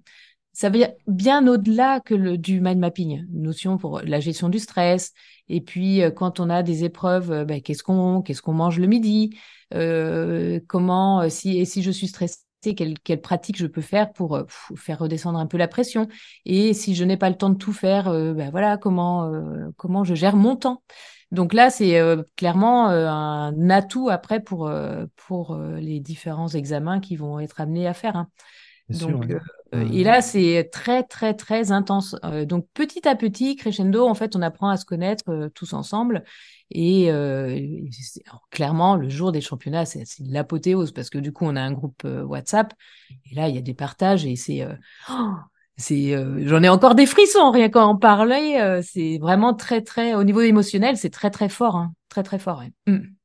Ça 0.59 0.71
dire 0.71 0.89
bien 1.07 1.47
au-delà 1.47 2.01
que 2.01 2.17
le, 2.17 2.37
du 2.37 2.61
mind 2.61 2.81
mapping, 2.81 3.25
notion 3.31 3.79
pour 3.79 4.01
la 4.01 4.19
gestion 4.19 4.49
du 4.49 4.59
stress. 4.59 5.13
Et 5.49 5.61
puis, 5.61 6.03
euh, 6.03 6.11
quand 6.11 6.41
on 6.41 6.51
a 6.51 6.65
des 6.65 6.83
épreuves, 6.83 7.31
euh, 7.31 7.45
ben, 7.45 7.63
qu'est-ce 7.63 7.85
qu'on 7.85 8.23
qu'est-ce 8.23 8.43
qu'on 8.43 8.55
mange 8.55 8.81
le 8.81 8.89
midi? 8.89 9.39
Euh, 9.73 10.59
Comment, 10.67 11.21
euh, 11.21 11.29
si, 11.29 11.59
et 11.59 11.65
si 11.65 11.85
je 11.85 11.93
suis 11.93 12.09
stressée, 12.09 12.39
quelle, 12.77 12.99
quelle 12.99 13.21
pratique 13.21 13.57
je 13.57 13.69
peux 13.69 13.81
faire 13.81 14.13
pour 14.13 14.37
pff, 14.37 14.73
faire 14.77 14.99
redescendre 14.99 15.39
un 15.39 15.47
peu 15.47 15.59
la 15.59 15.69
pression? 15.69 16.09
Et 16.45 16.75
si 16.75 16.97
je 16.97 17.05
n'ai 17.05 17.17
pas 17.17 17.31
le 17.31 17.37
temps 17.37 17.51
de 17.51 17.57
tout 17.57 17.73
faire, 17.73 18.09
euh, 18.09 18.33
ben 18.35 18.51
voilà, 18.51 18.79
comment, 18.79 19.33
euh, 19.33 19.69
comment 19.77 20.03
je 20.03 20.17
gère 20.17 20.35
mon 20.35 20.57
temps? 20.57 20.83
Donc 21.31 21.53
là, 21.55 21.71
c'est 21.71 22.01
euh, 22.01 22.25
clairement 22.35 22.91
euh, 22.91 23.07
un 23.07 23.71
atout 23.71 24.09
après 24.09 24.41
pour, 24.41 24.67
euh, 24.67 25.07
pour 25.15 25.57
les 25.57 26.01
différents 26.01 26.49
examens 26.49 26.99
qui 26.99 27.15
vont 27.15 27.39
être 27.39 27.61
amenés 27.61 27.87
à 27.87 27.95
faire. 27.95 28.17
hein. 28.17 28.29
Sûr, 28.91 29.11
Donc, 29.11 29.27
ouais. 29.29 29.37
Euh, 29.75 29.85
Euh, 29.85 29.89
et 29.93 30.05
là, 30.05 30.23
c'est 30.23 30.69
très, 30.73 31.03
très, 31.03 31.35
très 31.35 31.73
intense. 31.73 32.17
Euh, 32.25 32.45
donc, 32.45 32.67
petit 32.75 33.07
à 33.07 33.15
petit, 33.17 33.57
crescendo, 33.57 34.07
en 34.07 34.15
fait, 34.15 34.37
on 34.37 34.43
apprend 34.43 34.69
à 34.69 34.77
se 34.77 34.85
connaître 34.85 35.25
euh, 35.29 35.49
tous 35.55 35.73
ensemble. 35.73 36.25
Et, 36.71 37.11
alors, 37.11 38.47
clairement, 38.51 38.97
le 38.97 39.09
jour 39.09 39.33
des 39.33 39.41
championnats, 39.41 39.87
c'est 39.87 40.05
l'apothéose 40.21 40.93
parce 40.93 41.09
que 41.09 41.19
du 41.19 41.33
coup, 41.33 41.47
on 41.47 41.57
a 41.57 41.63
un 41.63 41.73
groupe 41.73 42.05
WhatsApp. 42.05 42.75
Et 43.31 43.35
là, 43.35 43.49
il 43.49 43.55
y 43.55 43.59
a 43.59 43.63
des 43.63 43.75
partages 43.75 44.27
et 44.27 44.37
c'est... 44.37 44.67
oh, 45.11 45.33
c'est, 45.79 46.13
euh, 46.13 46.43
j'en 46.45 46.63
ai 46.63 46.69
encore 46.69 46.97
des 46.97 47.07
frissons 47.07 47.53
rien 47.53 47.69
qu'à 47.69 47.87
en 47.87 47.97
parler. 47.97 48.59
euh, 48.61 48.83
c'est 48.85 49.19
vraiment 49.19 49.55
très, 49.55 49.81
très, 49.81 50.15
au 50.15 50.25
niveau 50.25 50.41
émotionnel, 50.41 50.97
c'est 50.97 51.09
très, 51.11 51.31
très 51.31 51.49
fort, 51.49 51.77
hein. 51.77 51.93
Très, 52.09 52.25
très 52.25 52.39
fort. 52.39 52.59
ouais. 52.59 52.73
Mm. 52.93 53.18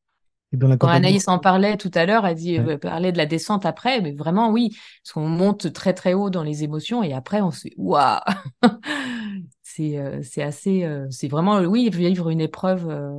Et 0.54 0.58
dans 0.58 0.78
Quand 0.78 0.88
Anaïs 0.88 1.28
en 1.28 1.40
parlait 1.40 1.78
tout 1.78 1.92
à 1.96 2.06
l'heure, 2.06 2.26
elle 2.26 2.36
dit, 2.36 2.60
ouais. 2.60 2.74
euh, 2.74 2.78
parlait 2.78 3.12
de 3.12 3.18
la 3.18 3.26
descente 3.26 3.66
après, 3.66 4.02
mais 4.02 4.12
vraiment 4.12 4.52
oui, 4.52 4.70
parce 5.04 5.14
qu'on 5.14 5.28
monte 5.28 5.74
très 5.74 5.94
très 5.94 6.14
haut 6.14 6.30
dans 6.30 6.44
les 6.44 6.64
émotions 6.64 7.04
et 7.04 7.12
après 7.12 7.42
on 7.42 7.50
se 7.50 7.68
waouh, 7.76 8.20
c'est 9.64 9.98
euh, 9.98 10.22
c'est 10.22 10.44
assez, 10.44 10.84
euh, 10.84 11.08
c'est 11.10 11.28
vraiment 11.28 11.60
oui 11.62 11.90
vivre 11.90 12.30
une 12.30 12.42
épreuve 12.42 12.88
euh, 12.88 13.12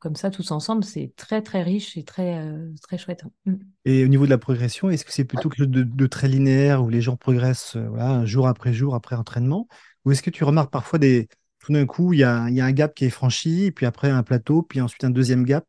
comme 0.00 0.16
ça 0.16 0.30
tous 0.30 0.50
ensemble, 0.50 0.82
c'est 0.82 1.12
très 1.16 1.40
très 1.40 1.62
riche 1.62 1.96
et 1.96 2.02
très 2.02 2.44
très 2.82 2.98
chouette. 2.98 3.22
hein. 3.24 3.52
Mm. 3.52 3.54
Et 3.84 4.04
au 4.04 4.08
niveau 4.08 4.24
de 4.24 4.30
la 4.30 4.38
progression, 4.38 4.90
est-ce 4.90 5.04
que 5.04 5.12
c'est 5.12 5.24
plutôt 5.24 5.48
quelque 5.48 5.64
chose 5.64 5.68
de, 5.68 5.84
de 5.84 6.06
très 6.06 6.26
linéaire 6.26 6.82
où 6.82 6.88
les 6.88 7.00
gens 7.00 7.16
progressent 7.16 7.76
voilà, 7.76 8.24
jour 8.24 8.48
après 8.48 8.72
jour 8.72 8.94
après 8.96 9.14
entraînement? 9.14 9.68
Ou 10.04 10.10
est-ce 10.10 10.22
que 10.22 10.30
tu 10.30 10.42
remarques 10.42 10.72
parfois 10.72 10.98
des, 10.98 11.28
tout 11.60 11.72
d'un 11.72 11.86
coup, 11.86 12.12
il 12.12 12.18
y 12.18 12.24
a, 12.24 12.48
il 12.48 12.56
y 12.56 12.60
a 12.60 12.64
un 12.64 12.72
gap 12.72 12.92
qui 12.94 13.04
est 13.04 13.10
franchi, 13.10 13.70
puis 13.70 13.86
après 13.86 14.10
un 14.10 14.24
plateau, 14.24 14.62
puis 14.62 14.80
ensuite 14.80 15.04
un 15.04 15.10
deuxième 15.10 15.44
gap? 15.44 15.64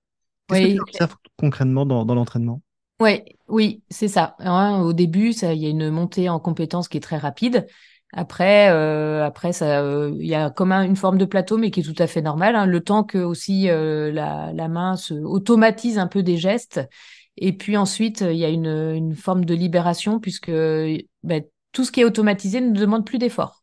Qu'est-ce 0.48 0.62
que 0.62 0.68
tu 0.68 0.76
Oui, 0.76 0.82
observes 0.82 1.16
concrètement 1.38 1.86
dans, 1.86 2.06
dans 2.06 2.16
l'entraînement? 2.16 2.62
Ouais, 3.00 3.26
oui, 3.48 3.84
c'est 3.90 4.08
ça. 4.08 4.36
hein. 4.40 4.80
au 4.82 4.94
début, 4.94 5.34
ça, 5.34 5.54
il 5.54 5.62
y 5.62 5.66
a 5.66 5.70
une 5.70 5.90
montée 5.90 6.30
en 6.30 6.40
compétences 6.40 6.88
qui 6.88 6.98
est 6.98 7.00
très 7.02 7.18
rapide. 7.18 7.68
Après, 8.14 8.70
euh, 8.72 9.26
après 9.26 9.52
ça, 9.52 9.82
euh, 9.82 10.16
il 10.20 10.28
y 10.28 10.36
a 10.36 10.50
comme 10.52 10.72
un- 10.72 10.84
une 10.84 10.96
forme 10.96 11.18
de 11.18 11.26
plateau, 11.26 11.58
mais 11.58 11.72
qui 11.72 11.80
est 11.82 11.84
tout 11.84 11.96
à 12.02 12.08
fait 12.08 12.22
normal. 12.22 12.56
hein, 12.56 12.66
le 12.68 12.80
temps 12.82 13.04
que 13.04 13.18
aussi 13.18 13.70
euh, 13.70 14.12
la, 14.12 14.54
la 14.54 14.68
main 14.68 14.96
se 14.96 15.16
automatise 15.16 15.98
un 15.98 16.08
peu 16.08 16.22
des 16.24 16.38
gestes. 16.38 16.82
Et 17.38 17.52
puis 17.58 17.76
ensuite, 17.78 18.22
il 18.22 18.38
y 18.38 18.46
a 18.46 18.50
une, 18.50 18.68
une 18.68 19.16
forme 19.16 19.44
de 19.46 19.56
libération 19.56 20.20
puisque 20.20 20.52
ben, 20.52 21.44
tout 21.72 21.84
ce 21.84 21.92
qui 21.92 22.02
est 22.02 22.04
automatisé 22.06 22.62
ne 22.62 22.72
demande 22.78 23.06
plus 23.06 23.18
d'effort. 23.18 23.63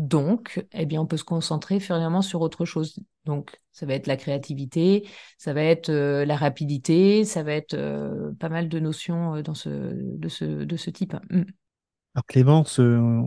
Donc, 0.00 0.64
eh 0.72 0.86
bien, 0.86 1.02
on 1.02 1.06
peut 1.06 1.18
se 1.18 1.24
concentrer 1.24 1.78
finalement 1.78 2.22
sur 2.22 2.40
autre 2.40 2.64
chose. 2.64 2.98
Donc, 3.26 3.60
ça 3.70 3.84
va 3.84 3.92
être 3.92 4.06
la 4.06 4.16
créativité, 4.16 5.06
ça 5.36 5.52
va 5.52 5.62
être 5.62 5.90
euh, 5.90 6.24
la 6.24 6.36
rapidité, 6.36 7.26
ça 7.26 7.42
va 7.42 7.52
être 7.52 7.74
euh, 7.74 8.32
pas 8.40 8.48
mal 8.48 8.70
de 8.70 8.80
notions 8.80 9.34
euh, 9.34 9.42
dans 9.42 9.52
ce, 9.52 9.68
de 9.68 10.28
ce, 10.28 10.64
de 10.64 10.76
ce 10.78 10.88
type. 10.88 11.14
Mm. 11.28 11.42
Alors 12.14 12.24
Clémence, 12.26 12.80
euh, 12.80 13.20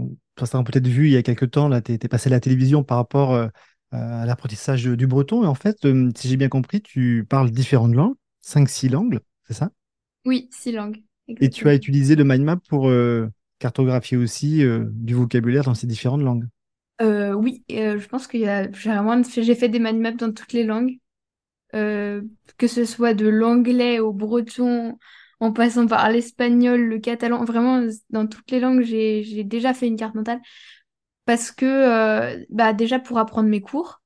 ça 0.43 0.57
a 0.57 0.63
peut-être 0.63 0.87
vu 0.87 1.09
il 1.09 1.13
y 1.13 1.15
a 1.15 1.21
quelques 1.21 1.51
temps, 1.51 1.67
là, 1.67 1.79
tu 1.79 1.93
es, 1.93 1.97
passé 1.99 2.29
à 2.29 2.31
la 2.31 2.39
télévision 2.39 2.83
par 2.83 2.97
rapport 2.97 3.33
euh, 3.33 3.49
à 3.91 4.25
l'apprentissage 4.25 4.85
du 4.85 5.05
breton. 5.05 5.43
Et 5.43 5.47
en 5.47 5.53
fait, 5.53 5.85
euh, 5.85 6.09
si 6.15 6.27
j'ai 6.27 6.37
bien 6.37 6.49
compris, 6.49 6.81
tu 6.81 7.23
parles 7.29 7.51
différentes 7.51 7.93
langues, 7.93 8.15
cinq, 8.39 8.67
six 8.67 8.89
langues, 8.89 9.19
c'est 9.47 9.53
ça? 9.53 9.69
Oui, 10.25 10.49
six 10.51 10.71
langues. 10.71 11.03
Et 11.39 11.51
tu 11.51 11.69
as 11.69 11.75
utilisé 11.75 12.15
le 12.15 12.23
mind 12.23 12.43
map 12.43 12.57
pour 12.67 12.89
euh, 12.89 13.29
cartographier 13.59 14.17
aussi 14.17 14.63
euh, 14.63 14.85
du 14.89 15.13
vocabulaire 15.13 15.63
dans 15.63 15.75
ces 15.75 15.85
différentes 15.85 16.23
langues. 16.23 16.47
Euh, 17.03 17.33
oui, 17.33 17.65
euh, 17.73 17.99
je 17.99 18.07
pense 18.09 18.27
a, 18.49 18.71
j'ai 19.43 19.55
fait- 19.55 19.69
des 19.69 19.79
mind 19.79 19.99
maps 20.01 20.13
dans 20.13 20.33
toutes 20.33 20.53
les 20.53 20.65
langues, 20.65 20.99
euh, 21.75 22.21
que 22.57 22.67
ce 22.67 22.85
soit 22.85 23.13
de 23.13 23.27
l'anglais 23.27 23.99
au 23.99 24.13
breton. 24.13 24.97
en 25.41 25.53
passant 25.53 25.87
par 25.87 26.09
l'espagnol, 26.11 26.81
le 26.81 26.99
catalan, 26.99 27.45
vraiment 27.45 27.81
dans 28.11 28.27
toutes 28.27 28.51
les 28.51 28.59
langues, 28.61 28.83
j'ai 28.83 29.43
déjà 29.45 29.73
fait 29.73 29.87
une 29.87 29.97
carte 29.97 30.15
mentale 30.15 30.41
parce 31.25 31.51
que 31.51 31.65
bah, 32.49 32.73
déjà 32.73 32.99
pour 32.99 33.19
apprendre 33.19 33.49
mes 33.49 33.61
cours. 33.61 34.01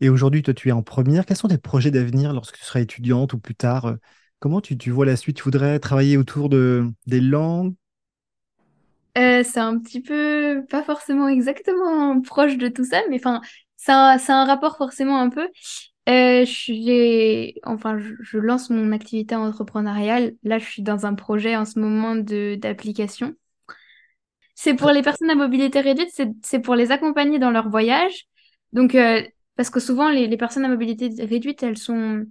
Et 0.00 0.08
aujourd'hui, 0.08 0.42
toi, 0.42 0.54
tu 0.54 0.68
es 0.68 0.72
en 0.72 0.82
première. 0.82 1.26
Quels 1.26 1.36
sont 1.36 1.48
tes 1.48 1.58
projets 1.58 1.90
d'avenir 1.90 2.32
lorsque 2.32 2.56
tu 2.58 2.64
seras 2.64 2.80
étudiante 2.80 3.32
ou 3.34 3.38
plus 3.38 3.54
tard 3.54 3.96
Comment 4.40 4.60
tu, 4.60 4.76
tu 4.76 4.90
vois 4.90 5.06
la 5.06 5.16
suite? 5.16 5.36
Tu 5.36 5.44
voudrais 5.44 5.78
travailler 5.78 6.16
autour 6.16 6.48
de, 6.48 6.90
des 7.06 7.20
langues? 7.20 7.74
Euh, 9.18 9.42
c'est 9.44 9.60
un 9.60 9.78
petit 9.78 10.00
peu, 10.00 10.64
pas 10.70 10.82
forcément 10.82 11.28
exactement 11.28 12.20
proche 12.20 12.56
de 12.56 12.68
tout 12.68 12.84
ça, 12.84 13.02
mais 13.10 13.16
enfin, 13.16 13.40
c'est 13.76 13.92
un 13.92 14.44
rapport 14.44 14.76
forcément 14.76 15.18
un 15.18 15.28
peu. 15.28 15.48
Euh, 16.08 16.44
je, 16.44 17.52
enfin, 17.64 17.96
je, 17.98 18.38
lance 18.38 18.70
mon 18.70 18.92
activité 18.92 19.36
entrepreneuriale. 19.36 20.34
Là, 20.42 20.58
je 20.58 20.64
suis 20.64 20.82
dans 20.82 21.06
un 21.06 21.14
projet 21.14 21.56
en 21.56 21.64
ce 21.64 21.78
moment 21.78 22.16
de 22.16 22.56
d'application. 22.56 23.34
C'est 24.54 24.74
pour 24.74 24.90
les 24.90 25.02
personnes 25.02 25.30
à 25.30 25.34
mobilité 25.34 25.80
réduite, 25.80 26.10
c'est 26.42 26.60
pour 26.60 26.74
les 26.74 26.92
accompagner 26.92 27.38
dans 27.38 27.50
leur 27.50 27.68
voyage. 27.68 28.26
Donc, 28.72 28.94
euh, 28.94 29.22
parce 29.56 29.70
que 29.70 29.80
souvent, 29.80 30.08
les, 30.10 30.26
les, 30.26 30.36
personnes 30.36 30.64
à 30.64 30.68
mobilité 30.68 31.10
réduite, 31.24 31.62
elles 31.62 31.78
sont, 31.78 32.24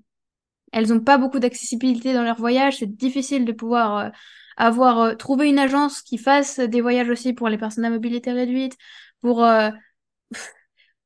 elles 0.72 0.89
n'ont 0.89 1.02
pas 1.02 1.17
beaucoup 1.17 1.39
d'accessibilité 1.39 2.13
dans 2.13 2.24
leur 2.24 2.38
voyage. 2.38 2.78
C'est 2.80 2.96
difficile 2.96 3.46
de 3.46 3.52
pouvoir 3.52 3.98
euh, 3.98 4.10
avoir 4.58 5.00
euh, 5.00 5.16
trouvé 5.16 5.50
une 5.50 5.60
agence 5.60 6.02
qui 6.02 6.18
fasse 6.18 6.60
des 6.60 6.82
voyages 6.82 7.10
aussi 7.10 7.34
pour 7.34 7.50
les 7.50 7.58
personnes 7.58 7.86
à 7.86 7.90
mobilité 7.90 8.32
réduite, 8.32 8.78
pour 9.22 9.46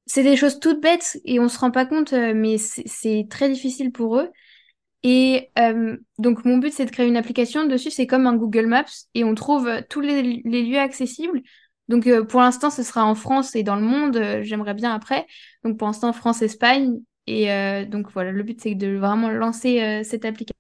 c'est 0.06 0.24
des 0.24 0.36
choses 0.36 0.60
toutes 0.60 0.82
bêtes 0.82 1.20
et 1.26 1.40
on 1.40 1.50
se 1.50 1.58
rend 1.60 1.72
pas 1.72 1.86
compte, 1.86 2.14
euh, 2.14 2.34
mais 2.36 2.58
c'est 2.58 3.28
très 3.30 3.50
difficile 3.50 3.92
pour 3.92 4.18
eux. 4.20 4.30
Et 5.04 5.52
euh, 5.60 5.98
donc 6.18 6.46
mon 6.46 6.58
but 6.58 6.74
c'est 6.74 6.86
de 6.86 6.92
créer 6.92 7.08
une 7.08 7.18
application 7.18 7.66
dessus, 7.68 7.92
c'est 7.92 8.08
comme 8.08 8.28
un 8.28 8.36
Google 8.36 8.66
Maps 8.68 8.86
et 9.14 9.24
on 9.24 9.36
trouve 9.36 9.70
tous 9.90 10.02
les, 10.02 10.24
lieux 10.44 10.80
accessibles. 10.80 11.42
Donc 11.88 12.08
euh, 12.08 12.24
pour 12.24 12.42
l'instant 12.42 12.70
ce 12.72 12.84
sera 12.84 13.06
en 13.06 13.16
France 13.16 13.56
et 13.56 13.64
dans 13.64 13.76
le 13.76 13.84
monde, 13.84 14.20
j'aimerais 14.42 14.74
bien 14.74 14.94
après. 14.94 15.28
Donc 15.64 15.78
pour 15.78 15.88
l'instant 15.88 16.14
France, 16.14 16.42
Espagne 16.42 17.00
et 17.28 17.48
donc 17.88 18.12
voilà, 18.12 18.32
le 18.32 18.44
but 18.44 18.62
c'est 18.62 18.76
de 18.76 18.98
vraiment 18.98 19.30
lancer 19.30 20.04
cette 20.04 20.26
application 20.26 20.56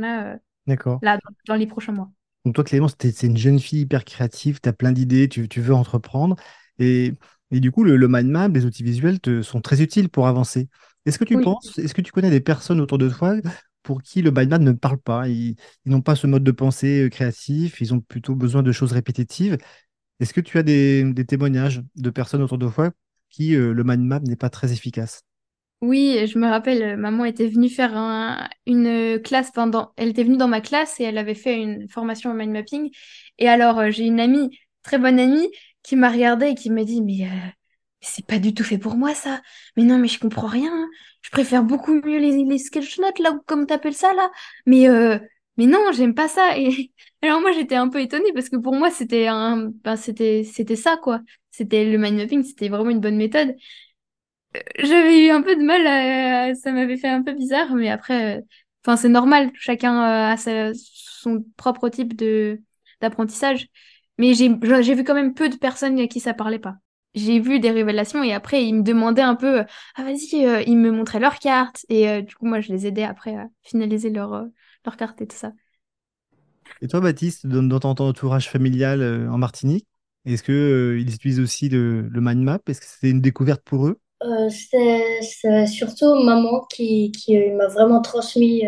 là, 0.00 0.36
là 0.66 1.18
dans, 1.46 1.54
les 1.54 1.66
prochains 1.66 1.92
mois. 1.92 2.10
Donc 2.44 2.54
toi 2.54 2.64
Clément, 2.64 2.88
c'est 2.88 3.22
une 3.22 3.36
jeune 3.36 3.58
fille 3.58 3.80
hyper 3.82 4.04
créative, 4.04 4.60
tu 4.60 4.68
as 4.68 4.72
plein 4.72 4.92
d'idées, 4.92 5.28
tu, 5.28 5.48
tu 5.48 5.60
veux 5.60 5.74
entreprendre 5.74 6.36
et 6.78 7.12
et 7.52 7.60
du 7.60 7.70
coup, 7.70 7.84
le, 7.84 8.08
mind 8.08 8.30
map, 8.30 8.48
les 8.48 8.64
outils 8.64 8.82
visuels 8.82 9.20
te 9.20 9.42
sont 9.42 9.60
très 9.60 9.82
utiles 9.82 10.08
pour 10.08 10.26
avancer. 10.26 10.68
Est-ce 11.04 11.18
que 11.18 11.24
tu 11.24 11.38
penses, 11.38 11.78
est-ce 11.78 11.94
que 11.94 12.00
tu 12.00 12.10
connais 12.10 12.30
des 12.30 12.40
personnes 12.40 12.80
autour 12.80 12.96
de 12.96 13.10
toi 13.10 13.36
pour 13.82 14.02
qui 14.02 14.22
le 14.22 14.30
mind 14.30 14.50
map 14.50 14.58
ne 14.58 14.72
parle 14.72 14.98
pas? 14.98 15.28
Ils, 15.28 15.56
n'ont 15.84 16.00
pas 16.00 16.16
ce 16.16 16.26
mode 16.26 16.44
de 16.44 16.50
pensée 16.50 17.04
euh, 17.04 17.08
créatif, 17.10 17.80
ils 17.82 17.92
ont 17.92 18.00
plutôt 18.00 18.34
besoin 18.34 18.62
de 18.62 18.72
choses 18.72 18.92
répétitives. 18.92 19.58
Est-ce 20.18 20.32
que 20.32 20.40
tu 20.40 20.58
as 20.58 20.62
des, 20.62 21.12
témoignages 21.28 21.82
de 21.94 22.10
personnes 22.10 22.42
autour 22.42 22.58
de 22.58 22.68
toi 22.68 22.90
qui 23.28 23.54
euh, 23.54 23.74
le 23.74 23.84
mind 23.84 24.02
map 24.02 24.20
n'est 24.20 24.36
pas 24.36 24.50
très 24.50 24.72
efficace? 24.72 25.22
Oui, 25.82 26.26
je 26.28 26.38
me 26.38 26.46
rappelle, 26.48 26.82
euh, 26.82 26.96
maman 26.96 27.24
était 27.24 27.48
venue 27.48 27.68
faire 27.68 27.92
une 28.66 29.20
classe 29.22 29.50
pendant. 29.50 29.92
Elle 29.96 30.10
était 30.10 30.24
venue 30.24 30.36
dans 30.36 30.48
ma 30.48 30.60
classe 30.60 31.00
et 31.00 31.04
elle 31.04 31.18
avait 31.18 31.34
fait 31.34 31.56
une 31.60 31.88
formation 31.88 32.30
en 32.30 32.34
mind 32.34 32.52
mapping. 32.52 32.90
Et 33.38 33.48
alors, 33.48 33.90
j'ai 33.90 34.04
une 34.06 34.20
amie, 34.20 34.56
très 34.82 34.98
bonne 34.98 35.18
amie, 35.18 35.50
qui 35.82 35.96
m'a 35.96 36.10
regardé 36.10 36.46
et 36.48 36.54
qui 36.54 36.70
m'a 36.70 36.84
dit 36.84 37.02
mais, 37.02 37.26
euh, 37.26 37.48
c'est 38.00 38.26
pas 38.26 38.38
du 38.38 38.54
tout 38.54 38.64
fait 38.64 38.78
pour 38.78 38.96
moi 38.96 39.14
ça. 39.14 39.42
Mais 39.76 39.84
non 39.84 39.98
mais 39.98 40.08
je 40.08 40.18
comprends 40.20 40.46
rien. 40.48 40.72
Je 41.22 41.30
préfère 41.30 41.62
beaucoup 41.64 41.94
mieux 41.94 42.18
les, 42.18 42.44
les 42.44 42.58
sketch 42.58 42.98
notes 42.98 43.18
là 43.20 43.38
comme 43.46 43.66
t'appelles 43.66 43.94
ça 43.94 44.12
là. 44.14 44.30
Mais 44.66 44.88
euh, 44.88 45.18
mais 45.56 45.66
non 45.66 45.80
j'aime 45.92 46.14
pas 46.14 46.28
ça. 46.28 46.58
Et 46.58 46.92
alors 47.22 47.40
moi 47.40 47.52
j'étais 47.52 47.76
un 47.76 47.88
peu 47.88 48.00
étonnée 48.00 48.32
parce 48.34 48.48
que 48.48 48.56
pour 48.56 48.74
moi 48.74 48.90
c'était 48.90 49.26
un 49.28 49.70
ben, 49.84 49.96
c'était 49.96 50.44
ça 50.76 50.96
quoi. 50.96 51.20
C'était 51.52 51.84
le 51.84 51.98
mind 51.98 52.16
mapping 52.18 52.42
c'était 52.44 52.68
vraiment 52.68 52.90
une 52.90 53.00
bonne 53.00 53.16
méthode. 53.16 53.54
Euh, 54.56 54.60
j'avais 54.78 55.26
eu 55.26 55.30
un 55.30 55.42
peu 55.42 55.56
de 55.56 55.62
mal 55.62 56.54
ça 56.56 56.72
m'avait 56.72 56.96
fait 56.96 57.08
un 57.08 57.22
peu 57.22 57.32
bizarre 57.32 57.74
mais 57.74 57.90
après 57.90 58.42
enfin 58.84 58.96
c'est 58.96 59.08
normal 59.08 59.50
chacun 59.54 60.00
a 60.00 60.36
son 61.22 61.44
propre 61.56 61.88
type 61.88 62.16
de 62.16 62.60
d'apprentissage. 63.02 63.68
Mais 64.18 64.34
j'ai 64.34 64.48
vu 64.94 65.04
quand 65.04 65.14
même 65.14 65.34
peu 65.34 65.48
de 65.48 65.56
personnes 65.56 65.98
à 65.98 66.06
qui 66.06 66.20
ça 66.20 66.34
parlait 66.34 66.58
pas. 66.58 66.76
J'ai 67.14 67.40
vu 67.40 67.60
des 67.60 67.70
révélations 67.70 68.22
et 68.22 68.32
après 68.32 68.64
ils 68.64 68.74
me 68.74 68.82
demandaient 68.82 69.20
un 69.20 69.34
peu, 69.34 69.64
ah 69.96 70.02
vas-y, 70.02 70.46
euh, 70.46 70.62
ils 70.66 70.78
me 70.78 70.90
montraient 70.90 71.20
leurs 71.20 71.38
cartes 71.38 71.84
et 71.90 72.08
euh, 72.08 72.22
du 72.22 72.34
coup 72.34 72.46
moi 72.46 72.60
je 72.60 72.72
les 72.72 72.86
aidais 72.86 73.02
après 73.02 73.36
à 73.36 73.48
finaliser 73.62 74.08
leur, 74.08 74.32
euh, 74.32 74.44
leur 74.86 74.96
carte 74.96 75.20
et 75.20 75.26
tout 75.26 75.36
ça. 75.36 75.52
Et 76.80 76.88
toi 76.88 77.00
Baptiste, 77.00 77.46
dans, 77.46 77.80
ton 77.80 77.90
entourage 77.90 78.48
familial 78.48 79.28
en 79.28 79.36
Martinique, 79.36 79.86
est-ce 80.24 80.42
qu'ils 80.42 81.14
utilisent 81.14 81.40
aussi 81.40 81.68
le, 81.68 82.02
le 82.02 82.20
mind 82.20 82.42
map? 82.42 82.60
Est-ce 82.66 82.80
que 82.80 82.86
c'était 82.86 83.10
une 83.10 83.20
découverte 83.20 83.62
pour 83.62 83.86
eux? 83.86 83.98
C'est 84.50 85.66
surtout 85.66 86.14
maman 86.22 86.66
qui, 86.70 87.12
qui 87.12 87.36
m'a 87.50 87.66
vraiment 87.66 88.00
transmis, 88.00 88.64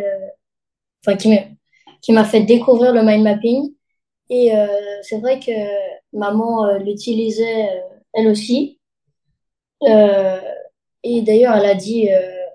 enfin 1.07 1.17
qui 1.17 2.13
m'a 2.13 2.25
fait 2.25 2.43
découvrir 2.43 2.93
le 2.93 3.03
mind 3.03 3.23
mapping. 3.23 3.75
Et 4.31 4.55
euh, 4.57 4.67
c'est 5.03 5.19
vrai 5.19 5.41
que 5.41 5.53
maman 6.13 6.67
euh, 6.67 6.79
l'utilisait 6.79 7.69
euh, 7.71 7.81
elle 8.13 8.29
aussi. 8.29 8.81
et 11.03 11.23
d'ailleurs, 11.23 11.57
elle 11.57 11.67
a 11.67 11.75
dit 11.75 12.09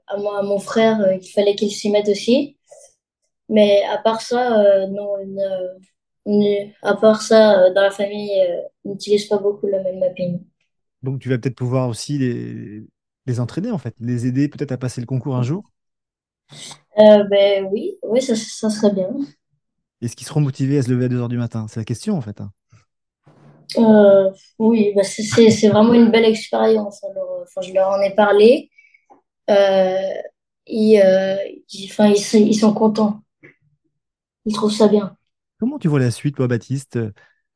à, 0.07 0.17
moi, 0.17 0.39
à 0.39 0.43
mon 0.43 0.59
frère 0.59 1.19
qu'il 1.19 1.31
fallait 1.31 1.55
qu'il 1.55 1.71
s'y 1.71 1.89
mette 1.89 2.09
aussi. 2.09 2.57
Mais 3.49 3.83
à 3.85 3.97
part 3.97 4.21
ça, 4.21 4.87
non, 4.87 5.15
à 6.83 6.95
part 6.95 7.21
ça, 7.21 7.69
dans 7.71 7.81
la 7.81 7.91
famille, 7.91 8.31
on 8.85 8.91
n'utilise 8.91 9.27
pas 9.27 9.37
beaucoup 9.37 9.67
le 9.67 9.81
même 9.83 9.99
mapping. 9.99 10.39
Donc 11.03 11.19
tu 11.19 11.29
vas 11.29 11.37
peut-être 11.37 11.55
pouvoir 11.55 11.89
aussi 11.89 12.17
les, 12.17 12.83
les 13.25 13.39
entraîner, 13.39 13.71
en 13.71 13.77
fait, 13.77 13.95
les 13.99 14.25
aider 14.27 14.49
peut-être 14.49 14.71
à 14.71 14.77
passer 14.77 15.01
le 15.01 15.07
concours 15.07 15.35
un 15.35 15.43
jour 15.43 15.71
ben 16.97 17.67
oui, 17.71 17.97
oui, 18.03 18.21
ça, 18.21 18.35
ça 18.35 18.69
serait 18.69 18.93
bien. 18.93 19.09
Est-ce 20.01 20.15
qu'ils 20.15 20.27
seront 20.27 20.41
motivés 20.41 20.79
à 20.79 20.81
se 20.81 20.89
lever 20.89 21.05
à 21.05 21.07
2h 21.07 21.27
du 21.29 21.37
matin? 21.37 21.67
C'est 21.69 21.79
la 21.79 21.85
question 21.85 22.17
en 22.17 22.21
fait. 22.21 22.41
Hein. 22.41 22.51
Euh, 23.77 24.31
oui, 24.57 24.93
bah, 24.95 25.03
c'est 25.03 25.67
vraiment 25.67 25.93
une 25.93 26.09
belle 26.09 26.25
expérience. 26.25 27.03
Alors, 27.03 27.43
enfin, 27.43 27.61
je 27.61 27.73
leur 27.73 27.89
en 27.89 28.01
ai 28.01 28.13
parlé. 28.15 28.69
Euh, 29.49 30.13
et, 30.65 31.03
euh, 31.03 31.35
enfin, 31.85 32.07
ils, 32.07 32.55
sont 32.55 32.73
contents. 32.73 33.21
Ils 34.45 34.53
trouvent 34.53 34.73
ça 34.73 34.87
bien. 34.87 35.15
Comment 35.59 35.77
tu 35.77 35.87
vois 35.87 35.99
la 35.99 36.11
suite, 36.11 36.35
toi, 36.37 36.47
Baptiste? 36.47 36.97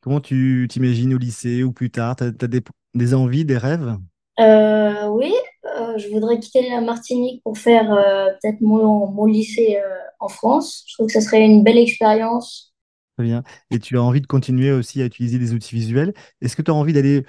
Comment 0.01 0.19
tu 0.19 0.67
t'imagines 0.69 1.13
au 1.13 1.17
lycée 1.17 1.63
ou 1.63 1.71
plus 1.71 1.89
tard? 1.89 2.15
Tu 2.15 2.23
as, 2.25 2.31
des, 2.31 2.61
des, 2.93 3.13
envies, 3.13 3.45
des 3.45 3.57
rêves? 3.57 3.97
Oui, 4.39 5.33
je 5.97 6.09
voudrais 6.11 6.39
quitter 6.39 6.69
la 6.69 6.81
Martinique 6.81 7.43
pour 7.43 7.57
faire 7.57 7.87
peut-être 8.41 8.61
mon, 8.61 9.07
mon, 9.07 9.25
lycée 9.25 9.77
en 10.19 10.27
France. 10.27 10.83
Je 10.87 10.95
trouve 10.95 11.07
que 11.07 11.13
ça 11.13 11.21
serait 11.21 11.43
une 11.45 11.63
belle 11.63 11.77
expérience. 11.77 12.73
Très 13.17 13.25
bien. 13.25 13.43
Et 13.69 13.79
tu 13.79 13.97
as 13.97 14.01
envie 14.01 14.21
de 14.21 14.27
continuer 14.27 14.71
aussi 14.71 15.01
à 15.01 15.05
utiliser 15.05 15.37
des 15.37 15.53
outils 15.53 15.75
visuels? 15.75 16.13
Est-ce 16.41 16.55
que 16.55 16.63
tu 16.63 16.71
as 16.71 16.73
envie 16.73 16.93
d'aller 16.93 17.23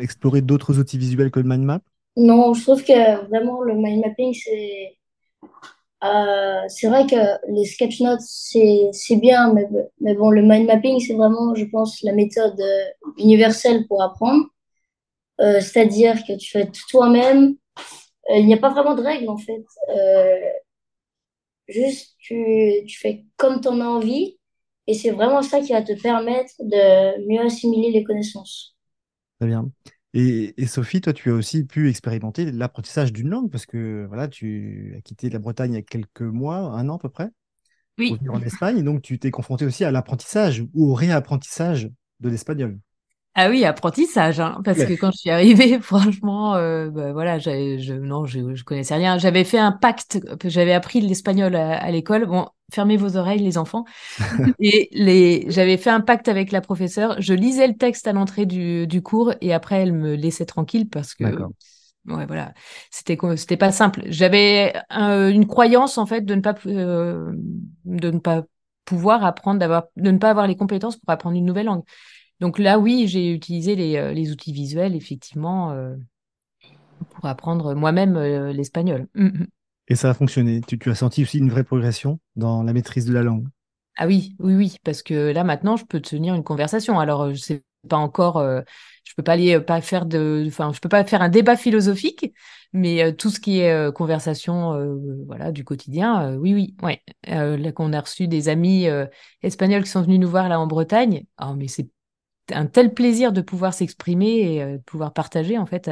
explorer 0.00 0.42
d'autres 0.42 0.78
outils 0.78 0.98
visuels 0.98 1.30
que 1.30 1.40
le 1.40 1.48
mind 1.48 1.64
map? 1.64 1.80
Non, 2.16 2.54
je 2.54 2.62
trouve 2.62 2.84
que 2.84 3.26
vraiment 3.26 3.62
le 3.62 3.74
mind 3.74 4.04
mapping, 4.04 4.32
c'est. 4.32 4.96
Euh, 6.04 6.60
c'est 6.68 6.86
vrai 6.86 7.06
que 7.06 7.16
les 7.50 7.64
sketch 7.64 8.00
notes, 8.00 8.20
c'est 8.20 9.16
bien, 9.16 9.52
mais, 9.54 9.66
mais, 10.00 10.14
bon, 10.14 10.30
le 10.30 10.42
mind 10.42 10.66
mapping, 10.66 11.00
c'est 11.00 11.14
vraiment, 11.14 11.54
je 11.54 11.64
pense, 11.64 12.02
la 12.02 12.12
méthode 12.12 12.60
euh, 12.60 12.84
universelle 13.18 13.86
pour 13.86 14.02
apprendre. 14.02 14.44
Euh, 15.40 15.60
c'est-à-dire 15.60 16.24
que 16.26 16.36
tu 16.36 16.50
fais 16.50 16.70
toi-même. 16.90 17.56
il 18.30 18.46
n'y 18.46 18.54
a 18.54 18.58
pas 18.58 18.70
vraiment 18.70 18.94
de 18.94 19.02
règles, 19.02 19.28
en 19.28 19.38
fait. 19.38 19.64
Juste, 21.68 22.16
tu, 22.18 22.44
tu 22.86 22.98
fais 22.98 23.24
comme 23.36 23.60
tu 23.60 23.68
en 23.68 23.80
as 23.80 23.86
envie. 23.86 24.38
Et 24.86 24.94
c'est 24.94 25.10
vraiment 25.10 25.42
ça 25.42 25.60
qui 25.60 25.72
va 25.72 25.82
te 25.82 25.98
permettre 26.00 26.52
de 26.60 27.26
mieux 27.26 27.40
assimiler 27.40 27.90
les 27.90 28.04
connaissances. 28.04 28.76
Très 29.40 29.48
bien. 29.48 29.70
Et, 30.12 30.54
et, 30.62 30.66
Sophie, 30.66 31.00
toi, 31.00 31.12
tu 31.12 31.30
as 31.30 31.34
aussi 31.34 31.64
pu 31.64 31.88
expérimenter 31.88 32.50
l'apprentissage 32.52 33.12
d'une 33.12 33.28
langue 33.30 33.50
parce 33.50 33.66
que 33.66 34.04
voilà, 34.06 34.28
tu 34.28 34.94
as 34.96 35.00
quitté 35.00 35.28
la 35.30 35.38
Bretagne 35.38 35.72
il 35.72 35.76
y 35.76 35.78
a 35.78 35.82
quelques 35.82 36.20
mois, 36.20 36.56
un 36.56 36.88
an 36.88 36.96
à 36.96 36.98
peu 36.98 37.08
près, 37.08 37.30
oui. 37.98 38.08
pour 38.08 38.18
venir 38.18 38.34
en 38.34 38.42
Espagne. 38.42 38.78
Et 38.78 38.82
donc, 38.82 39.02
tu 39.02 39.18
t'es 39.18 39.30
confronté 39.30 39.64
aussi 39.64 39.84
à 39.84 39.90
l'apprentissage 39.90 40.64
ou 40.74 40.90
au 40.90 40.94
réapprentissage 40.94 41.90
de 42.20 42.28
l'espagnol. 42.28 42.78
Ah 43.36 43.48
oui, 43.50 43.64
apprentissage, 43.64 44.38
hein, 44.38 44.60
parce 44.64 44.84
que 44.84 44.92
quand 44.92 45.10
je 45.10 45.18
suis 45.18 45.30
arrivée, 45.30 45.78
franchement, 45.80 46.54
euh, 46.54 46.88
bah, 46.90 47.12
voilà, 47.12 47.40
je, 47.40 47.92
non, 47.92 48.26
je, 48.26 48.54
je 48.54 48.62
connaissais 48.62 48.94
rien. 48.94 49.18
J'avais 49.18 49.42
fait 49.42 49.58
un 49.58 49.72
pacte, 49.72 50.20
j'avais 50.44 50.72
appris 50.72 51.00
l'espagnol 51.00 51.56
à, 51.56 51.90
l'école. 51.90 52.26
Bon, 52.26 52.46
fermez 52.72 52.96
vos 52.96 53.16
oreilles, 53.16 53.40
les 53.40 53.58
enfants. 53.58 53.84
et 54.60 54.88
les, 54.92 55.46
j'avais 55.48 55.76
fait 55.78 55.90
un 55.90 56.00
pacte 56.00 56.28
avec 56.28 56.52
la 56.52 56.60
professeure. 56.60 57.16
Je 57.20 57.34
lisais 57.34 57.66
le 57.66 57.76
texte 57.76 58.06
à 58.06 58.12
l'entrée 58.12 58.46
du, 58.46 58.86
du 58.86 59.02
cours 59.02 59.32
et 59.40 59.52
après, 59.52 59.82
elle 59.82 59.92
me 59.92 60.14
laissait 60.14 60.46
tranquille 60.46 60.88
parce 60.88 61.14
que, 61.14 61.24
ouais, 61.24 62.26
voilà, 62.26 62.54
c'était 62.92 63.18
c'était 63.36 63.56
pas 63.56 63.72
simple. 63.72 64.02
J'avais 64.06 64.74
une 64.90 65.48
croyance 65.48 65.98
en 65.98 66.06
fait 66.06 66.20
de 66.20 66.36
ne 66.36 66.40
pas 66.40 66.54
euh, 66.66 67.32
de 67.84 68.10
ne 68.12 68.18
pas 68.20 68.44
pouvoir 68.84 69.24
apprendre, 69.24 69.58
d'avoir, 69.58 69.84
de 69.96 70.10
ne 70.10 70.18
pas 70.18 70.30
avoir 70.30 70.46
les 70.46 70.56
compétences 70.56 70.96
pour 70.96 71.10
apprendre 71.10 71.36
une 71.36 71.46
nouvelle 71.46 71.66
langue. 71.66 71.82
Donc 72.44 72.58
là, 72.58 72.78
oui, 72.78 73.08
j'ai 73.08 73.32
utilisé 73.32 73.74
les, 73.74 74.12
les, 74.12 74.30
outils 74.30 74.52
visuels, 74.52 74.94
effectivement, 74.94 75.74
pour 77.08 77.24
apprendre 77.24 77.74
moi-même 77.74 78.18
l'espagnol. 78.50 79.06
Mmh, 79.14 79.28
mmh. 79.28 79.46
Et 79.88 79.94
ça 79.94 80.10
a 80.10 80.14
fonctionné. 80.14 80.60
Tu, 80.60 80.78
tu, 80.78 80.90
as 80.90 80.94
senti 80.94 81.22
aussi 81.22 81.38
une 81.38 81.48
vraie 81.48 81.64
progression 81.64 82.18
dans 82.36 82.62
la 82.62 82.74
maîtrise 82.74 83.06
de 83.06 83.14
la 83.14 83.22
langue? 83.22 83.46
Ah 83.96 84.06
oui, 84.06 84.36
oui, 84.40 84.54
oui, 84.54 84.76
parce 84.84 85.02
que 85.02 85.32
là 85.32 85.42
maintenant, 85.42 85.78
je 85.78 85.86
peux 85.86 86.00
tenir 86.00 86.34
une 86.34 86.44
conversation. 86.44 87.00
Alors, 87.00 87.32
je 87.32 87.40
sais 87.40 87.62
pas 87.88 87.96
encore, 87.96 88.38
euh, 88.38 88.60
je 89.04 89.14
peux 89.16 89.22
pas 89.22 89.32
aller 89.32 89.54
euh, 89.54 89.60
pas 89.60 89.80
faire 89.80 90.06
de, 90.06 90.44
enfin, 90.46 90.72
je 90.72 90.80
peux 90.80 90.88
pas 90.88 91.04
faire 91.04 91.22
un 91.22 91.28
débat 91.28 91.56
philosophique, 91.56 92.32
mais 92.72 93.02
euh, 93.02 93.12
tout 93.12 93.30
ce 93.30 93.40
qui 93.40 93.60
est 93.60 93.94
conversation, 93.94 94.98
voilà, 95.26 95.52
du 95.52 95.64
quotidien, 95.64 96.36
oui, 96.36 96.54
oui, 96.54 96.74
ouais. 96.82 97.02
là 97.26 97.72
qu'on 97.72 97.92
a 97.92 98.00
reçu 98.00 98.26
des 98.26 98.48
amis 98.48 98.86
espagnols 99.42 99.84
qui 99.84 99.90
sont 99.90 100.02
venus 100.02 100.18
nous 100.18 100.28
voir 100.28 100.48
là 100.48 100.58
en 100.58 100.66
Bretagne, 100.66 101.24
oh, 101.40 101.54
mais 101.56 101.68
c'est 101.68 101.88
un 102.50 102.66
tel 102.66 102.92
plaisir 102.92 103.32
de 103.32 103.40
pouvoir 103.40 103.74
s'exprimer 103.74 104.56
et 104.56 104.64
de 104.64 104.78
pouvoir 104.78 105.12
partager 105.12 105.58
en 105.58 105.66
fait 105.66 105.90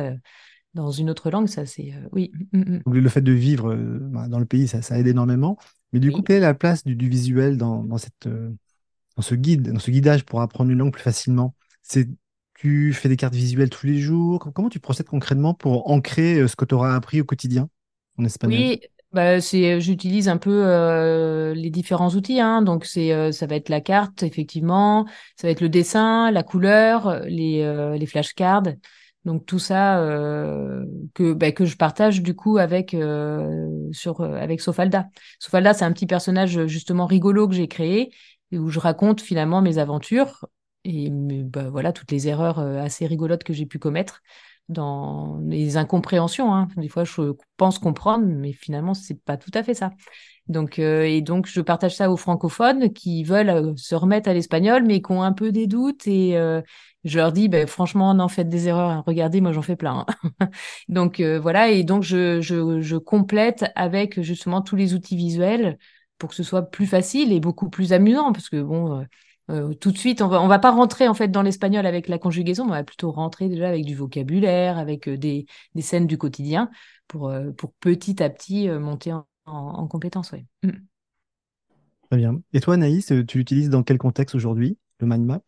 dans 0.74 0.90
une 0.90 1.10
autre 1.10 1.30
langue, 1.30 1.48
ça 1.48 1.66
c'est 1.66 1.92
oui. 2.12 2.32
Mm, 2.52 2.58
mm, 2.58 2.80
mm. 2.86 2.92
Le 2.94 3.08
fait 3.08 3.20
de 3.20 3.32
vivre 3.32 3.74
bah, 3.74 4.28
dans 4.28 4.38
le 4.38 4.46
pays, 4.46 4.68
ça, 4.68 4.82
ça 4.82 4.98
aide 4.98 5.06
énormément. 5.06 5.58
Mais 5.92 6.00
du 6.00 6.10
coup, 6.10 6.22
quelle 6.22 6.36
est 6.36 6.40
la 6.40 6.54
place 6.54 6.84
du, 6.84 7.08
visuel 7.08 7.58
dans, 7.58 7.98
cette, 7.98 8.26
euh, 8.26 8.50
dans 9.16 9.22
ce 9.22 9.34
guide, 9.34 9.72
dans 9.72 9.78
ce 9.78 9.90
guidage 9.90 10.24
pour 10.24 10.40
apprendre 10.40 10.70
une 10.70 10.78
langue 10.78 10.92
plus 10.92 11.02
facilement? 11.02 11.54
C'est 11.82 12.08
tu 12.54 12.92
fais 12.92 13.08
des 13.08 13.16
cartes 13.16 13.34
visuelles 13.34 13.70
tous 13.70 13.86
les 13.86 13.98
jours? 13.98 14.50
Comment 14.54 14.68
tu 14.68 14.78
procèdes 14.80 15.08
concrètement 15.08 15.52
pour 15.52 15.90
ancrer 15.90 16.38
euh, 16.38 16.48
ce 16.48 16.56
que 16.56 16.64
tu 16.64 16.74
auras 16.74 16.94
appris 16.94 17.20
au 17.20 17.24
quotidien 17.24 17.68
en 18.18 18.24
espagnol? 18.24 18.60
Oui, 18.60 18.80
bah, 19.12 19.40
c'est, 19.40 19.80
j'utilise 19.80 20.28
un 20.28 20.38
peu 20.38 20.64
euh, 20.64 21.54
les 21.54 21.70
différents 21.70 22.10
outils. 22.10 22.40
Hein. 22.40 22.62
Donc, 22.62 22.84
c'est, 22.84 23.32
ça 23.32 23.46
va 23.46 23.56
être 23.56 23.68
la 23.68 23.80
carte, 23.80 24.22
effectivement. 24.22 25.06
Ça 25.36 25.46
va 25.46 25.50
être 25.50 25.60
le 25.60 25.68
dessin, 25.68 26.30
la 26.30 26.42
couleur, 26.42 27.20
les, 27.26 27.96
les 27.98 28.06
flashcards. 28.06 28.74
Donc 29.24 29.46
tout 29.46 29.58
ça 29.58 30.00
euh, 30.00 30.84
que 31.14 31.32
bah, 31.32 31.52
que 31.52 31.64
je 31.64 31.76
partage 31.76 32.22
du 32.22 32.34
coup 32.34 32.58
avec 32.58 32.92
euh, 32.92 33.68
sur 33.92 34.20
euh, 34.20 34.34
avec 34.34 34.60
Sofalda. 34.60 35.08
Sofalda, 35.38 35.74
c'est 35.74 35.84
un 35.84 35.92
petit 35.92 36.06
personnage 36.06 36.66
justement 36.66 37.06
rigolo 37.06 37.46
que 37.48 37.54
j'ai 37.54 37.68
créé 37.68 38.12
et 38.50 38.58
où 38.58 38.68
je 38.68 38.80
raconte 38.80 39.20
finalement 39.20 39.62
mes 39.62 39.78
aventures 39.78 40.46
et 40.84 41.08
bah, 41.12 41.70
voilà 41.70 41.92
toutes 41.92 42.10
les 42.10 42.26
erreurs 42.26 42.58
assez 42.58 43.06
rigolotes 43.06 43.44
que 43.44 43.52
j'ai 43.52 43.66
pu 43.66 43.78
commettre 43.78 44.22
dans 44.68 45.38
les 45.46 45.76
incompréhensions. 45.76 46.54
Hein. 46.54 46.68
Des 46.76 46.88
fois, 46.88 47.04
je 47.04 47.32
pense 47.56 47.78
comprendre, 47.78 48.24
mais 48.26 48.52
finalement, 48.52 48.94
c'est 48.94 49.22
pas 49.22 49.36
tout 49.36 49.50
à 49.54 49.62
fait 49.62 49.74
ça. 49.74 49.90
Donc, 50.48 50.78
et 50.78 51.20
donc, 51.20 51.46
je 51.46 51.60
partage 51.60 51.94
ça 51.96 52.10
aux 52.10 52.16
francophones 52.16 52.92
qui 52.92 53.22
veulent 53.22 53.74
se 53.76 53.94
remettre 53.94 54.28
à 54.28 54.34
l'espagnol, 54.34 54.82
mais 54.84 55.00
qui 55.00 55.12
ont 55.12 55.22
un 55.22 55.32
peu 55.32 55.52
des 55.52 55.66
doutes 55.66 56.06
et 56.06 56.36
je 57.04 57.18
leur 57.18 57.32
dis, 57.32 57.48
ben, 57.48 57.66
franchement, 57.66 58.14
non, 58.14 58.28
faites 58.28 58.48
des 58.48 58.68
erreurs. 58.68 58.90
Hein. 58.90 59.04
Regardez, 59.06 59.40
moi, 59.40 59.52
j'en 59.52 59.62
fais 59.62 59.76
plein. 59.76 60.06
Hein. 60.40 60.48
donc 60.88 61.20
euh, 61.20 61.38
voilà, 61.40 61.70
et 61.70 61.82
donc 61.84 62.02
je, 62.02 62.40
je, 62.40 62.80
je, 62.80 62.96
complète 62.96 63.64
avec 63.74 64.20
justement 64.20 64.62
tous 64.62 64.76
les 64.76 64.94
outils 64.94 65.16
visuels 65.16 65.78
pour 66.18 66.30
que 66.30 66.36
ce 66.36 66.44
soit 66.44 66.62
plus 66.62 66.86
facile 66.86 67.32
et 67.32 67.40
beaucoup 67.40 67.68
plus 67.68 67.92
amusant, 67.92 68.32
parce 68.32 68.48
que 68.48 68.62
bon, 68.62 69.04
euh, 69.50 69.70
euh, 69.70 69.74
tout 69.74 69.92
de 69.92 69.98
suite, 69.98 70.22
on 70.22 70.28
va, 70.28 70.40
on 70.42 70.48
va 70.48 70.58
pas 70.58 70.70
rentrer 70.70 71.08
en 71.08 71.14
fait 71.14 71.28
dans 71.28 71.42
l'espagnol 71.42 71.86
avec 71.86 72.08
la 72.08 72.18
conjugaison, 72.18 72.64
on 72.64 72.70
va 72.70 72.84
plutôt 72.84 73.10
rentrer 73.10 73.48
déjà 73.48 73.68
avec 73.68 73.84
du 73.84 73.94
vocabulaire, 73.94 74.78
avec 74.78 75.08
des, 75.08 75.46
des 75.74 75.82
scènes 75.82 76.06
du 76.06 76.18
quotidien, 76.18 76.70
pour, 77.08 77.32
pour 77.56 77.72
petit 77.74 78.22
à 78.22 78.30
petit 78.30 78.68
monter 78.68 79.12
en, 79.12 79.26
en, 79.46 79.86
compétence. 79.86 80.32
Ouais. 80.32 80.46
Mm. 80.62 80.70
Très 82.10 82.16
bien. 82.16 82.40
Et 82.52 82.60
toi, 82.60 82.74
Anaïs, 82.74 83.12
tu 83.26 83.38
l'utilises 83.38 83.70
dans 83.70 83.82
quel 83.82 83.98
contexte 83.98 84.34
aujourd'hui, 84.34 84.76
le 85.00 85.06
mind 85.06 85.24
map? 85.24 85.40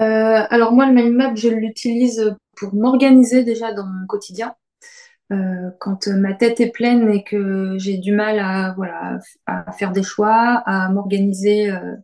Euh, 0.00 0.44
alors 0.50 0.72
moi, 0.72 0.86
le 0.86 0.92
mind 0.92 1.14
map, 1.14 1.34
je 1.34 1.48
l'utilise 1.48 2.36
pour 2.56 2.74
m'organiser 2.74 3.44
déjà 3.44 3.72
dans 3.72 3.86
mon 3.86 4.06
quotidien. 4.06 4.54
Euh, 5.32 5.70
quand 5.80 6.06
ma 6.06 6.34
tête 6.34 6.60
est 6.60 6.70
pleine 6.70 7.10
et 7.10 7.24
que 7.24 7.76
j'ai 7.78 7.98
du 7.98 8.12
mal 8.12 8.38
à 8.38 8.74
voilà 8.76 9.18
à 9.46 9.72
faire 9.72 9.90
des 9.90 10.04
choix, 10.04 10.62
à 10.66 10.88
m'organiser, 10.88 11.70
euh, 11.70 11.78
euh 11.78 11.96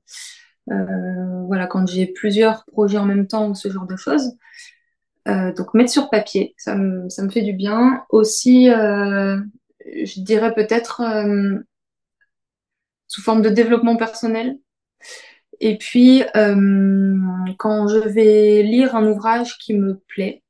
voilà 0.66 1.66
quand 1.66 1.87
j'ai 1.88 2.07
plusieurs 2.07 2.64
projets 2.66 2.98
en 2.98 3.05
même 3.05 3.27
temps 3.27 3.51
ou 3.51 3.55
ce 3.55 3.70
genre 3.70 3.87
de 3.87 3.96
choses. 3.96 4.33
Euh, 5.29 5.53
donc 5.53 5.72
mettre 5.75 5.90
sur 5.90 6.11
papier, 6.11 6.55
ça 6.57 6.75
me 6.75 7.09
ça 7.09 7.22
me 7.22 7.31
fait 7.31 7.42
du 7.42 7.53
bien. 7.53 8.05
Aussi, 8.11 8.66
je 8.66 10.20
dirais 10.20 10.55
peut-être 10.55 11.03
sous 13.12 13.20
forme 13.20 13.42
de 13.42 13.51
développement 13.51 13.96
personnel. 13.96 14.59
Et 15.61 15.79
puis, 15.79 16.25
euh, 16.35 17.16
quand 17.59 17.87
je 17.87 18.09
vais 18.09 18.62
lire 18.62 18.96
un 18.96 19.07
ouvrage 19.07 19.59
qui 19.59 19.75
me 19.75 19.98
plaît, 20.09 20.42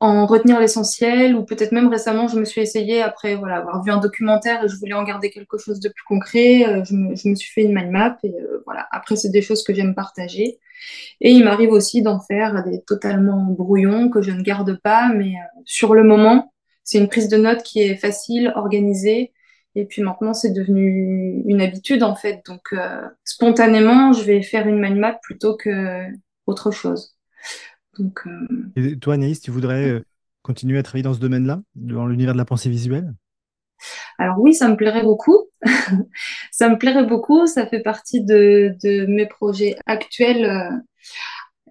en 0.00 0.26
retenir 0.26 0.60
l'essentiel, 0.60 1.34
ou 1.34 1.44
peut-être 1.44 1.72
même 1.72 1.88
récemment, 1.88 2.28
je 2.28 2.38
me 2.38 2.44
suis 2.44 2.60
essayée, 2.60 3.02
après 3.02 3.34
voilà, 3.34 3.56
avoir 3.56 3.82
vu 3.82 3.90
un 3.90 3.98
documentaire 3.98 4.64
et 4.64 4.68
je 4.68 4.76
voulais 4.76 4.94
en 4.94 5.02
garder 5.02 5.30
quelque 5.30 5.58
chose 5.58 5.80
de 5.80 5.88
plus 5.88 6.04
concret, 6.04 6.66
euh, 6.66 6.84
je, 6.84 6.94
me, 6.94 7.16
je, 7.16 7.28
me, 7.28 7.34
suis 7.34 7.52
fait 7.52 7.62
une 7.62 7.74
mind 7.74 7.90
map, 7.90 8.16
et 8.22 8.32
euh, 8.32 8.62
voilà, 8.64 8.86
après, 8.92 9.16
c'est 9.16 9.30
des 9.30 9.42
choses 9.42 9.64
que 9.64 9.74
j'aime 9.74 9.94
partager. 9.94 10.58
Et 11.20 11.32
il 11.32 11.44
m'arrive 11.44 11.72
aussi 11.72 12.02
d'en 12.02 12.20
faire 12.20 12.62
des 12.64 12.82
totalement 12.84 13.44
brouillons 13.44 14.08
que 14.10 14.22
je 14.22 14.30
ne 14.30 14.42
garde 14.42 14.78
pas, 14.80 15.10
mais 15.12 15.34
sur 15.64 15.94
le 15.94 16.04
moment, 16.04 16.52
c'est 16.84 16.98
une 16.98 17.08
prise 17.08 17.28
de 17.28 17.36
notes 17.36 17.64
qui 17.64 17.80
est 17.80 17.96
facile, 17.96 18.52
organisée, 18.54 19.32
et 19.74 19.84
puis 19.84 20.02
maintenant, 20.02 20.34
c'est 20.34 20.50
devenu 20.52 21.42
une 21.46 21.60
habitude 21.60 22.02
en 22.02 22.16
fait. 22.16 22.42
Donc 22.46 22.72
euh, 22.72 23.02
spontanément, 23.24 24.12
je 24.12 24.24
vais 24.24 24.42
faire 24.42 24.66
une 24.66 24.80
mind 24.80 24.98
map 24.98 25.18
plutôt 25.22 25.56
que 25.56 26.04
autre 26.46 26.70
chose. 26.70 27.14
Donc, 27.98 28.26
euh, 28.26 28.46
Et 28.76 28.98
toi, 28.98 29.14
Anaïs, 29.14 29.40
tu 29.40 29.50
voudrais 29.50 29.88
euh, 29.88 30.04
continuer 30.42 30.78
à 30.78 30.82
travailler 30.82 31.02
dans 31.02 31.14
ce 31.14 31.20
domaine-là, 31.20 31.62
dans 31.74 32.06
l'univers 32.06 32.34
de 32.34 32.38
la 32.38 32.44
pensée 32.44 32.70
visuelle? 32.70 33.14
Alors 34.18 34.38
oui, 34.40 34.54
ça 34.54 34.68
me 34.68 34.76
plairait 34.76 35.04
beaucoup. 35.04 35.48
ça 36.52 36.68
me 36.68 36.78
plairait 36.78 37.06
beaucoup. 37.06 37.46
Ça 37.46 37.66
fait 37.66 37.82
partie 37.82 38.24
de, 38.24 38.74
de 38.82 39.06
mes 39.06 39.26
projets 39.26 39.76
actuels. 39.86 40.70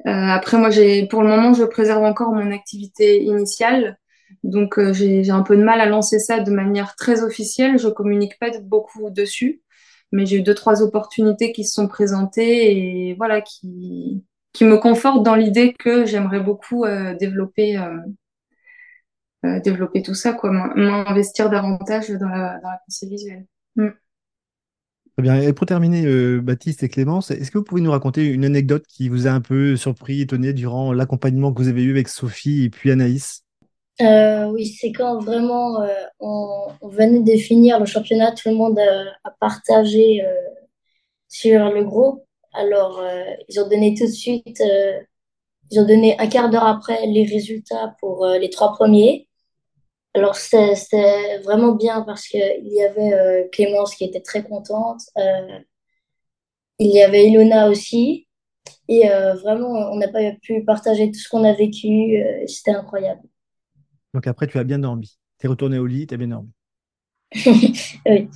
après, 0.05 0.57
moi, 0.57 0.69
j'ai, 0.69 1.07
pour 1.07 1.21
le 1.23 1.29
moment, 1.29 1.53
je 1.53 1.63
préserve 1.63 2.03
encore 2.03 2.31
mon 2.31 2.51
activité 2.51 3.23
initiale. 3.23 3.97
Donc 4.43 4.77
euh, 4.77 4.93
j'ai 4.93 5.29
un 5.29 5.43
peu 5.43 5.57
de 5.57 5.63
mal 5.63 5.81
à 5.81 5.85
lancer 5.85 6.19
ça 6.19 6.39
de 6.39 6.51
manière 6.51 6.95
très 6.95 7.23
officielle. 7.23 7.77
Je 7.79 7.87
communique 7.89 8.37
pas 8.39 8.49
beaucoup 8.61 9.09
dessus, 9.09 9.61
mais 10.11 10.25
j'ai 10.25 10.37
eu 10.37 10.41
deux 10.41 10.55
trois 10.55 10.81
opportunités 10.81 11.51
qui 11.51 11.63
se 11.65 11.73
sont 11.73 11.87
présentées 11.87 13.09
et 13.09 13.15
voilà 13.15 13.41
qui 13.41 14.23
qui 14.57 14.65
me 14.65 14.77
confortent 14.77 15.23
dans 15.23 15.35
l'idée 15.35 15.73
que 15.77 16.05
j'aimerais 16.05 16.39
beaucoup 16.39 16.85
euh, 16.85 17.13
développer 17.15 17.77
euh, 17.77 19.59
développer 19.59 20.01
tout 20.01 20.15
ça 20.15 20.33
quoi, 20.33 20.51
m'investir 20.51 21.49
davantage 21.49 22.09
dans 22.09 22.27
la, 22.27 22.59
dans 22.59 22.69
la 22.69 22.79
pensée 22.85 23.07
visuelle. 23.07 23.45
Mm. 23.75 23.89
Très 25.15 25.23
bien. 25.23 25.39
Et 25.41 25.53
pour 25.53 25.65
terminer, 25.65 26.05
Baptiste 26.41 26.83
et 26.83 26.89
Clémence, 26.89 27.31
est-ce 27.31 27.49
que 27.49 27.57
vous 27.57 27.63
pouvez 27.63 27.81
nous 27.81 27.89
raconter 27.89 28.25
une 28.25 28.45
anecdote 28.45 28.85
qui 28.87 29.09
vous 29.09 29.25
a 29.25 29.31
un 29.31 29.41
peu 29.41 29.75
surpris, 29.75 30.21
étonné 30.21 30.53
durant 30.53 30.93
l'accompagnement 30.93 31.51
que 31.53 31.61
vous 31.61 31.69
avez 31.69 31.81
eu 31.81 31.91
avec 31.91 32.07
Sophie 32.07 32.65
et 32.65 32.69
puis 32.69 32.91
Anaïs? 32.91 33.43
Euh, 34.01 34.45
oui, 34.51 34.67
c'est 34.67 34.91
quand 34.91 35.19
vraiment 35.19 35.81
euh, 35.81 35.87
on, 36.19 36.67
venait 36.83 37.21
de 37.21 37.37
finir 37.37 37.79
le 37.79 37.85
championnat, 37.85 38.31
tout 38.31 38.49
le 38.49 38.55
monde 38.55 38.77
a, 38.79 39.31
partagé 39.39 40.23
euh, 40.23 40.33
sur 41.27 41.71
le 41.71 41.83
groupe. 41.83 42.23
Alors, 42.57 43.01
ils 43.47 43.59
ont 43.59 43.69
donné 43.69 43.93
tout 43.93 44.05
de 44.05 44.11
suite, 44.11 44.63
ils 45.71 45.79
ont 45.79 45.85
donné 45.85 46.19
un 46.19 46.27
quart 46.27 46.49
d'heure 46.49 46.65
après 46.65 47.05
les 47.05 47.23
résultats 47.25 47.95
pour 47.99 48.25
les 48.25 48.49
trois 48.49 48.73
premiers. 48.73 49.27
Alors, 50.13 50.35
c'était 50.35 51.39
vraiment 51.43 51.75
bien 51.75 52.01
parce 52.01 52.27
qu'il 52.27 52.41
y 52.63 52.81
avait 52.81 53.47
Clémence 53.51 53.95
qui 53.95 54.05
était 54.05 54.21
très 54.21 54.43
contente. 54.43 55.01
il 56.79 56.91
y 56.91 57.01
avait 57.01 57.27
Ilona 57.27 57.69
aussi. 57.69 58.27
Et 58.87 59.07
vraiment, 59.43 59.91
on 59.91 59.97
n'a 59.97 60.07
pas 60.07 60.31
pu 60.41 60.63
partager 60.63 61.11
tout 61.11 61.19
ce 61.19 61.29
qu'on 61.29 61.43
a 61.43 61.53
vécu. 61.53 62.23
C'était 62.47 62.71
incroyable. 62.71 63.21
Donc 64.13 64.25
après, 64.25 64.47
tu 64.47 64.57
as 64.57 64.63
bien 64.63 64.79
dormi. 64.79 65.19
Tu 65.39 65.45
es 65.45 65.49
retourné 65.49 65.77
au 65.77 65.85
lit, 65.85 66.07
tu 66.07 66.15
as 66.15 66.17
bien 66.17 66.29
dormi. 66.29 66.49
oui. 68.05 68.29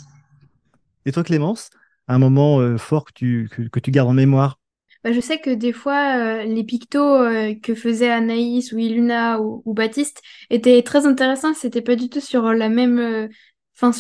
Et 1.06 1.12
toi, 1.12 1.24
Clémence, 1.24 1.72
un 2.08 2.20
moment 2.20 2.60
euh, 2.60 2.78
fort 2.78 3.06
que 3.06 3.14
tu, 3.14 3.50
que, 3.72 3.80
tu 3.80 3.92
gardes 3.92 4.10
en 4.10 4.14
mémoire? 4.14 4.60
Bah, 5.04 5.12
Je 5.12 5.20
sais 5.20 5.40
que 5.40 5.50
des 5.50 5.74
fois, 5.74 6.18
euh, 6.18 6.44
les 6.44 6.64
pictos 6.64 7.00
euh, 7.00 7.56
que 7.62 7.76
faisaient 7.76 8.12
Anaïs 8.12 8.72
ou 8.72 8.78
Iluna 8.78 9.42
ou, 9.42 9.74
Baptiste 9.74 10.22
étaient 10.50 10.82
très 10.84 11.06
intéressants. 11.06 11.54
C'était 11.54 11.82
pas 11.82 11.96
du 11.96 12.10
tout 12.10 12.22
sur 12.22 12.54
la 12.54 12.70
même. 12.70 13.30
Enfin, 13.76 13.92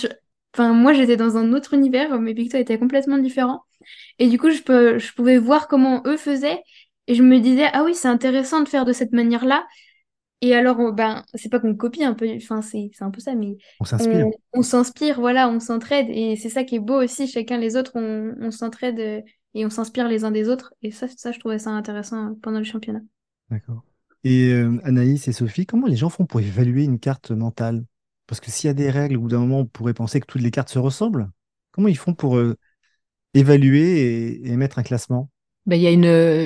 enfin 0.54 0.74
moi, 0.74 0.94
j'étais 0.94 1.18
dans 1.18 1.38
un 1.38 1.54
autre 1.54 1.74
univers. 1.74 2.20
Mes 2.20 2.34
pictos 2.34 2.58
étaient 2.58 2.80
complètement 2.80 3.18
différents. 3.18 3.64
Et 4.20 4.28
du 4.28 4.38
coup, 4.38 4.52
je, 4.52 4.62
peux, 4.62 5.00
je 5.00 5.14
pouvais 5.14 5.38
voir 5.38 5.68
comment 5.68 6.04
eux 6.06 6.18
faisaient. 6.18 6.62
Et 7.08 7.16
je 7.16 7.24
me 7.24 7.40
disais, 7.40 7.68
ah 7.74 7.84
oui, 7.84 7.96
c'est 7.96 8.08
intéressant 8.08 8.62
de 8.62 8.70
faire 8.70 8.86
de 8.86 8.94
cette 8.94 9.12
manière-là. 9.12 9.66
Et 10.42 10.56
alors, 10.56 10.80
on- 10.80 10.92
ben, 10.92 11.24
c'est 11.36 11.50
pas 11.50 11.60
qu'on 11.60 11.76
copie 11.76 12.04
un 12.04 12.14
peu, 12.16 12.28
enfin, 12.36 12.62
c'est 12.62 12.90
c'est 12.94 13.04
un 13.04 13.12
peu 13.12 13.20
ça, 13.22 13.36
mais 13.36 13.58
On 13.80 13.86
s'inspire. 13.86 14.28
on, 14.28 14.32
on 14.54 14.62
s'inspire, 14.64 15.20
voilà, 15.20 15.48
on 15.50 15.60
s'entraide. 15.60 16.08
Et 16.10 16.36
c'est 16.36 16.50
ça 16.50 16.64
qui 16.64 16.76
est 16.76 16.80
beau 16.80 17.02
aussi, 17.04 17.28
chacun 17.28 17.58
les 17.58 17.76
autres, 17.76 17.92
on, 17.96 18.36
on 18.40 18.52
s'entraide 18.52 19.00
euh, 19.00 19.22
et 19.54 19.66
on 19.66 19.70
s'inspire 19.70 20.08
les 20.08 20.24
uns 20.24 20.32
des 20.32 20.50
autres. 20.50 20.74
Et 20.82 20.92
ça, 20.92 21.08
ça, 21.08 21.32
je 21.32 21.40
trouvais 21.40 21.60
ça 21.60 21.70
intéressant 21.72 22.32
euh, 22.32 22.34
pendant 22.42 22.58
le 22.60 22.66
championnat. 22.66 23.02
D'accord. 23.50 23.84
Et 24.24 24.52
euh, 24.54 24.78
Anaïs 24.84 25.28
et 25.28 25.32
Sophie, 25.32 25.66
comment 25.66 25.88
les 25.88 25.96
gens 25.96 26.10
font 26.10 26.26
pour 26.26 26.40
évaluer 26.42 26.84
une 26.84 27.00
carte 27.00 27.32
mentale? 27.32 27.86
Parce 28.28 28.40
que 28.40 28.52
s'il 28.52 28.68
y 28.68 28.72
a 28.72 28.74
des 28.74 28.90
règles, 28.90 29.18
au 29.18 29.22
bout 29.22 29.28
d'un 29.30 29.40
moment, 29.40 29.60
on 29.60 29.66
pourrait 29.66 29.94
penser 29.94 30.20
que 30.20 30.26
toutes 30.28 30.42
les 30.42 30.52
cartes 30.52 30.70
se 30.70 30.80
ressemblent. 30.80 31.30
Comment 31.72 31.88
ils 31.88 31.98
font 31.98 32.14
pour 32.14 32.38
euh, 32.38 32.56
évaluer 33.34 34.02
et, 34.44 34.50
et 34.52 34.58
mettre 34.58 34.80
un 34.80 34.84
classement? 34.84 35.30
Ben, 35.66 35.76
il 35.76 35.82
y 35.84 35.88
a 35.88 35.92
une, 35.92 36.06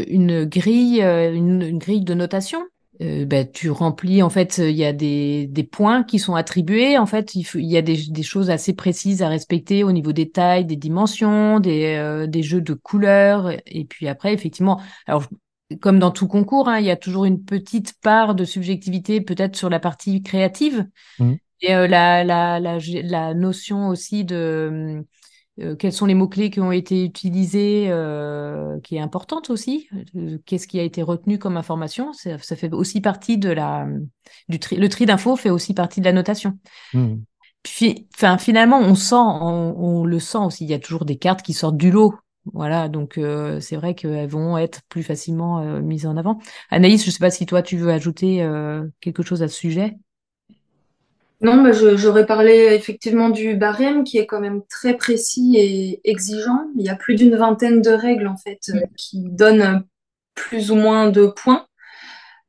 une 0.10 0.46
grille, 0.46 1.02
une, 1.02 1.62
une 1.62 1.78
grille 1.80 2.04
de 2.04 2.14
notation. 2.14 2.66
Euh, 3.02 3.26
ben, 3.26 3.50
tu 3.52 3.70
remplis, 3.70 4.24
en 4.24 4.30
fait, 4.30 4.58
il 4.60 4.76
y 4.76 4.86
a 4.86 4.94
des, 4.94 5.48
des 5.48 5.64
points 5.64 6.04
qui 6.04 6.18
sont 6.20 6.36
attribués. 6.36 6.98
En 6.98 7.06
fait, 7.06 7.36
il, 7.36 7.44
faut- 7.44 7.58
il 7.58 7.66
y 7.66 7.78
a 7.78 7.82
des, 7.82 7.98
des 8.10 8.24
choses 8.24 8.50
assez 8.50 8.74
précises 8.74 9.22
à 9.22 9.28
respecter 9.28 9.84
au 9.84 9.92
niveau 9.92 10.14
des 10.14 10.30
tailles, 10.30 10.66
des 10.66 10.78
dimensions, 10.78 11.60
des, 11.60 11.96
euh, 11.98 12.26
des 12.28 12.42
jeux 12.44 12.62
de 12.62 12.74
couleurs. 12.74 13.52
Et 13.66 13.86
puis 13.86 14.08
après, 14.08 14.34
effectivement, 14.34 14.82
alors, 15.08 15.26
comme 15.82 16.00
dans 16.00 16.12
tout 16.12 16.28
concours, 16.28 16.70
hein, 16.70 16.80
il 16.80 16.86
y 16.86 16.92
a 16.92 16.96
toujours 16.96 17.26
une 17.26 17.44
petite 17.44 17.96
part 18.02 18.34
de 18.34 18.46
subjectivité, 18.46 19.20
peut-être 19.20 19.56
sur 19.58 19.70
la 19.70 19.80
partie 19.80 20.24
créative. 20.24 20.88
Mhm. 21.20 21.38
Et 21.62 21.76
euh, 21.76 21.88
la, 21.88 22.24
la, 22.24 22.60
la, 22.60 22.78
la 23.04 23.34
notion 23.34 23.88
aussi 23.88 24.24
de 24.26 25.04
euh, 25.62 25.76
quels 25.76 25.94
sont 25.94 26.06
les 26.06 26.16
mots-clés 26.16 26.50
qui 26.50 26.60
ont 26.60 26.72
été 26.72 27.04
utilisés, 27.04 27.88
euh, 27.90 28.80
qui 28.82 28.96
est 28.96 29.00
importante 29.00 29.50
aussi. 29.50 29.88
Euh, 30.16 30.38
Qu'est-ce 30.46 30.68
qui 30.68 30.80
a 30.80 30.84
été 30.84 31.02
retenu 31.02 31.40
comme 31.40 31.58
information? 31.58 32.14
Ça, 32.14 32.38
ça 32.38 32.56
fait 32.56 32.72
aussi 32.74 33.02
partie 33.02 33.38
de 33.38 33.50
la, 33.50 33.88
du 34.50 34.60
tri, 34.60 34.76
le 34.76 34.90
tri 34.90 35.06
d'infos 35.06 35.36
fait 35.36 35.50
aussi 35.50 35.74
partie 35.74 36.00
de 36.02 36.06
la 36.06 36.14
notation. 36.14 36.58
Hmm. 36.94 37.16
Puis, 37.64 38.08
enfin, 38.16 38.38
finalement, 38.38 38.80
on 38.80 38.96
sent, 38.96 39.16
on, 39.16 39.76
on 39.78 40.06
le 40.06 40.20
sent 40.20 40.38
aussi. 40.40 40.66
Il 40.66 40.70
y 40.70 40.74
a 40.74 40.80
toujours 40.80 41.06
des 41.06 41.18
cartes 41.18 41.42
qui 41.42 41.54
sortent 41.54 41.78
du 41.78 41.90
lot. 41.90 42.14
Voilà, 42.54 42.90
donc 42.90 43.18
euh, 43.18 43.60
c'est 43.60 43.76
vrai 43.76 43.96
qu'elles 43.96 44.30
vont 44.30 44.58
être 44.58 44.82
plus 44.88 45.02
facilement 45.02 45.62
euh, 45.62 45.82
mises 45.82 46.06
en 46.06 46.16
avant. 46.16 46.38
Anaïs, 46.70 47.04
je 47.04 47.10
sais 47.10 47.20
pas 47.20 47.32
si 47.32 47.48
toi 47.48 47.64
tu 47.64 47.76
veux 47.76 47.90
ajouter 47.90 48.44
euh, 48.44 48.86
quelque 49.02 49.24
chose 49.24 49.42
à 49.42 49.48
ce 49.48 49.56
sujet. 49.56 49.96
Non, 51.46 51.62
bah, 51.62 51.74
j'aurais 51.74 52.26
parlé 52.26 52.74
effectivement 52.74 53.30
du 53.30 53.56
barème 53.56 54.04
qui 54.04 54.18
est 54.18 54.26
quand 54.26 54.40
même 54.40 54.64
très 54.68 54.96
précis 54.96 55.54
et 55.58 56.02
exigeant. 56.10 56.66
Il 56.76 56.84
y 56.84 56.90
a 56.90 56.96
plus 56.96 57.14
d'une 57.14 57.36
vingtaine 57.36 57.84
de 57.84 57.92
règles 57.92 58.26
en 58.26 58.36
fait 58.36 58.62
euh, 58.70 58.80
qui 58.98 59.20
donnent 59.30 59.86
plus 60.34 60.72
ou 60.72 60.76
moins 60.76 61.12
de 61.12 61.28
points. 61.28 61.68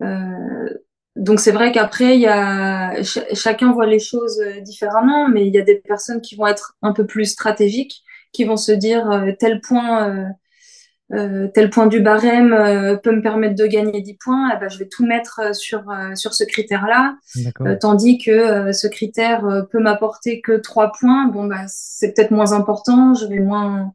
Euh, 0.00 0.70
donc 1.14 1.40
c'est 1.40 1.52
vrai 1.52 1.72
qu'après 1.72 2.22
chacun 3.34 3.70
voit 3.72 3.84
les 3.84 3.98
choses 3.98 4.40
euh, 4.40 4.60
différemment, 4.60 5.28
mais 5.28 5.46
il 5.46 5.52
y 5.52 5.58
a 5.58 5.62
des 5.62 5.76
personnes 5.76 6.22
qui 6.22 6.34
vont 6.34 6.46
être 6.46 6.74
un 6.80 6.94
peu 6.94 7.04
plus 7.04 7.26
stratégiques, 7.26 8.02
qui 8.32 8.44
vont 8.44 8.56
se 8.56 8.72
dire 8.72 9.34
tel 9.38 9.60
point 9.60 10.30
euh, 11.12 11.46
tel 11.54 11.70
point 11.70 11.86
du 11.86 12.00
barème 12.00 12.52
euh, 12.52 12.96
peut 12.96 13.14
me 13.14 13.22
permettre 13.22 13.54
de 13.54 13.66
gagner 13.66 14.00
10 14.00 14.14
points, 14.14 14.50
eh 14.54 14.58
ben, 14.58 14.68
je 14.68 14.78
vais 14.78 14.88
tout 14.88 15.06
mettre 15.06 15.40
euh, 15.40 15.52
sur, 15.52 15.88
euh, 15.88 16.14
sur 16.16 16.34
ce 16.34 16.42
critère-là. 16.42 17.16
Euh, 17.60 17.76
tandis 17.80 18.18
que 18.18 18.30
euh, 18.30 18.72
ce 18.72 18.88
critère 18.88 19.46
euh, 19.46 19.62
peut 19.62 19.78
m'apporter 19.78 20.40
que 20.40 20.52
trois 20.52 20.90
points, 20.98 21.26
bon 21.28 21.44
bah 21.44 21.64
c'est 21.68 22.12
peut-être 22.12 22.32
moins 22.32 22.52
important, 22.52 23.14
je 23.14 23.26
vais 23.26 23.38
moins 23.38 23.92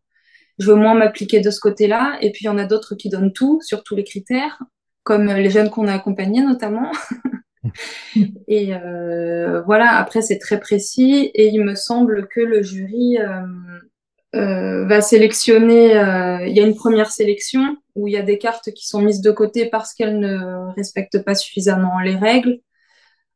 je 0.57 0.71
vais 0.71 0.79
moins 0.79 0.93
m'appliquer 0.93 1.41
de 1.41 1.49
ce 1.49 1.59
côté-là. 1.59 2.17
Et 2.21 2.31
puis 2.31 2.45
il 2.45 2.47
y 2.47 2.49
en 2.49 2.57
a 2.57 2.65
d'autres 2.65 2.95
qui 2.95 3.09
donnent 3.09 3.33
tout 3.33 3.59
sur 3.61 3.83
tous 3.83 3.95
les 3.95 4.03
critères, 4.03 4.61
comme 5.03 5.25
les 5.25 5.49
jeunes 5.49 5.69
qu'on 5.69 5.87
a 5.87 5.93
accompagnés 5.93 6.43
notamment. 6.43 6.91
et 8.47 8.73
euh, 8.73 9.61
voilà, 9.63 9.97
après 9.97 10.21
c'est 10.21 10.37
très 10.37 10.59
précis 10.59 11.31
et 11.33 11.47
il 11.47 11.63
me 11.63 11.75
semble 11.75 12.27
que 12.27 12.39
le 12.39 12.61
jury 12.61 13.17
euh, 14.35 14.85
va 14.85 15.01
sélectionner. 15.01 15.97
euh, 15.97 16.45
il 16.47 16.55
y 16.55 16.59
a 16.59 16.65
une 16.65 16.75
première 16.75 17.11
sélection 17.11 17.77
où 17.95 18.07
il 18.07 18.13
y 18.13 18.17
a 18.17 18.21
des 18.21 18.37
cartes 18.37 18.71
qui 18.71 18.87
sont 18.87 19.01
mises 19.01 19.21
de 19.21 19.31
côté 19.31 19.65
parce 19.65 19.93
qu'elles 19.93 20.19
ne 20.19 20.73
respectent 20.75 21.23
pas 21.23 21.35
suffisamment 21.35 21.99
les 21.99 22.15
règles. 22.15 22.59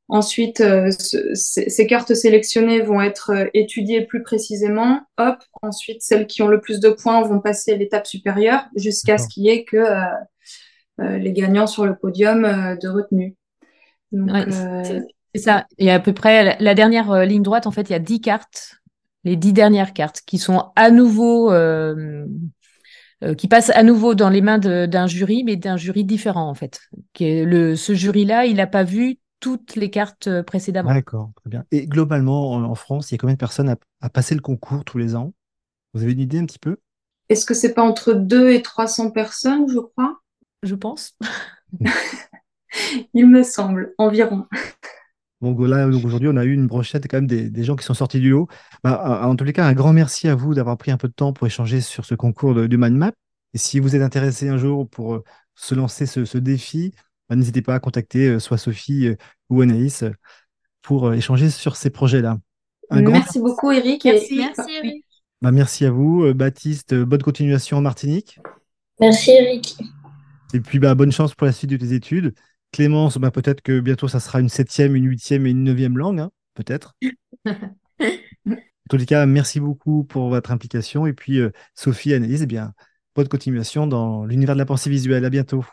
Ensuite, 0.08 0.62
euh, 0.62 0.92
ce- 0.92 1.34
ces 1.34 1.88
cartes 1.88 2.14
sélectionnées 2.14 2.82
vont 2.82 3.02
être 3.02 3.32
étudiées 3.54 4.06
plus 4.06 4.22
précisément. 4.22 5.02
Hop, 5.18 5.38
ensuite, 5.62 6.02
celles 6.02 6.28
qui 6.28 6.42
ont 6.44 6.48
le 6.48 6.62
plus 6.62 6.80
de 6.80 6.90
points 6.90 7.22
vont 7.24 7.40
passer 7.40 7.74
à 7.74 7.76
l'étape 7.76 8.06
supérieure 8.06 8.66
jusqu'à 8.76 9.18
ce 9.18 9.28
qu'il 9.28 9.44
y 9.44 9.50
ait 9.50 9.64
que 9.64 9.84
les 11.00 11.34
gagnants 11.34 11.68
sur 11.68 11.86
le 11.86 11.96
podium 11.96 12.44
de 12.44 12.88
retenue. 12.88 13.36
Donc, 14.12 14.32
Ouais, 14.32 14.46
euh, 14.48 15.02
c'est 15.34 15.42
ça. 15.42 15.66
Et 15.78 15.92
à 15.92 16.00
peu 16.00 16.14
près 16.14 16.58
la, 16.60 16.76
dernière 16.76 17.26
ligne 17.26 17.44
droite, 17.44 17.68
en 17.68 17.72
fait, 17.72 17.90
il 17.90 17.92
y 17.92 17.96
a 17.96 18.00
10 18.00 18.22
cartes, 18.22 18.78
les 19.26 19.36
10 19.36 19.54
dernières 19.54 19.94
cartes 19.94 20.22
qui 20.26 20.38
sont 20.38 20.72
à 20.76 20.92
nouveau, 20.92 21.52
euh, 21.52 22.26
euh, 23.24 23.34
qui 23.34 23.48
passent 23.48 23.72
à 23.72 23.84
nouveau 23.84 24.16
dans 24.16 24.30
les 24.30 24.42
mains 24.42 24.58
d'un 24.60 25.08
jury, 25.08 25.44
mais 25.44 25.58
d'un 25.58 25.78
jury 25.78 26.06
différent, 26.06 26.50
en 26.50 26.54
fait. 26.54 26.80
Qui 27.14 27.26
est 27.26 27.46
le, 27.46 27.76
ce 27.76 27.94
jury-là, 27.94 28.46
il 28.46 28.58
n'a 28.58 28.68
pas 28.68 28.84
vu 28.84 29.20
toutes 29.40 29.76
les 29.76 29.90
cartes 29.90 30.28
euh, 30.28 30.44
précédemment. 30.44 30.94
D'accord, 30.94 31.32
très 31.36 31.50
bien. 31.50 31.66
Et 31.72 31.88
globalement, 31.88 32.52
en, 32.54 32.64
en 32.64 32.76
France, 32.76 33.12
il 33.12 33.16
y 33.16 33.16
a 33.16 33.18
combien 33.18 33.34
de 33.34 33.40
personnes 33.40 33.70
à, 33.70 33.76
à 34.02 34.10
passer 34.10 34.36
le 34.36 34.42
concours 34.42 34.86
tous 34.86 34.98
les 34.98 35.16
ans? 35.16 35.34
Vous 35.94 36.04
avez 36.04 36.14
une 36.14 36.20
idée 36.20 36.40
un 36.40 36.46
petit 36.46 36.60
peu? 36.60 36.78
est-ce 37.30 37.46
que 37.46 37.54
c'est 37.54 37.74
pas 37.74 37.84
entre 37.84 38.14
2 38.14 38.52
et 38.52 38.62
300 38.62 39.12
personnes, 39.12 39.68
je 39.70 39.80
crois? 39.80 40.20
Je 40.64 40.76
pense. 40.76 41.16
Il 43.14 43.28
me 43.28 43.44
semble, 43.44 43.94
environ. 43.98 44.48
Donc 45.46 45.68
là, 45.68 45.88
donc 45.88 46.04
aujourd'hui, 46.04 46.28
on 46.28 46.38
a 46.38 46.44
eu 46.44 46.54
une 46.54 46.66
brochette 46.66 47.08
quand 47.08 47.18
même 47.18 47.28
des, 47.28 47.50
des 47.52 47.64
gens 47.64 47.76
qui 47.76 47.86
sont 47.86 47.94
sortis 47.94 48.20
du 48.20 48.32
lot. 48.32 48.48
Bah, 48.84 49.22
en 49.24 49.36
tous 49.36 49.44
les 49.44 49.54
cas, 49.54 49.66
un 49.66 49.74
grand 49.74 49.94
merci 49.94 50.28
à 50.28 50.34
vous 50.34 50.56
d'avoir 50.56 50.76
pris 50.78 50.90
un 50.90 50.98
peu 50.98 51.08
de 51.08 51.14
temps 51.14 51.34
pour 51.34 51.46
échanger 51.46 51.82
sur 51.82 52.04
ce 52.04 52.16
concours 52.16 52.56
de, 52.56 52.66
du 52.66 52.78
mind 52.78 52.96
map. 52.98 53.12
Et 53.54 53.60
si 53.60 53.80
vous 53.80 53.96
êtes 53.96 54.02
intéressé 54.02 54.50
un 54.50 54.58
jour 54.58 54.90
pour 54.90 55.16
euh, 55.16 55.24
se 55.54 55.76
lancer 55.76 56.08
ce, 56.08 56.26
ce 56.26 56.40
défi, 56.40 56.94
bah, 57.30 57.36
n'hésitez 57.36 57.62
pas 57.62 57.76
à 57.76 57.80
contacter 57.80 58.28
euh, 58.28 58.40
soit 58.40 58.58
Sophie 58.58 59.08
euh, 59.08 59.16
ou 59.50 59.62
Anaïs 59.62 60.04
pour 60.82 61.14
échanger 61.14 61.52
sur 61.52 61.76
ces 61.76 61.92
projets-là. 61.92 62.40
Un 62.90 63.04
grand 63.04 63.14
Merci 63.14 63.40
beaucoup, 63.40 63.72
Eric. 63.72 64.04
Merci. 64.04 64.38
Merci, 64.38 64.72
Eric. 64.72 65.06
bah, 65.44 65.52
merci 65.52 65.86
à 65.86 65.92
vous, 65.92 66.34
Baptiste. 66.34 66.96
bonne 66.96 67.22
continuation 67.22 67.78
en 67.78 67.82
Martinique. 67.82 68.40
Merci 69.00 69.32
Eric. 69.32 69.78
Et 70.54 70.60
puis, 70.60 70.80
bah, 70.80 70.96
bonne 70.96 71.12
chance 71.12 71.36
pour 71.36 71.46
la 71.46 71.54
suite 71.54 71.70
de 71.70 71.78
tes 71.78 71.94
études. 71.94 72.34
Clémence, 72.76 73.18
bah, 73.18 73.32
peut-être 73.32 73.62
que 73.62 73.80
bientôt, 73.80 74.08
ça 74.10 74.20
sera 74.20 74.42
une 74.42 74.50
septième, 74.50 74.96
une 74.96 75.08
huitième 75.08 75.48
et 75.48 75.52
une 75.52 75.64
neuvième 75.64 75.98
langue, 75.98 76.20
hein, 76.20 76.32
peut-être. 76.56 76.96
En 78.88 78.92
tous 78.92 78.98
les 78.98 79.08
cas, 79.08 79.26
merci 79.26 79.60
beaucoup 79.60 80.04
pour 80.04 80.30
votre 80.30 80.52
implication. 80.52 81.08
Et 81.08 81.14
puis, 81.14 81.40
euh, 81.40 81.50
Sophie, 81.74 82.14
Annelise, 82.14 82.44
eh 82.44 82.46
bien, 82.46 82.72
bonne 83.16 83.28
continuation 83.28 83.88
dans 83.88 84.26
l'univers 84.26 84.54
de 84.54 84.60
la 84.60 84.66
pensée 84.68 84.92
visuelle. 84.92 85.26
À 85.26 85.32
bientôt. 85.32 85.66